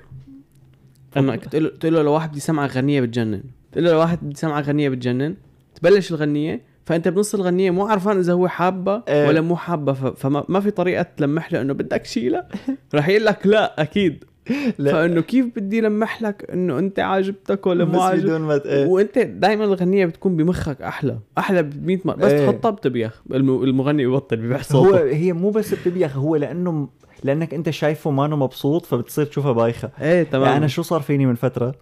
انك 1.16 1.44
تقول 1.44 1.94
له 1.94 2.02
لواحد 2.02 2.30
بدي 2.30 2.40
سمع 2.40 2.66
غنية 2.66 3.00
بتجنن 3.00 3.42
تقول 3.72 3.84
له 3.84 3.92
لواحد 3.92 4.18
بدي 4.22 4.34
سمع 4.34 4.60
غنية 4.60 4.88
بتجنن 4.88 5.34
تبلش 5.74 6.10
الغنية 6.10 6.60
فأنت 6.86 7.08
بنص 7.08 7.34
الغنية 7.34 7.70
مو 7.70 7.86
عرفان 7.86 8.18
إذا 8.18 8.32
هو 8.32 8.48
حابة 8.48 9.02
إيه. 9.08 9.28
ولا 9.28 9.40
مو 9.40 9.56
حابة 9.56 9.92
ف... 9.92 10.04
فما 10.06 10.44
ما 10.48 10.60
في 10.60 10.70
طريقة 10.70 11.06
تلمح 11.16 11.52
له 11.52 11.60
إنه 11.60 11.72
بدك 11.72 12.04
شيلها 12.04 12.48
رح 12.94 13.08
يقول 13.08 13.24
لك 13.24 13.46
لا 13.46 13.82
أكيد. 13.82 14.24
لا. 14.78 14.92
فإنه 14.92 15.20
كيف 15.20 15.46
بدي 15.56 15.80
لمح 15.80 16.22
لك 16.22 16.50
إنه 16.52 16.78
أنت 16.78 16.98
عاجبتك 16.98 17.66
ولا 17.66 17.84
مو 17.84 17.92
بس 17.92 17.98
عاجبك 17.98 18.24
بدون 18.24 18.40
ما 18.40 18.60
إيه. 18.64 18.86
وأنت 18.86 19.18
دائما 19.18 19.64
الغنية 19.64 20.06
بتكون 20.06 20.36
بمخك 20.36 20.82
أحلى. 20.82 21.18
أحلى 21.38 21.62
ب 21.62 21.86
100 21.86 21.98
مرة. 22.04 22.16
بس 22.16 22.32
إيه. 22.32 22.46
تحطها 22.46 22.70
بتبيخ. 22.70 23.22
الم- 23.30 23.62
المغني 23.64 24.06
ببطل 24.06 24.52
هو 24.52 24.58
صوته. 24.62 25.02
هي 25.02 25.32
مو 25.32 25.50
بس 25.50 25.74
بتبيخ 25.74 26.16
هو 26.16 26.36
لأنه 26.36 26.88
لأنك 27.24 27.54
أنت 27.54 27.70
شايفه 27.70 28.10
ما 28.10 28.26
مبسوط 28.26 28.86
فبتصير 28.86 29.24
تشوفها 29.24 29.52
بايخة. 29.52 29.90
إيه 30.00 30.22
تمام 30.22 30.44
يعني 30.44 30.56
أنا 30.56 30.66
شو 30.66 30.82
صار 30.82 31.00
فيني 31.00 31.26
من 31.26 31.34
فترة؟ 31.34 31.74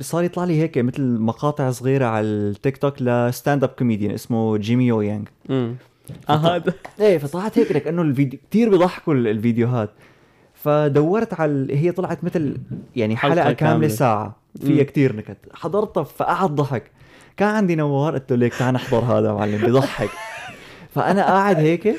صار 0.00 0.24
يطلع 0.24 0.44
لي 0.44 0.60
هيك 0.60 0.78
مثل 0.78 1.02
مقاطع 1.18 1.70
صغيرة 1.70 2.06
على 2.06 2.26
التيك 2.26 2.76
توك 2.76 2.94
ل 3.02 3.12
stand 3.12 3.64
up 3.64 3.68
comedian 3.68 4.10
اسمه 4.14 4.56
Jimmy 4.56 4.86
O. 4.86 5.00
Yang. 5.00 5.24
امم 5.50 5.74
آه 6.28 6.32
هذا. 6.56 6.74
إيه 7.00 7.18
فطلعت 7.18 7.58
هيك 7.58 7.72
لك 7.72 7.86
إنه 7.86 8.02
الفيديو 8.02 8.38
كثير 8.50 8.68
بيضحكوا 8.70 9.14
ال- 9.14 9.28
الفيديوهات. 9.28 9.90
فدورت 10.54 11.40
على 11.40 11.66
هي 11.78 11.92
طلعت 11.92 12.24
مثل 12.24 12.56
يعني 12.96 13.16
حلقة, 13.16 13.34
حلقة 13.34 13.52
كاملة 13.52 13.72
كاملة. 13.72 13.88
ساعة. 13.88 14.36
فيها. 14.60 14.82
كثير 14.82 15.16
نكت. 15.16 15.36
حضرتها 15.54 16.02
فقعت 16.02 16.50
ضحك. 16.54 16.90
كان 17.36 17.48
عندي 17.48 17.74
نوار 17.74 18.14
قلت 18.14 18.30
له 18.32 18.36
ليك 18.38 18.54
تعال 18.54 18.74
نحضر 18.74 18.98
هذا 18.98 19.32
معلم 19.32 19.58
بيضحك. 19.66 20.10
فأنا 20.94 21.22
قاعد 21.24 21.56
هيك 21.56 21.94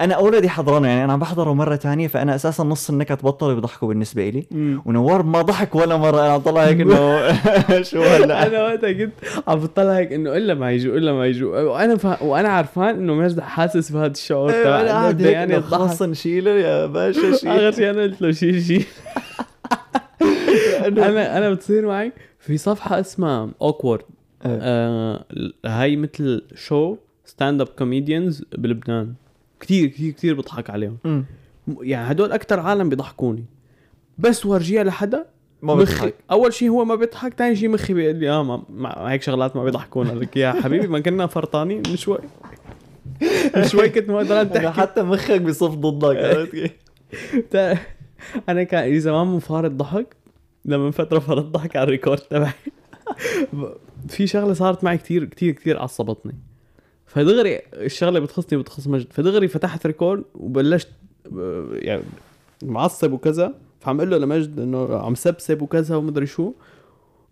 أنا 0.00 0.14
already 0.14 0.48
حضرانه 0.48 0.88
يعني 0.88 1.04
أنا 1.04 1.12
عم 1.12 1.18
بحضره 1.18 1.52
مرة 1.52 1.76
تانية 1.76 2.08
فأنا 2.08 2.34
أساسا 2.34 2.64
نص 2.64 2.90
النكت 2.90 3.24
بطلوا 3.24 3.52
يضحكوا 3.52 3.88
بالنسبة 3.88 4.28
لي 4.28 4.46
مم. 4.50 4.82
ونوار 4.86 5.22
ما 5.22 5.42
ضحك 5.42 5.74
ولا 5.74 5.96
مرة. 5.96 6.20
أنا 6.20 6.32
عم 6.32 6.40
طلع 6.40 6.62
هيك 6.64 6.80
إنه 6.80 7.32
شو 7.90 8.02
هلا؟ 8.02 8.46
أنا 8.46 8.62
وقتها 8.62 8.92
كنت 8.92 9.12
عم 9.48 9.58
بطلع 9.58 9.92
هيك 9.96 10.12
إنه 10.12 10.36
إلا 10.36 10.54
ما 10.54 10.72
يجوا 10.72 10.96
إلا 10.98 11.12
ما 11.12 11.26
يجوا. 11.26 11.60
وأنا 11.60 11.96
فا... 11.96 12.22
وأنا 12.22 12.48
عارفان 12.48 12.88
إنه 12.88 13.14
مجد 13.14 13.40
حاسس 13.40 13.92
بهذا 13.92 14.12
الشعور 14.12 14.50
إيه، 14.50 14.64
تبع 14.64 14.80
أنا 14.80 14.90
قاعد 14.90 15.20
يعني 15.20 15.60
خلص 15.60 16.02
نشيله 16.02 16.50
يا 16.50 16.86
باشا 16.86 17.20
اخر 17.30 17.36
شيل. 17.36 17.74
شيء 17.74 17.90
أنا 17.90 18.02
قلت 18.02 18.22
له 18.22 18.30
شيء 18.32 18.58
شيء 18.60 18.84
أنا 20.86 21.38
أنا 21.38 21.50
بتصير 21.50 21.86
معي 21.86 22.12
في 22.40 22.58
صفحة 22.58 23.00
اسمها 23.00 23.48
Awk.word 23.62 24.02
إيه. 24.46 24.58
آه 24.62 25.24
هاي 25.66 25.96
مثل 25.96 26.42
شو 26.54 26.96
stand 27.24 27.60
up 27.60 27.68
comedians 27.68 28.44
بلبنان. 28.58 29.14
كثير 29.60 29.88
كثير 29.88 30.12
كثير 30.12 30.34
بضحك 30.34 30.70
عليهم. 30.70 30.96
م- 31.04 31.22
يعني 31.80 32.10
هدول 32.10 32.32
أكثر 32.32 32.60
عالم 32.60 32.88
بيضحكوني. 32.88 33.44
بس 34.18 34.46
ورجيها 34.46 34.84
لحدا 34.84 35.26
ما 35.62 35.74
مخي 35.74 35.94
بضحك 35.94 36.14
أول 36.30 36.52
شيء 36.52 36.68
هو 36.70 36.84
ما 36.84 36.94
بيضحك 36.94 37.34
ثاني 37.34 37.56
شيء 37.56 37.68
مخي 37.68 37.94
بيقول 37.94 38.16
لي 38.16 38.30
آه 38.30 38.42
ما 38.42 38.62
ما 38.70 39.10
هيك 39.12 39.22
شغلات 39.22 39.56
ما 39.56 39.64
بيضحكونا 39.64 40.12
لك 40.12 40.36
يا 40.36 40.52
حبيبي 40.52 40.86
ما 40.86 41.00
كنا 41.00 41.26
فرطانين 41.26 41.82
من 41.90 41.96
شوي. 41.96 42.18
من 43.56 43.64
شوي 43.68 43.88
كنت 43.88 44.10
ما 44.10 44.18
قدران 44.18 44.52
تحكي 44.52 44.68
حتى 44.70 45.02
مخك 45.02 45.40
بيصف 45.40 45.74
ضدك 45.74 46.16
عرفت 46.16 46.70
أنا 48.48 48.62
كان 48.62 48.84
لي 48.90 49.00
زمان 49.00 49.26
مفارط 49.26 49.70
ضحك. 49.70 50.16
لما 50.64 50.84
من 50.84 50.90
فترة 50.90 51.18
فرط 51.18 51.44
ضحك 51.44 51.76
على 51.76 51.84
ال 51.84 51.89
record 51.89 52.18
تبعي. 52.18 52.52
في 54.08 54.26
شغلة 54.26 54.52
صارت 54.52 54.84
معي 54.84 54.98
كتير 54.98 55.24
كتير 55.24 55.52
كتير 55.52 55.82
عصبتني. 55.82 56.34
فدغري 57.16 57.60
الشغلة 57.74 58.20
بتخصني 58.20 58.58
بتخص 58.58 58.86
مجد. 58.86 59.12
فدغري 59.12 59.48
فتحت 59.48 59.86
record 59.86 60.24
وبلشت 60.34 60.88
آه، 61.38 61.68
يعني 61.72 62.02
معصب 62.62 63.12
وكذا 63.12 63.54
فعم 63.80 63.96
أقول 63.96 64.10
له 64.10 64.18
لمجد 64.18 64.60
إنه 64.60 64.96
عم 64.96 65.14
سبسب 65.14 65.62
وكذا 65.62 65.96
ومدري 65.96 66.26
شو. 66.26 66.52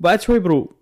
بعد 0.00 0.20
شوي 0.20 0.38
bro. 0.38 0.72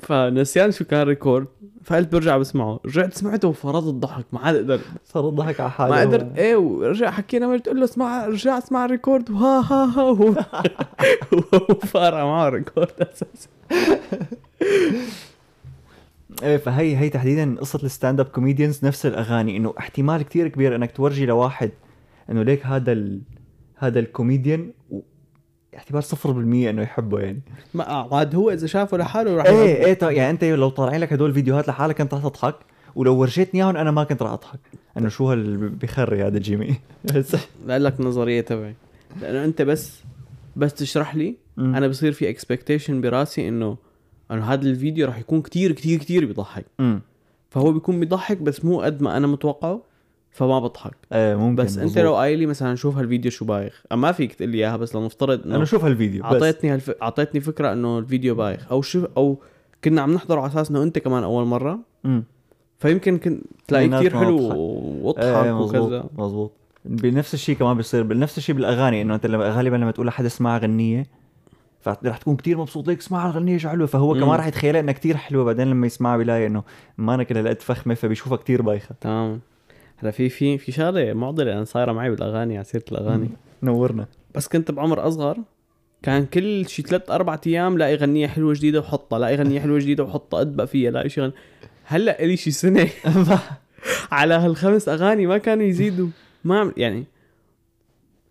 فنسيان 0.00 0.72
شو 0.72 0.84
كان 0.84 1.06
record 1.06 1.46
فقلت 1.84 2.12
برجع 2.12 2.38
بسمعه. 2.38 2.80
رجعت 2.86 3.14
سمعته 3.14 3.48
وفرطت 3.48 3.88
الضحك 3.88 4.24
ما 4.32 4.40
عاد 4.40 4.56
قدر 4.56 4.80
صار 5.04 5.28
الضحك 5.28 5.60
على 5.60 5.70
حاله 5.70 5.90
ما 5.94 6.00
قدر 6.00 6.28
إيه 6.36 6.56
ورجع 6.56 7.10
حكينا 7.10 7.46
مجد 7.46 7.68
قلت 7.68 7.78
له 7.78 7.84
اسمع 7.84 8.26
رجع 8.26 8.58
اسمع 8.58 8.84
ال 8.84 8.90
record. 8.90 9.30
وها 9.30 9.60
ها 9.60 9.84
ها 9.84 10.46
فارع 11.92 12.24
معه 12.24 12.48
ال 12.48 12.54
record 12.54 12.90
أساسا. 13.00 13.48
فهي 16.42 16.96
هي 16.96 17.08
تحديدا 17.08 17.56
قصة 17.60 17.78
ال 17.84 17.90
stand 17.90 18.20
up 18.20 18.26
comedians 18.26 18.84
نفس 18.84 19.06
الأغاني 19.06 19.56
إنه 19.56 19.74
احتمال 19.78 20.22
كتير 20.22 20.48
كبير 20.48 20.76
إنك 20.76 20.92
تورجي 20.92 21.26
لواحد 21.26 21.70
إنه 22.30 22.42
ليك 22.42 22.66
هذا 22.66 22.92
ال... 22.92 23.20
هذا 23.76 24.00
الكوميديان 24.00 24.72
و... 24.90 25.00
احتمال 25.76 26.02
0% 26.04 26.26
إنه 26.26 26.82
يحبه 26.82 27.20
يعني 27.20 27.40
ما 27.74 27.84
عاد 27.84 28.34
هو 28.34 28.50
إذا 28.50 28.66
شافه 28.66 28.96
لحاله 28.96 29.36
راح 29.36 29.46
إيه. 29.46 29.84
إيه 29.84 29.94
طيب 29.94 30.16
يعني 30.16 30.30
أنت 30.30 30.44
لو 30.44 30.68
طالعين 30.68 31.00
لك 31.00 31.12
هدول 31.12 31.28
الفيديوهات 31.28 31.68
لحالك 31.68 32.02
كنت 32.02 32.14
رح 32.14 32.22
تضحك 32.22 32.56
ولو 32.94 33.16
ورجيتني 33.16 33.62
إياهم 33.62 33.76
أنا 33.76 33.90
ما 33.90 34.04
كنت 34.04 34.22
رح 34.22 34.30
أضحك 34.30 34.60
إنه 34.98 35.08
شو 35.08 35.30
هال 35.30 35.68
بخري 35.68 36.22
هذا 36.22 36.38
جيمي 36.38 36.74
بقول 37.66 37.84
لك 37.84 38.00
النظريه 38.00 38.40
تبعي 38.40 38.74
لأنه 39.20 39.44
أنت 39.44 39.62
بس 39.62 40.02
بس 40.56 40.74
تشرح 40.74 41.14
لي. 41.14 41.36
أنا 41.58 41.88
بصير 41.88 42.12
في 42.12 42.28
expectation 42.28 43.00
براسي 43.00 43.48
إنه 43.48 43.76
إنه 44.32 44.44
هذا 44.44 44.62
الفيديو 44.68 45.06
راح 45.06 45.18
يكون 45.18 45.42
كتير 45.42 45.72
كتير 45.72 45.98
كتير 45.98 46.24
بيضحك. 46.26 46.66
امم 46.80 47.00
فهو 47.50 47.72
بيكون 47.72 48.00
بيضحك 48.00 48.38
بس 48.38 48.64
مو 48.64 48.80
قد 48.80 49.02
ما 49.02 49.16
أنا 49.16 49.26
متوقعه 49.26 49.82
فما 50.30 50.60
بضحك. 50.60 50.96
إيه 51.12 51.36
ممكن 51.36 51.64
بس 51.64 51.78
أنت 51.78 51.84
مزبوط. 51.84 52.04
لو 52.04 52.16
قايل 52.16 52.38
لي 52.38 52.46
مثلا 52.46 52.74
شوف 52.74 52.96
هالفيديو 52.96 53.30
شو 53.30 53.44
بايخ. 53.44 53.84
ما 53.92 54.12
فيك 54.12 54.34
تقول 54.34 54.50
لي 54.50 54.58
إياها 54.58 54.76
بس 54.76 54.96
لنفترض 54.96 55.46
أنا 55.46 55.56
انه 55.56 55.64
شوف 55.64 55.84
هالفيديو 55.84 56.22
بس. 56.22 56.32
أعطيتني 56.32 56.70
هالف... 56.70 56.90
أعطيتني 56.90 57.40
فكرة 57.40 57.72
إنه 57.72 57.98
الفيديو 57.98 58.34
بايخ. 58.34 58.72
أو 58.72 58.82
شو 58.82 59.06
أو 59.16 59.38
كنا 59.84 60.02
عم 60.02 60.14
نحضره 60.14 60.40
على 60.40 60.50
أساس 60.50 60.70
إنه 60.70 60.82
أنت 60.82 60.98
كمان 60.98 61.22
أول 61.22 61.46
مرة. 61.46 61.78
امم 62.04 62.24
فيمكن 62.78 63.18
كنت 63.18 63.42
تلاقيه 63.68 63.86
كثير 63.86 64.18
حلو. 64.18 64.38
وأضحك 65.02 65.24
إيه 65.24 65.60
وكذا. 65.60 66.04
مزبوط 66.18 66.52
بنفس 66.84 67.34
الشيء 67.34 67.56
كمان 67.56 67.76
بيصير 67.76 68.02
بنفس 68.02 68.38
الشيء 68.38 68.54
بالأغاني 68.54 69.02
إنه 69.02 69.14
أنت 69.14 69.26
لما 69.26 69.50
غالبا 69.50 69.76
لما 69.76 69.90
تقول 69.90 70.06
لحدا 70.06 70.26
اسمع 70.26 70.58
غنيه 70.58 71.06
فرح 71.82 72.16
تكون 72.16 72.36
كتير 72.36 72.58
مبسوط. 72.58 72.88
ليك 72.88 72.98
اسمع 72.98 73.26
الغنيه 73.26 73.58
شو 73.58 73.68
حلوة 73.68 73.86
فهو 73.86 74.14
مم. 74.14 74.20
كمان 74.20 74.38
رح 74.38 74.46
يتخيلها 74.46 74.80
انها 74.80 74.94
كتير 74.94 75.16
حلوة 75.16 75.44
بعدين 75.44 75.68
لما 75.68 75.86
يسمعها 75.86 76.16
بيلاقي 76.16 76.46
إنه 76.46 76.62
ما 76.98 77.14
أنا 77.14 77.22
كل 77.22 77.36
هالقد 77.36 77.62
فخمة 77.62 77.94
فبيشوفها 77.94 78.36
كتير 78.36 78.62
بايخة. 78.62 78.94
تمام. 79.00 79.40
هلا 79.96 80.10
في 80.10 80.28
في 80.28 80.58
في 80.58 80.72
شغلة 80.72 81.12
معضلة 81.12 81.52
أنا 81.52 81.64
صايرة 81.64 81.92
معي 81.92 82.10
بالأغاني 82.10 82.56
على 82.56 82.64
سيرة 82.64 82.84
الأغاني. 82.92 83.28
نورنا. 83.62 84.06
بس 84.34 84.48
كنت 84.48 84.70
بعمر 84.70 85.08
أصغر 85.08 85.38
كان 86.02 86.26
كل 86.26 86.68
شي 86.68 86.82
ثلاث 86.82 87.10
أربع 87.10 87.38
أيام 87.46 87.78
لاقي 87.78 87.94
غنيه 87.94 88.26
حلوة 88.26 88.54
جديدة 88.54 88.80
وحطها 88.80 89.18
لاقي 89.18 89.36
غنيه 89.36 89.60
حلوة 89.60 89.78
جديدة 89.78 90.04
وحطها 90.04 90.40
ادبق 90.40 90.64
فيها 90.64 90.90
لاقي 90.90 91.08
شي 91.08 91.20
غن... 91.20 91.32
هلأ 91.84 92.26
لي 92.26 92.36
شي 92.36 92.50
سنة. 92.50 92.88
على 94.12 94.34
هالخمس 94.34 94.88
أغاني 94.88 95.26
ما 95.26 95.38
كانوا 95.38 95.64
يزيدوا. 95.64 96.08
ما 96.44 96.72
يعني 96.76 97.04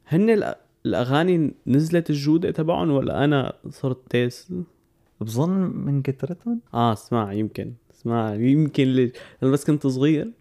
هن 0.07 0.53
الأغاني 0.85 1.53
نزلت 1.67 2.09
الجودة 2.09 2.51
تبعهم 2.51 2.91
ولا 2.91 3.23
أنا 3.23 3.53
صرت 3.69 3.97
تيس 4.09 4.53
بظن 5.21 5.49
من 5.85 6.01
كثرتهم 6.01 6.59
آه 6.73 6.93
اسمع 6.93 7.33
يمكن 7.33 7.73
اسمع 7.93 8.33
يمكن 8.33 8.83
ليش؟ 8.83 9.11
أنا 9.43 9.51
بس 9.51 9.65
كنت 9.65 9.87
صغير 9.87 10.31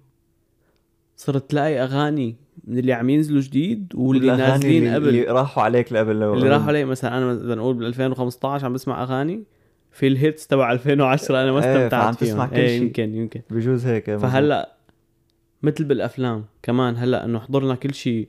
صرت 1.17 1.51
تلاقي 1.51 1.83
أغاني 1.83 2.37
من 2.65 2.79
اللي 2.79 2.93
عم 2.93 3.11
ينزلوا 3.11 3.41
جديد 3.41 3.93
واللي 3.95 4.27
نازلين 4.37 4.83
اللي, 4.83 4.95
قبل. 4.95 5.09
اللي 5.09 5.23
راحوا 5.23 5.63
عليك 5.63 5.93
لقبل 5.93 6.21
لو 6.21 6.35
اللي 6.35 6.49
راحوا 6.49 6.67
علي 6.69 6.85
مثلا 6.85 7.19
أنا 7.19 7.35
بدنا 7.35 7.55
نقول 7.55 7.75
بال 7.77 7.87
2015 7.87 8.67
عم 8.67 8.73
بسمع 8.73 9.03
أغاني 9.03 9.45
في 9.91 10.07
ال 10.07 10.15
hits 10.15 10.47
تبع 10.47 10.73
2010 10.73 11.43
أنا 11.43 11.53
ما 11.53 11.65
إيه، 11.65 11.77
استمتعت 11.77 12.03
فعم 12.03 12.13
فيهم. 12.13 12.29
تسمع 12.31 12.47
كل 12.47 12.57
إيه. 12.57 12.81
يمكن 12.81 13.15
يمكن. 13.15 13.41
بجوز 13.51 13.87
هيك. 13.87 14.17
فهلأ 14.17 14.77
مثل 15.63 15.85
بالأفلام 15.85 16.45
كمان 16.63 16.97
هلأ 16.97 17.25
إنه 17.25 17.39
حضرنا 17.39 17.75
كل 17.75 17.95
شيء 17.95 18.29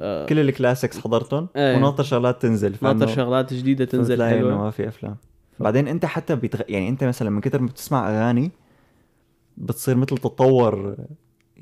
آه. 0.00 0.26
كل 0.26 0.38
ال 0.38 0.45
classics 0.45 0.98
حضرتهم؟ 0.98 1.48
إيه. 1.56 1.76
وناطر 1.76 2.02
شغلات 2.02 2.42
تنزل 2.42 2.74
ناطر 2.82 3.06
شغلات 3.06 3.54
جديدة 3.54 3.84
تنزل 3.84 4.14
فتلاقي 4.14 4.32
انه 4.32 4.38
حلوة. 4.48 4.58
ما 4.64 4.70
في 4.70 4.88
أفلام. 4.88 5.16
بعدين 5.60 5.88
أنت 5.88 6.04
حتى 6.04 6.36
بيتغ... 6.36 6.60
يعني 6.68 6.88
أنت 6.88 7.04
مثلا 7.04 7.30
من 7.30 7.40
كتر 7.40 7.60
ما 7.60 7.66
بتسمع 7.66 8.08
أغاني 8.10 8.50
بتصير 9.56 9.96
مثل 9.96 10.06
تتطور 10.18 10.96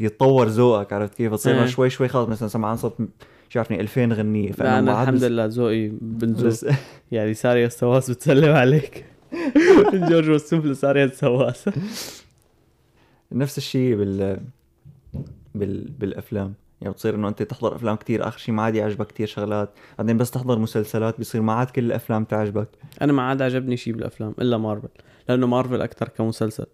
يتطور 0.00 0.46
ذوقك 0.48 0.92
عرفت 0.92 1.14
كيف؟ 1.14 1.32
بتصير 1.32 1.60
إيه. 1.60 1.66
شوي 1.66 1.90
شوي 1.90 2.08
خلص 2.08 2.28
مثلا 2.28 2.48
سمعان 2.48 2.76
صرت 2.76 3.00
م- 3.00 3.08
شو 3.48 3.58
عرفني 3.58 3.80
2000 3.80 4.04
غنيه 4.04 4.50
لا 4.58 4.78
أنا 4.78 4.80
ما 4.80 4.92
عاد 4.92 5.08
الحمد 5.08 5.24
لله 5.24 5.44
ذوقي 5.46 5.88
بنزوق 5.88 6.46
بس 6.46 6.66
يعني 7.12 7.34
سارية 7.34 7.66
السواس 7.66 8.10
بتسلم 8.10 8.54
عليك. 8.56 9.04
جورج 10.10 10.30
والسفلى 10.30 10.74
سارية 10.74 11.04
السواس. 11.04 11.68
نفس 13.32 13.58
الشيء 13.58 13.96
بال... 13.96 14.40
بال... 15.54 15.90
بالأفلام. 15.90 16.54
يعني 16.80 16.92
بتصير 16.94 17.14
إنه 17.14 17.28
أنت 17.28 17.42
تحضر 17.42 17.76
أفلام 17.76 17.96
كتير 17.96 18.28
آخر 18.28 18.38
شيء 18.38 18.54
ما 18.54 18.62
عاد 18.62 18.74
يعجبك 18.74 19.06
كتير 19.06 19.26
شغلات 19.26 19.70
بعدين 19.98 20.16
بس 20.16 20.30
تحضر 20.30 20.58
مسلسلات 20.58 21.18
بيصير 21.18 21.42
ما 21.42 21.52
عاد 21.52 21.70
كل 21.70 21.84
الأفلام 21.84 22.24
تعجبك. 22.24 22.68
أنا 23.02 23.12
ما 23.12 23.22
عاد 23.22 23.42
عجبني 23.42 23.76
شيء 23.76 23.94
بالأفلام 23.94 24.34
إلا 24.40 24.58
مارفل 24.58 24.88
لأنه 25.28 25.46
مارفل 25.46 25.82
أكثر 25.82 26.08
كمسلسل. 26.08 26.66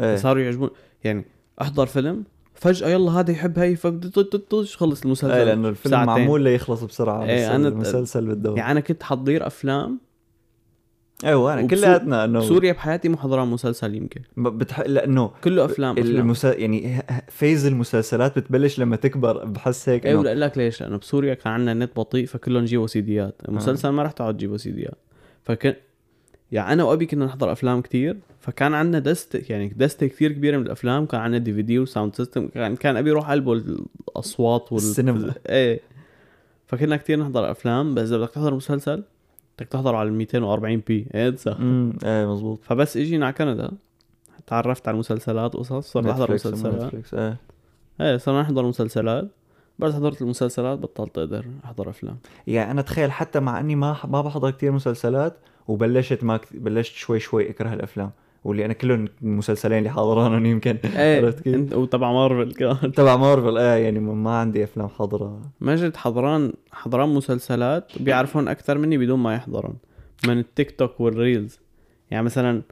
إيه. 0.00 0.16
صاروا 0.16 0.42
يعجبون. 0.42 0.70
يعني 1.04 1.24
أحضر 1.62 1.86
فيلم 1.86 2.24
فجأة 2.54 2.88
يلا 2.88 3.10
هذا 3.12 3.30
يحب 3.30 3.58
هي 3.58 3.76
خلص 3.76 5.02
المسلسل 5.04 5.30
إيه 5.30 5.44
لأنه 5.44 5.68
الفيلم 5.68 5.94
ساعتين. 5.94 6.06
معمول 6.06 6.42
ليخلص 6.42 6.82
بسرعة 6.84 7.24
إيه، 7.24 7.46
بس 7.48 7.52
أنا- 7.52 7.54
المسلسل 7.66 8.26
بده 8.26 8.54
يعني 8.54 8.70
أنا 8.72 8.80
كنت 8.80 9.02
حضير 9.02 9.46
أفلام 9.46 10.00
أيوه 11.24 11.54
أنا 11.54 11.66
كلياتنا 11.66 12.24
إنه 12.24 12.38
بسوريا 12.38 12.72
بحياتي 12.72 13.08
مو 13.08 13.16
حضران 13.16 13.48
مسلسل 13.48 13.94
يمكن. 13.94 14.20
بتح... 14.36 14.80
لأنه 14.80 15.30
كله 15.44 15.64
أفلام 15.64 15.98
أفلام. 15.98 16.16
المسا... 16.16 16.54
يعني 16.54 17.02
phase 17.28 17.66
المسلسلات 17.66 18.38
بتبلش 18.38 18.78
لما 18.78 18.96
تكبر 18.96 19.44
بحس 19.44 19.88
هيك 19.88 20.06
إنه 20.06 20.18
ولا 20.18 20.34
لك 20.34 20.58
ليش؟ 20.58 20.82
لأنه 20.82 20.96
بسوريا 20.96 21.34
كان 21.34 21.52
عندنا 21.52 21.84
نت 21.84 21.96
بطيء 21.96 22.26
فكلهم 22.26 22.64
جيبوا 22.64 22.86
سيديات 22.86 23.40
المسلسل 23.48 23.88
ما 23.88 24.02
رح 24.02 24.12
تقعد 24.12 24.36
تجيبوا 24.36 24.56
سيديات 24.56 24.98
فكان 25.44 25.74
يعني 26.52 26.72
أنا 26.72 26.84
وأبي 26.84 27.06
كنا 27.06 27.24
نحضر 27.24 27.52
أفلام 27.52 27.80
كتير 27.80 28.16
فكان 28.40 28.74
عندنا 28.74 28.98
دستة 28.98 29.52
يعني 29.52 29.72
دستة 29.76 30.06
كتير 30.06 30.32
كبيرة 30.32 30.56
من 30.56 30.66
الأفلام. 30.66 31.06
كان 31.06 31.20
عندنا 31.20 31.38
DVD 31.38 31.78
و 31.78 31.84
sound 31.84 32.14
system. 32.14 32.48
كان 32.48 32.76
كان 32.76 32.96
أبي 32.96 33.10
يروح 33.10 33.30
قلبه 33.30 33.52
الأصوات 33.52 34.72
وال 34.72 34.80
السينما. 34.82 35.34
إيه. 35.48 35.80
فكنا 36.66 36.96
كتير 36.96 37.20
نحضر 37.20 37.50
أفلام 37.50 37.94
بس 37.94 38.08
إذا 38.08 38.18
بدك 38.18 38.30
تحضر 38.30 38.54
مسلسل 38.54 39.02
بدك 39.58 39.68
تحضر 39.68 39.94
على 39.94 40.08
ال 40.08 40.14
240 40.14 40.82
بي. 40.86 41.06
انسى 41.14 41.50
امم 41.50 41.92
إيه 42.04 42.32
مزبوط 42.32 42.58
فبس 42.62 42.96
اجينا 42.96 43.26
على 43.26 43.32
كندا. 43.32 43.70
تعرفت 44.46 44.88
على 44.88 44.94
المسلسلات 44.94 45.54
وقصص 45.54 45.92
صرت 45.92 46.06
أحضر 46.06 46.34
مسلسلات. 46.34 47.14
إيه. 47.14 47.36
إيه 48.00 48.16
صرنا 48.16 48.42
نحضر 48.42 48.66
مسلسلات. 48.66 49.28
بس 49.78 49.94
حضرت 49.94 50.22
المسلسلات 50.22 50.78
بطلت 50.78 51.18
أقدر 51.18 51.44
أحضر 51.64 51.90
أفلام. 51.90 52.18
يعني 52.46 52.70
أنا 52.70 52.82
تخيل 52.82 53.12
حتى 53.12 53.40
مع 53.40 53.60
إني 53.60 53.76
ما 53.76 53.96
ما 54.04 54.22
بحضر 54.22 54.50
كتير 54.50 54.72
مسلسلات 54.72 55.36
وبلشت 55.68 56.24
ما. 56.24 56.40
بلشت 56.50 56.94
شوي 56.94 57.20
شوي 57.20 57.50
أكره 57.50 57.74
الأفلام. 57.74 58.10
واللي 58.44 58.64
أنا 58.64 58.72
كلهم 58.72 59.08
المسلسلين 59.22 59.78
اللي 59.78 59.90
حاضرانهم 59.90 60.46
يمكن. 60.46 60.76
إيه 60.96 61.24
عرفت 61.24 61.40
كيف؟ 61.40 61.72
وتبع 61.76 62.12
مارفل 62.12 62.52
كمان. 62.54 62.92
تبع 62.96 63.16
مارفل 63.16 63.58
إيه 63.58 63.84
يعني 63.84 63.98
ما- 64.00 64.36
عندي 64.38 64.64
أفلام 64.64 64.88
حاضرة. 64.88 65.40
مجد 65.60 65.96
حضران 65.96 66.52
حضران 66.72 67.08
مسلسلات 67.08 67.92
بيعرفون 68.00 68.48
أكثر 68.48 68.78
مني 68.78 68.98
بدون 68.98 69.18
ما 69.18 69.34
يحضرون. 69.34 69.74
من 70.26 70.38
ال 70.38 70.70
TikTok 70.78 71.00
وال 71.00 71.14
reels. 71.14 71.58
يعني 72.10 72.24
مثلا 72.24 72.62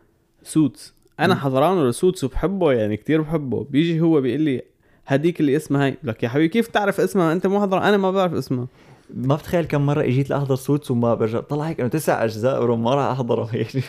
Suits. 0.43 0.95
أنا 1.21 1.35
مم. 1.35 1.41
حضرانه 1.41 1.89
ل 1.89 1.95
Suits 1.95 2.25
وبحبه 2.25 2.73
يعني 2.73 2.97
كتير 2.97 3.21
بحبه. 3.23 3.67
بيجي 3.71 4.01
هو 4.01 4.21
بيقول 4.21 4.41
لي 4.41 4.63
هديك 5.07 5.41
اللي 5.41 5.57
اسمها 5.57 5.85
هاي. 5.87 5.97
لك 6.05 6.23
يا 6.23 6.29
حبيبي 6.29 6.49
كيف 6.49 6.67
تعرف 6.67 7.01
اسمها 7.01 7.33
أنت 7.33 7.47
مو 7.47 7.61
حضر 7.61 7.79
أنا 7.79 7.97
ما 7.97 8.11
بعرف 8.11 8.33
اسمها 8.33 8.67
ما 9.15 9.35
بتخيل 9.37 9.65
كم 9.65 9.87
مرة 9.87 10.03
إجيت 10.03 10.31
لأحضر 10.31 10.55
Suits 10.57 10.91
وما 10.91 11.15
برجع 11.15 11.41
طلع 11.41 11.65
هيك 11.65 11.81
إنه 11.81 11.89
تسع 11.89 12.25
أجزاء 12.25 12.63
ورا 12.63 12.77
ما 12.77 12.95
راح 12.95 13.05
أحضره. 13.11 13.49
يعني 13.57 13.83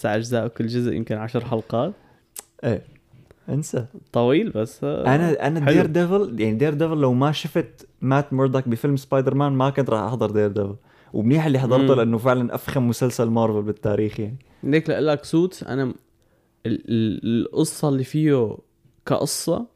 تسع 0.00 0.16
أجزاء 0.16 0.46
وكل 0.46 0.66
جزء 0.66 0.92
يمكن 0.92 1.16
عشر 1.16 1.44
حلقات. 1.44 1.92
إيه. 2.64 2.82
انسى. 3.48 3.86
طويل 4.12 4.50
بس 4.50 4.84
آه، 4.84 5.14
أنا 5.14 5.46
أنا 5.46 5.60
حلو. 5.64 5.74
Daredevil 5.74 6.40
يعني 6.40 6.54
Daredevil 6.56 6.96
لو 6.96 7.12
ما 7.12 7.32
شفت 7.32 7.88
Matt 8.00 8.32
Murdock 8.32 8.68
بفيلم 8.68 8.96
سبايدر 8.96 9.34
مان 9.34 9.52
ما 9.52 9.70
كنت 9.70 9.90
راح 9.90 10.00
أحضر 10.02 10.30
Daredevil 10.30 10.76
ومنيح 11.12 11.46
اللي 11.46 11.58
حضرته. 11.58 11.94
لأنه 11.94 12.18
فعلا 12.18 12.54
أفخم 12.54 12.88
مسلسل 12.88 13.26
مارفل 13.30 13.62
بالتاريخ 13.62 14.20
يعني. 14.20 14.36
ليك 14.62 14.90
لك 14.90 15.24
Suits 15.24 15.62
أنا 15.62 15.82
ال- 15.82 15.94
ال- 16.66 17.46
القصة 17.46 17.88
اللي 17.88 18.04
فيه 18.04 18.56
كقصة 19.06 19.66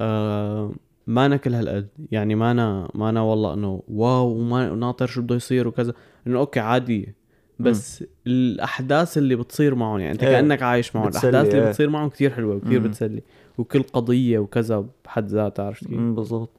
آه 0.00 0.72
ما 1.06 1.26
أنا 1.26 1.36
كل 1.36 1.54
هالقد 1.54 1.88
يعني 2.10 2.34
ما 2.34 2.50
أنا 2.50 2.88
ما 2.94 3.08
أنا 3.08 3.20
والله 3.20 3.54
إنه 3.54 3.82
واو 3.88 4.28
وما 4.28 4.74
ناطر 4.74 5.06
شو 5.06 5.22
بده 5.22 5.34
يصير 5.34 5.68
وكذا. 5.68 5.92
إنه 6.26 6.38
okay 6.38 6.60
عادي 6.60 7.14
بس 7.58 8.04
الأحداث 8.26 9.18
اللي 9.18 9.36
بتصير 9.36 9.74
معهم 9.74 9.98
يعني 9.98 10.12
أنت 10.12 10.22
إيه. 10.22 10.30
كأنك 10.30 10.62
عايش 10.62 10.96
معهم 10.96 11.08
الأحداث 11.08 11.46
اللي 11.46 11.62
إيه. 11.62 11.68
بتصير 11.68 11.90
معهم 11.90 12.08
كتير 12.08 12.34
حلوة 12.34 12.56
وكتير 12.56 12.80
مم. 12.80 12.88
بتسلي 12.88 13.22
وكل 13.58 13.82
قضية 13.82 14.38
وكذا 14.38 14.84
بحد 15.04 15.28
ذاتها 15.28 15.64
عرفت 15.64 15.84
كيف؟ 15.84 16.00
بالضبط 16.00 16.50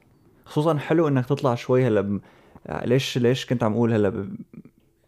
خصوصا 0.44 0.78
حلو 0.78 1.08
إنك 1.08 1.26
تطلع 1.26 1.54
شوي 1.54 1.86
هلأ 1.86 2.00
ب... 2.00 2.20
ليش 2.84 3.18
ليش 3.18 3.46
كنت 3.46 3.62
عم 3.62 3.72
أقول 3.72 3.92
هلأ 3.92 4.08
ب... 4.08 4.34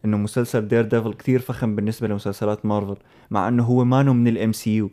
إنه 0.05 0.16
مسلسل 0.16 0.68
Daredevil 0.68 1.14
كتير 1.14 1.40
فخم 1.40 1.76
بالنسبة 1.76 2.09
لمسلسلات 2.09 2.66
مارفل 2.66 2.97
مع 3.30 3.49
إنه 3.49 3.64
هو 3.64 3.84
مانو 3.84 4.12
من 4.12 4.28
ال 4.28 4.53
MCU. 4.53 4.90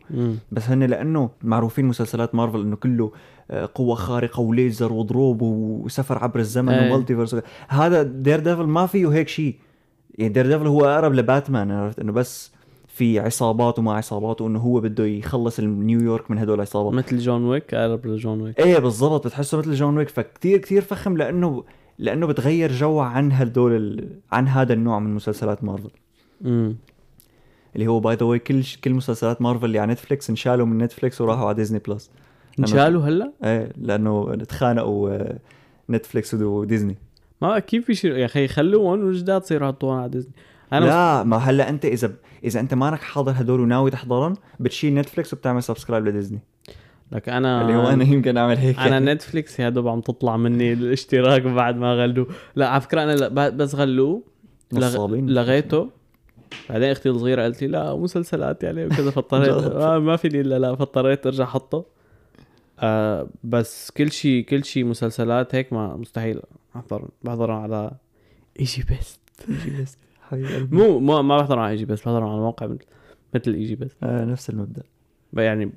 بس 0.52 0.68
هن 0.68 0.82
لأنه 0.82 1.30
معروفين 1.42 1.84
مسلسلات 1.84 2.34
مارفل 2.34 2.60
إنه 2.60 2.76
كله 2.76 3.12
آه، 3.50 3.68
قوة 3.74 3.94
خارقة 3.94 4.40
وليزر 4.40 4.92
وضروب 4.92 5.42
وسفر 5.42 6.18
عبر 6.18 6.40
الزمن 6.40 6.68
إيه. 6.68 6.92
و 6.92 6.96
multiverse 6.96 7.36
هذا 7.68 8.02
Daredevil 8.02 8.62
ما 8.62 8.86
فيه 8.86 9.12
هيك 9.12 9.28
شيء 9.28 9.56
يعني 10.20 10.32
Daredevil 10.32 10.66
هو 10.66 10.84
أقرب 10.84 11.14
لباتمان 11.14 11.70
عرفت 11.70 11.98
إنه 11.98 12.12
بس 12.12 12.52
في 12.88 13.20
عصابات 13.20 13.78
وما 13.78 13.92
عصابات 13.92 14.40
وإنه 14.40 14.58
هو 14.58 14.80
بده 14.80 15.04
يخلص 15.04 15.60
نيويورك 15.60 16.30
من 16.30 16.38
هدول 16.38 16.54
العصابات. 16.54 16.92
مثل 16.92 17.18
John 17.18 17.44
Wick 17.44 17.74
أقرب 17.74 18.06
ل 18.06 18.13
John 18.13 18.40
Wick. 18.40 18.58
إيه 18.58 18.78
بالضبط 18.78 19.26
بتحسه 19.26 19.58
مثل 19.58 19.74
John 19.74 19.96
Wick 19.96 20.08
فكتير 20.08 20.58
كتير 20.58 20.82
فخم 20.82 21.16
لأنه 21.16 21.64
لأنه 21.98 22.26
بتغير 22.26 22.72
جو 22.72 22.98
عن 22.98 23.32
هدول 23.32 23.76
ال... 23.76 24.08
عن 24.32 24.48
هذا 24.48 24.72
النوع 24.72 24.98
من 24.98 25.14
مسلسلات 25.14 25.64
مارفل. 25.64 25.90
امم 26.44 26.76
اللي 27.74 27.86
هو 27.86 28.00
by 28.00 28.14
the 28.14 28.26
way 28.26 28.38
كل 28.38 28.62
كل 28.84 28.94
مسلسلات 28.94 29.42
مارفل 29.42 29.64
اللي 29.64 29.78
على 29.78 29.92
Netflix 29.92 30.30
انشالوا 30.30 30.66
من 30.66 30.78
Netflix 30.78 31.20
وراحوا 31.20 31.46
على 31.46 31.54
Disney 31.54 31.78
Plus 31.78 32.10
انشالوا 32.58 33.02
هلأ؟ 33.02 33.32
إيه 33.44 33.72
لأنه 33.76 34.34
تخانقوا 34.34 35.10
آه، 35.10 35.38
Netflix 35.90 36.34
و 36.34 36.43
Disney 36.43 36.96
ما 37.42 37.58
كيف 37.58 37.84
في 37.84 37.94
شيء 37.94 38.12
يا 38.12 38.24
أخي 38.24 38.48
خلوهم 38.48 39.04
وجداد 39.04 39.44
صيروا 39.44 39.68
يحطوهم 39.68 39.98
على 39.98 40.08
ديزني. 40.08 40.32
أنا 40.72 40.84
لا 40.84 41.22
ما 41.22 41.36
هلا 41.36 41.68
أنت 41.68 41.84
إذا 41.84 42.12
إذا 42.44 42.60
أنت 42.60 42.74
مانك 42.74 43.00
حاضر 43.00 43.32
هدول 43.36 43.60
وناوي 43.60 43.90
تحضرهم 43.90 44.34
بتشيل 44.60 44.94
Netflix 44.94 45.32
وبتعمل 45.32 45.62
subscribe 45.62 46.06
ل 46.06 46.10
Disney. 46.10 46.40
لك 47.12 47.28
أنا 47.28 47.62
اللي 47.62 47.74
هو 47.74 47.88
أنا 47.88 48.04
يمكن 48.04 48.36
أعمل 48.36 48.56
هيك. 48.56 48.78
أنا 48.78 49.14
Netflix 49.14 49.60
يا 49.60 49.68
دوب 49.68 49.88
عم 49.88 50.00
تطلع 50.00 50.36
مني 50.36 50.72
الاشتراك 50.72 51.42
بعد 51.42 51.76
ما 51.76 51.94
غلوه. 51.94 52.26
لا 52.56 52.68
على 52.68 52.80
فكرة 52.80 53.02
أنا 53.02 53.28
بس 53.48 53.74
غلوه. 53.74 54.22
لغ... 54.72 55.06
لغيته. 55.16 55.90
بعدين 56.70 56.90
أختي 56.90 57.08
الصغيرة 57.08 57.42
قالت 57.42 57.62
لي 57.62 57.68
لا 57.68 57.96
مسلسلات 57.96 58.62
يعني 58.62 58.86
وكذا. 58.86 59.10
فاضطريت. 59.10 59.50
آه 59.82 59.98
ما 59.98 60.16
فيني 60.16 60.40
إلا 60.40 60.58
لا 60.58 60.74
فاضطريت 60.74 61.26
أرجع 61.26 61.44
أحطه. 61.44 61.84
آه 62.80 63.28
بس 63.44 63.90
كل 63.90 64.12
شيء 64.12 64.44
كل 64.44 64.64
شيء 64.64 64.84
مسلسلات 64.84 65.54
هيك 65.54 65.72
ما 65.72 65.96
مستحيل. 65.96 66.40
احضر 66.76 67.08
بحضرها 67.22 67.54
على 67.56 67.90
EgyBest. 68.60 69.20
بس 69.80 69.98
حبيب 70.20 70.46
قلبي. 70.46 70.76
مو 70.76 70.98
ما 70.98 71.22
ما 71.22 71.38
بحضرها 71.38 71.62
على 71.62 71.70
EgyBest 71.70 72.04
بحضرها 72.04 72.28
على 72.28 72.40
موقع 72.40 72.66
مثل 72.66 72.84
مثل 73.34 73.54
EgyBest. 73.54 73.96
آه 74.02 74.24
نفس 74.24 74.50
المبدأ. 74.50 74.82
يعني 75.32 75.72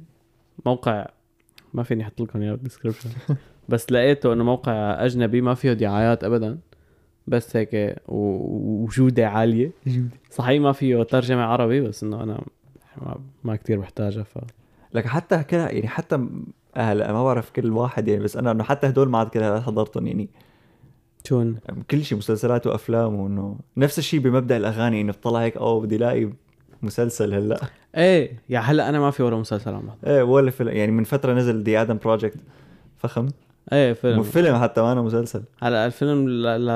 موقع 0.66 1.08
ما 1.74 1.84
فيني 1.84 2.04
أحط 2.04 2.22
لكم 2.22 2.42
إياه 2.42 2.52
بال 2.54 2.62
description 2.62 3.10
بس 3.70 3.92
لقيته 3.92 4.34
إنه 4.34 4.44
موقع 4.44 5.06
أجنبي 5.06 5.42
ما 5.42 5.54
فيه 5.54 5.74
دعايات 5.74 6.24
ابدا. 6.24 6.60
بس 7.28 7.56
هيك 7.56 7.96
وجودة 8.08 9.28
عالية. 9.28 9.72
صحيح 10.30 10.62
ما 10.62 10.72
فيه 10.72 11.04
ترجمة 11.04 11.42
عربي 11.42 11.82
بس 11.82 12.04
إنه 12.04 12.24
أنا 12.24 12.44
ما, 13.02 13.20
ما 13.44 13.56
كتير 13.56 13.80
بحتاجها 13.80 14.24
ف 14.24 14.38
لك 14.94 15.08
حتى 15.08 15.44
كده 15.44 15.68
يعني 15.68 15.88
حتى 15.88 16.28
هلا 16.76 17.12
ما 17.14 17.24
بعرف 17.24 17.52
كل 17.52 17.72
واحد 17.72 18.08
يعني 18.08 18.24
بس 18.24 18.38
أنا 18.38 18.52
إنه 18.52 18.64
حتى 18.64 18.88
هدول 18.88 19.10
ما 19.10 19.18
عاد 19.18 19.30
كده 19.30 19.62
حضرتهم 19.62 20.08
يعني. 20.08 20.30
شون 21.28 21.56
كل 21.92 22.04
شيء 22.04 22.18
مسلسلات 22.18 22.68
وافلام 22.68 23.16
وانه 23.16 23.58
نفس 23.78 24.00
الشيء 24.00 24.20
بمبدأ 24.20 24.58
الأغاني 24.58 25.02
إنه 25.02 25.12
بطلع 25.12 25.40
هيك 25.42 25.58
أوه 25.58 25.82
بدي 25.82 25.96
الاقي 25.96 26.30
مسلسل 26.82 27.34
هلأ. 27.34 27.60
إيه 27.98 28.40
يا 28.50 28.60
هلأ 28.60 28.90
أنا 28.90 29.00
ما 29.00 29.12
في 29.12 29.24
ولا 29.24 29.36
مسلسل 29.36 29.74
عم 29.74 29.90
إيه 30.08 30.24
ولا 30.24 30.52
فيلم. 30.52 30.70
يعني 30.70 30.92
من 30.92 31.04
فترة 31.04 31.34
نزل 31.34 31.64
The 31.64 31.82
Adam 31.82 31.98
Project 31.98 32.38
فخم. 32.98 33.28
إيه 33.74 33.94
فيلم. 33.94 34.24
فيلم 34.24 34.56
حتى 34.56 34.82
مانو 34.82 35.02
مسلسل. 35.02 35.44
هلأ 35.64 35.86
الفيلم 35.86 36.30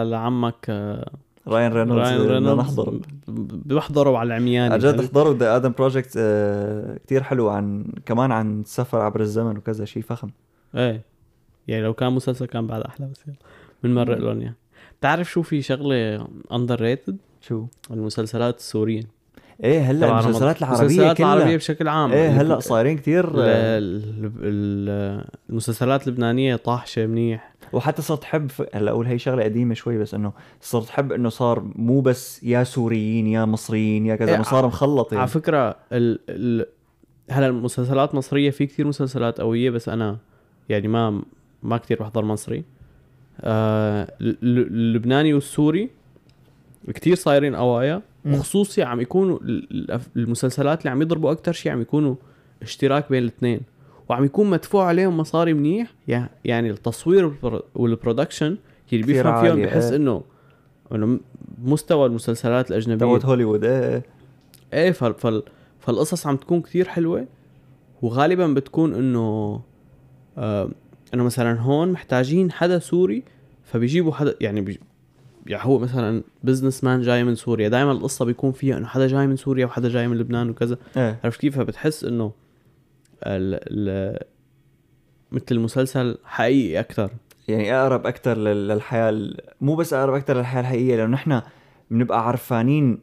لعمك 0.10 0.70
Ryan 1.48 1.74
Reynolds 1.74 2.08
Ryan 2.10 2.22
Reynolds 2.32 2.60
نحضره. 2.60 3.00
ب- 3.28 3.74
بحضره 3.74 4.18
على 4.18 4.28
العمياني 4.28 4.74
عن 4.74 4.80
جد 4.80 5.00
احضروا 5.00 5.34
The 5.34 5.56
Adam 5.56 5.72
Project 5.78 6.12
كثير 7.06 7.24
حلو 7.24 7.50
عن 7.50 7.86
كمان 8.06 8.32
عن 8.32 8.62
السفر 8.62 9.02
عبر 9.02 9.22
الزمن 9.22 9.58
وكذا 9.58 9.86
شيء 9.86 10.04
فخم. 10.04 10.30
إيه 10.76 11.02
يعني 11.68 11.84
لو 11.84 11.94
كان 11.94 12.14
مسلسل 12.14 12.46
كان 12.46 12.68
بعد 12.68 12.82
أحلى 12.82 13.08
بس 13.08 13.24
بنمرق 13.84 14.18
لهم 14.18 14.40
اياه 14.42 14.54
بتعرف 15.00 15.32
شو 15.32 15.42
في 15.42 15.62
شغلة 15.62 16.28
underrated 16.52 17.18
شو؟ 17.42 17.66
المسلسلات 17.92 18.58
السوريين 18.58 19.04
إيه 19.64 19.82
هلأ 19.92 20.20
المسلسلات. 20.20 20.58
العربية 20.62 20.80
المسلسلات 20.82 21.18
كلها. 21.18 21.34
العربية 21.34 21.56
بشكل 21.58 21.88
عام. 21.88 22.12
إيه 22.12 22.20
يعني 22.24 22.34
هلأ 22.42 22.60
صايرين 22.60 22.98
كثير 22.98 23.26
ال- 23.30 23.40
ال- 23.40 24.32
ال- 24.44 25.26
المسلسلات 25.50 26.08
اللبنانية 26.08 26.56
طاحشة 26.56 27.06
منيح. 27.06 27.54
وحتى 27.74 28.02
صرت 28.02 28.24
حب 28.24 28.52
هلأ 28.74 28.92
أقول 28.92 29.06
هي 29.08 29.20
شغلة 29.20 29.44
قديمة 29.44 29.74
شوي 29.74 29.98
بس 29.98 30.14
إنه 30.14 30.34
صرت 30.62 30.90
حب 30.90 31.12
إنه 31.12 31.30
صار 31.30 31.72
مو 31.76 32.02
بس 32.02 32.44
يا 32.44 32.64
سوريين 32.64 33.28
يا 33.28 33.46
مصريين 33.46 34.06
يا 34.06 34.16
كذا 34.16 34.36
إيه، 34.36 34.42
صار 34.42 34.68
مخلط 34.68 35.08
على 35.08 35.18
يعني 35.18 35.28
فكرة 35.32 35.76
ال 35.92 36.20
ال 36.30 36.66
هلأ 37.30 37.48
المسلسلات 37.48 38.16
مصرية 38.16 38.50
في 38.50 38.66
كثير 38.66 38.88
مسلسلات 38.88 39.42
قوية 39.42 39.70
بس 39.70 39.90
أنا 39.90 40.18
يعني 40.70 40.88
ما 40.88 41.22
ما 41.64 41.78
كثير 41.78 42.00
بحضر 42.00 42.26
مصري. 42.26 42.64
اللبناني 43.42 45.34
والسوري 45.34 45.90
كثير 46.94 47.16
صايرين 47.16 47.56
قوايا. 47.56 48.02
وخصوصي 48.26 48.84
عم 48.84 49.02
يكونوا 49.02 49.40
ال- 49.42 49.92
ال- 49.92 50.02
المسلسلات 50.16 50.80
اللي 50.80 50.90
عم 50.90 51.02
يضربوا 51.02 51.32
أكثر 51.32 51.52
شيء 51.52 51.72
عم 51.72 51.82
يكونوا 51.82 52.16
اشتراك 52.62 53.10
بين 53.10 53.24
الاثنين 53.24 53.60
وعم 54.10 54.24
يكون 54.26 54.50
مدفوع 54.50 54.86
عليهم 54.86 55.18
مصاري 55.18 55.54
منيح 55.54 55.94
يع- 56.08 56.30
يعني 56.46 56.70
التصوير 56.70 57.26
والبر- 57.26 57.64
وال 57.76 57.87
production 57.87 58.46
اللي 58.46 58.58
كثير 59.04 59.06
بيفهم 59.06 59.42
فيهم 59.42 59.62
بحس 59.66 59.84
إيه. 59.84 59.96
إنه 59.96 60.22
إنه 60.92 61.20
مستوى 61.64 62.06
المسلسلات 62.06 62.70
الأجنبية 62.72 63.06
تبعت 63.06 63.26
هوليوود 63.26 63.64
إيه 63.64 64.04
إيه 64.74 64.92
فال 64.92 65.14
فال 65.14 65.44
فالقصص 65.80 66.28
عم 66.28 66.36
تكون 66.38 66.62
كتير 66.62 66.88
حلوة 66.88 67.26
وغالبا 68.02 68.48
بتكون 68.48 68.94
إنه 68.94 69.62
آه 70.38 70.70
إنه 71.14 71.24
مثلا 71.24 71.60
هون 71.60 71.92
محتاجين 71.92 72.52
حدا 72.52 72.80
سوري 72.80 73.24
فبيجيبوا 73.64 74.14
حدا 74.14 74.36
يعني 74.42 74.62
بيج... 74.62 74.78
يعني 75.48 75.66
هو 75.66 75.80
مثلا 75.80 76.24
businessman 76.44 77.02
جاي 77.02 77.24
من 77.24 77.36
سوريا 77.36 77.70
دائما 77.70 77.92
القصة 77.92 78.26
بيكون 78.26 78.52
فيها 78.52 78.78
إنه 78.78 78.88
حدا 78.88 79.08
جاي 79.08 79.28
من 79.28 79.36
سوريا 79.36 79.66
وحدا 79.66 79.90
جاي 79.90 80.08
من 80.08 80.18
لبنان 80.18 80.50
وكذا. 80.50 80.78
إيه. 80.98 81.20
عرفت 81.24 81.40
كيف؟ 81.40 81.58
فبتحس 81.58 82.04
إنه 82.04 82.32
ال... 83.24 83.60
ال... 83.72 84.20
مثل 85.32 85.46
المسلسل 85.52 86.18
حقيقي 86.26 86.80
أكثر 86.80 87.12
يعني 87.48 87.74
أقرب 87.74 88.08
أكثر 88.08 88.38
للحياة 88.38 89.10
ال- 89.10 89.38
مو 89.62 89.76
بس 89.76 89.94
أقرب 89.94 90.14
أكثر 90.14 90.38
للحياة 90.38 90.62
الحقيقية 90.62 90.96
لأنه 90.96 91.12
نحن 91.12 91.42
بنبقى 91.92 92.28
عارفانين 92.28 93.00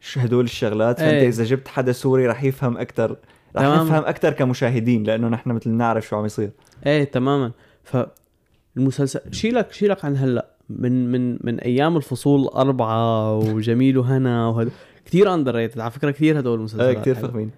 شو 0.00 0.20
هدول 0.20 0.44
الشغلات. 0.44 0.98
فأنت 0.98 1.12
إيه. 1.12 1.28
إذا 1.28 1.44
جبت 1.44 1.68
حدا 1.68 1.92
سوري 1.92 2.26
رح 2.26 2.44
يفهم 2.44 2.76
أكثر 2.78 3.16
رح 3.56 3.62
تمام. 3.62 3.86
نفهم 3.86 4.04
أكثر 4.04 4.32
كمشاهدين 4.32 5.02
لأنه 5.02 5.28
نحن 5.28 5.50
مثل 5.50 5.70
نعرف 5.70 6.06
شو 6.06 6.16
عم 6.16 6.24
يصير. 6.24 6.50
إيه 6.86 7.04
تماما. 7.04 7.52
فالمسلسل 7.84 9.20
شيلك 9.30 9.72
شيلك 9.72 10.04
عن 10.04 10.16
هلأ. 10.16 10.48
من 10.70 11.12
من 11.12 11.38
من 11.40 11.60
أيام 11.60 11.96
الفصول 11.96 12.46
أربعة 12.46 13.36
وجميل 13.36 13.98
وهنا 13.98 14.46
وهذا. 14.46 14.70
كثير 15.04 15.34
underrated 15.34 15.80
على 15.80 15.90
فكرة 15.90 16.10
كثير 16.10 16.38
هدول 16.38 16.58
المسلسلات. 16.58 16.96
إيه 16.96 17.02
كثير. 17.02 17.14
فخمين. 17.14 17.50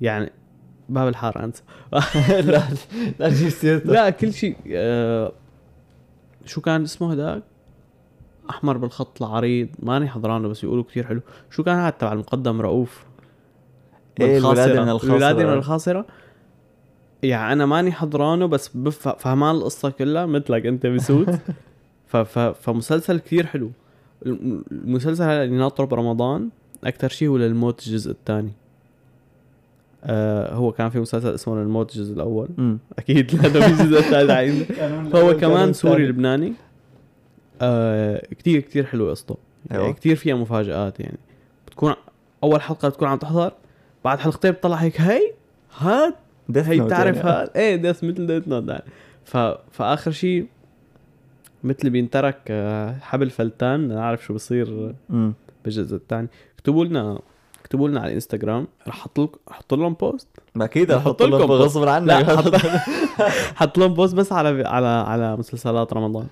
يعني 0.00 0.32
باب 0.88 1.08
الحارة 1.08 1.44
انسى 1.44 1.62
لا 2.50 2.62
لا 3.18 3.28
تجيب 3.28 3.48
سيرته؟ 3.48 3.92
لا 3.92 4.10
كل 4.10 4.32
شيء 4.32 4.56
آه 4.72 5.32
شو 6.44 6.60
كان 6.60 6.82
اسمه 6.82 7.12
هداك 7.12 7.42
أحمر 8.50 8.76
بالخط 8.76 9.22
العريض. 9.22 9.68
ماني 9.78 10.08
حضرانه 10.08 10.48
بس 10.48 10.64
يقولوا 10.64 10.84
كثير 10.84 11.06
حلو. 11.06 11.20
شو 11.50 11.62
كان 11.62 11.76
هذا 11.76 11.90
تبع 11.90 12.12
المقدم؟ 12.12 12.60
رؤوف. 12.60 13.04
إيه. 14.20 14.38
الولادة 14.38 14.82
من 14.82 14.88
الخاصرة. 14.88 15.08
الولادة 15.10 15.46
من 15.46 15.52
الخاصرة. 15.52 16.06
يعني 17.22 17.52
أنا 17.52 17.66
ماني 17.66 17.92
حضرانة 17.92 18.46
بس 18.46 18.68
فهمان 19.18 19.54
القصة 19.54 19.90
كلها 19.90 20.26
مثلك 20.26 20.66
أنت 20.66 20.86
ف 22.06 22.16
فمسلسل 22.38 23.18
كثير 23.20 23.46
حلو. 23.46 23.70
الم- 24.26 24.64
المسلسل 24.72 25.22
هلا 25.24 25.44
اللي 25.44 25.56
ناطره 25.56 25.84
برمضان 25.84 26.48
أكثر 26.84 27.08
شيء 27.08 27.28
هو 27.28 27.36
للموت 27.36 27.86
الجزء 27.86 28.10
الثاني. 28.10 28.52
آه 30.04 30.54
هو 30.54 30.72
كان 30.72 30.90
في 30.90 31.00
مسلسل 31.00 31.34
اسمه 31.34 31.56
للموت 31.56 31.96
الجزء 31.96 32.14
الأول. 32.14 32.48
امم 32.58 32.78
أكيد 32.98 33.34
لأنه 33.34 33.66
في 33.76 33.84
جزء 33.84 34.00
ثالث 34.00 34.72
فهو 35.12 35.36
كمان 35.36 35.72
سوري 35.72 36.06
لبناني. 36.06 36.52
آه 37.62 38.26
كتير 38.30 38.60
كتير 38.60 38.86
حلو 38.86 39.10
قصته 39.10 39.36
يعني 39.70 39.82
أيوة. 39.82 39.94
كتير 39.94 40.16
فيها 40.16 40.34
مفاجآت 40.34 41.00
يعني. 41.00 41.18
بتكون 41.66 41.94
أول 42.44 42.60
حلقة 42.62 42.88
بتكون 42.88 43.08
عم 43.08 43.18
تحضر. 43.18 43.52
بعد 44.04 44.18
حلقتين 44.18 44.50
بتطلع 44.50 44.76
هيك 44.76 45.00
هي 45.00 45.32
هاد 45.78 46.14
هي 46.56 46.80
بتعرف 46.80 47.26
هاد 47.26 47.50
إيه 47.56 47.76
Death 47.76 48.04
مثل 48.04 48.26
Death 48.26 48.48
Note 48.48 48.68
يعني. 48.68 48.84
ف... 49.24 49.36
فآخر 49.70 50.10
شيء 50.10 50.46
مثل 51.64 51.90
بينترك 51.90 52.40
آه، 52.50 52.98
حبل 53.00 53.30
فلتان 53.30 53.88
نعرف 53.88 54.24
شو 54.24 54.34
بصير 54.34 54.94
بالجزء 55.64 55.96
الثاني. 55.96 56.28
اكتبوا 56.54 56.84
لنا 56.84 57.20
اكتبوا 57.60 57.88
لنا 57.88 58.00
على 58.00 58.08
الانستغرام 58.08 58.66
رح 58.88 58.94
أحط 58.94 59.20
لكم 59.20 59.38
أحط 59.50 59.74
لهم 59.74 59.94
post 59.94 60.28
أكيد 60.56 60.92
رح 60.92 61.06
أحط 61.06 61.22
لكم 61.22 61.52
غصب 61.52 61.88
عنك. 61.88 62.26
حط 63.60 63.78
لهم 63.78 63.94
post 63.94 64.14
بس 64.14 64.32
على 64.32 64.68
على 64.68 64.86
على 64.86 65.36
مسلسلات 65.36 65.92
رمضان. 65.92 66.26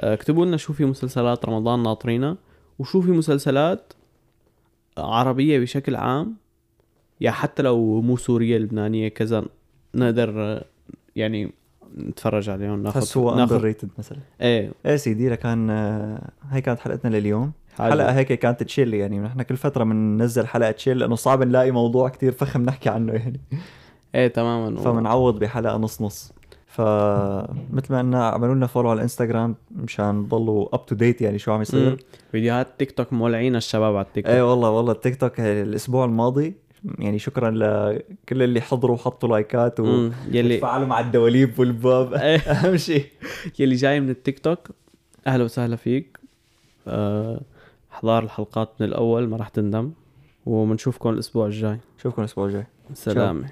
آه، 0.00 0.14
اكتبوا 0.14 0.46
لنا 0.46 0.56
شو 0.56 0.72
في 0.72 0.84
مسلسلات 0.84 1.44
رمضان 1.44 1.82
ناطرينا 1.82 2.36
وشو 2.78 3.00
في 3.00 3.10
مسلسلات 3.10 3.92
عربية 4.98 5.58
بشكل 5.58 5.96
عام 5.96 6.36
يا 7.22 7.30
حتى 7.30 7.62
لو 7.62 8.00
مو 8.00 8.16
سورية 8.16 8.58
لبنانية 8.58 9.08
كذا 9.08 9.44
نقدر 9.94 10.32
آه، 10.36 10.64
يعني 11.16 11.52
نتفرج 11.98 12.50
عليهم 12.50 12.82
ناخذ 12.82 13.00
تحس 13.00 13.16
هو 13.16 13.34
underrated 13.34 13.88
مثلا. 13.98 14.18
إيه. 14.40 14.72
إيه 14.86 14.96
سيدي 14.96 15.28
لكان 15.28 15.70
آه، 15.70 16.30
هي 16.50 16.60
كانت 16.60 16.80
حلقتنا 16.80 17.16
لليوم. 17.16 17.52
حلو. 17.78 17.90
حلقة 17.90 18.12
هيك 18.12 18.32
كانت 18.32 18.62
chill 18.62 18.94
يعني. 18.94 19.20
نحن 19.20 19.42
كل 19.42 19.56
فترة 19.56 19.84
بننزل 19.84 20.46
حلقة 20.46 20.70
chill 20.70 20.98
لأنه 20.98 21.14
صعب 21.14 21.42
نلاقي 21.42 21.70
موضوع 21.70 22.08
كتير 22.08 22.32
فخم 22.32 22.62
نحكي 22.62 22.88
عنه 22.88 23.12
يعني. 23.12 23.40
إيه 24.14 24.28
تماما. 24.28 24.80
فبنعوض 24.80 25.38
بحلقة 25.38 25.76
نص 25.76 26.02
نص. 26.02 26.32
فمثل 26.66 27.92
ما 27.92 27.98
قلنا 27.98 28.28
اعملوا 28.28 28.54
لنا 28.54 28.66
follow 28.66 28.88
على 28.90 28.96
الانستغرام 28.96 29.54
مشان 29.70 30.28
تضلوا 30.28 30.74
up 30.74 30.86
to 30.86 30.94
date 30.94 31.22
يعني 31.22 31.38
شو 31.38 31.52
عم 31.52 31.62
يصير. 31.62 32.04
فيديوهات 32.32 32.68
تيك 32.78 32.90
توك 32.90 33.12
مولعين 33.12 33.56
الشباب 33.56 33.96
على 33.96 34.06
التيك 34.06 34.24
توك 34.24 34.34
إيه 34.34 34.50
والله 34.50 34.70
والله 34.70 34.92
التيك 34.92 35.16
توك 35.16 35.40
الأسبوع 35.40 36.04
الماضي 36.04 36.54
يعني 36.98 37.18
شكرا 37.18 37.50
لكل 37.50 38.42
اللي 38.42 38.60
حضروا 38.60 38.96
وحطوا 38.96 39.28
لايكات 39.28 39.80
وتفاعلوا 39.80 40.86
مع 40.86 41.00
الدواليب 41.00 41.58
والباب. 41.58 42.14
إيه. 42.14 42.38
أهم 42.52 42.76
شيء. 42.76 43.06
يلي 43.58 43.74
جاي 43.74 44.00
من 44.00 44.10
التيك 44.10 44.38
توك 44.38 44.70
أهلا 45.26 45.44
وسهلا 45.44 45.76
فيك. 45.76 46.18
آه 46.88 47.40
احضر 47.92 48.22
الحلقات 48.22 48.70
من 48.80 48.86
الأول 48.86 49.28
ما 49.28 49.36
راح 49.36 49.48
تندم. 49.48 49.92
وبنشوفكم 50.46 51.08
الأسبوع 51.08 51.46
الجاي. 51.46 51.78
نشوفكم 51.98 52.22
الأسبوع 52.22 52.46
الجاي. 52.46 52.66
سلامة 52.94 53.48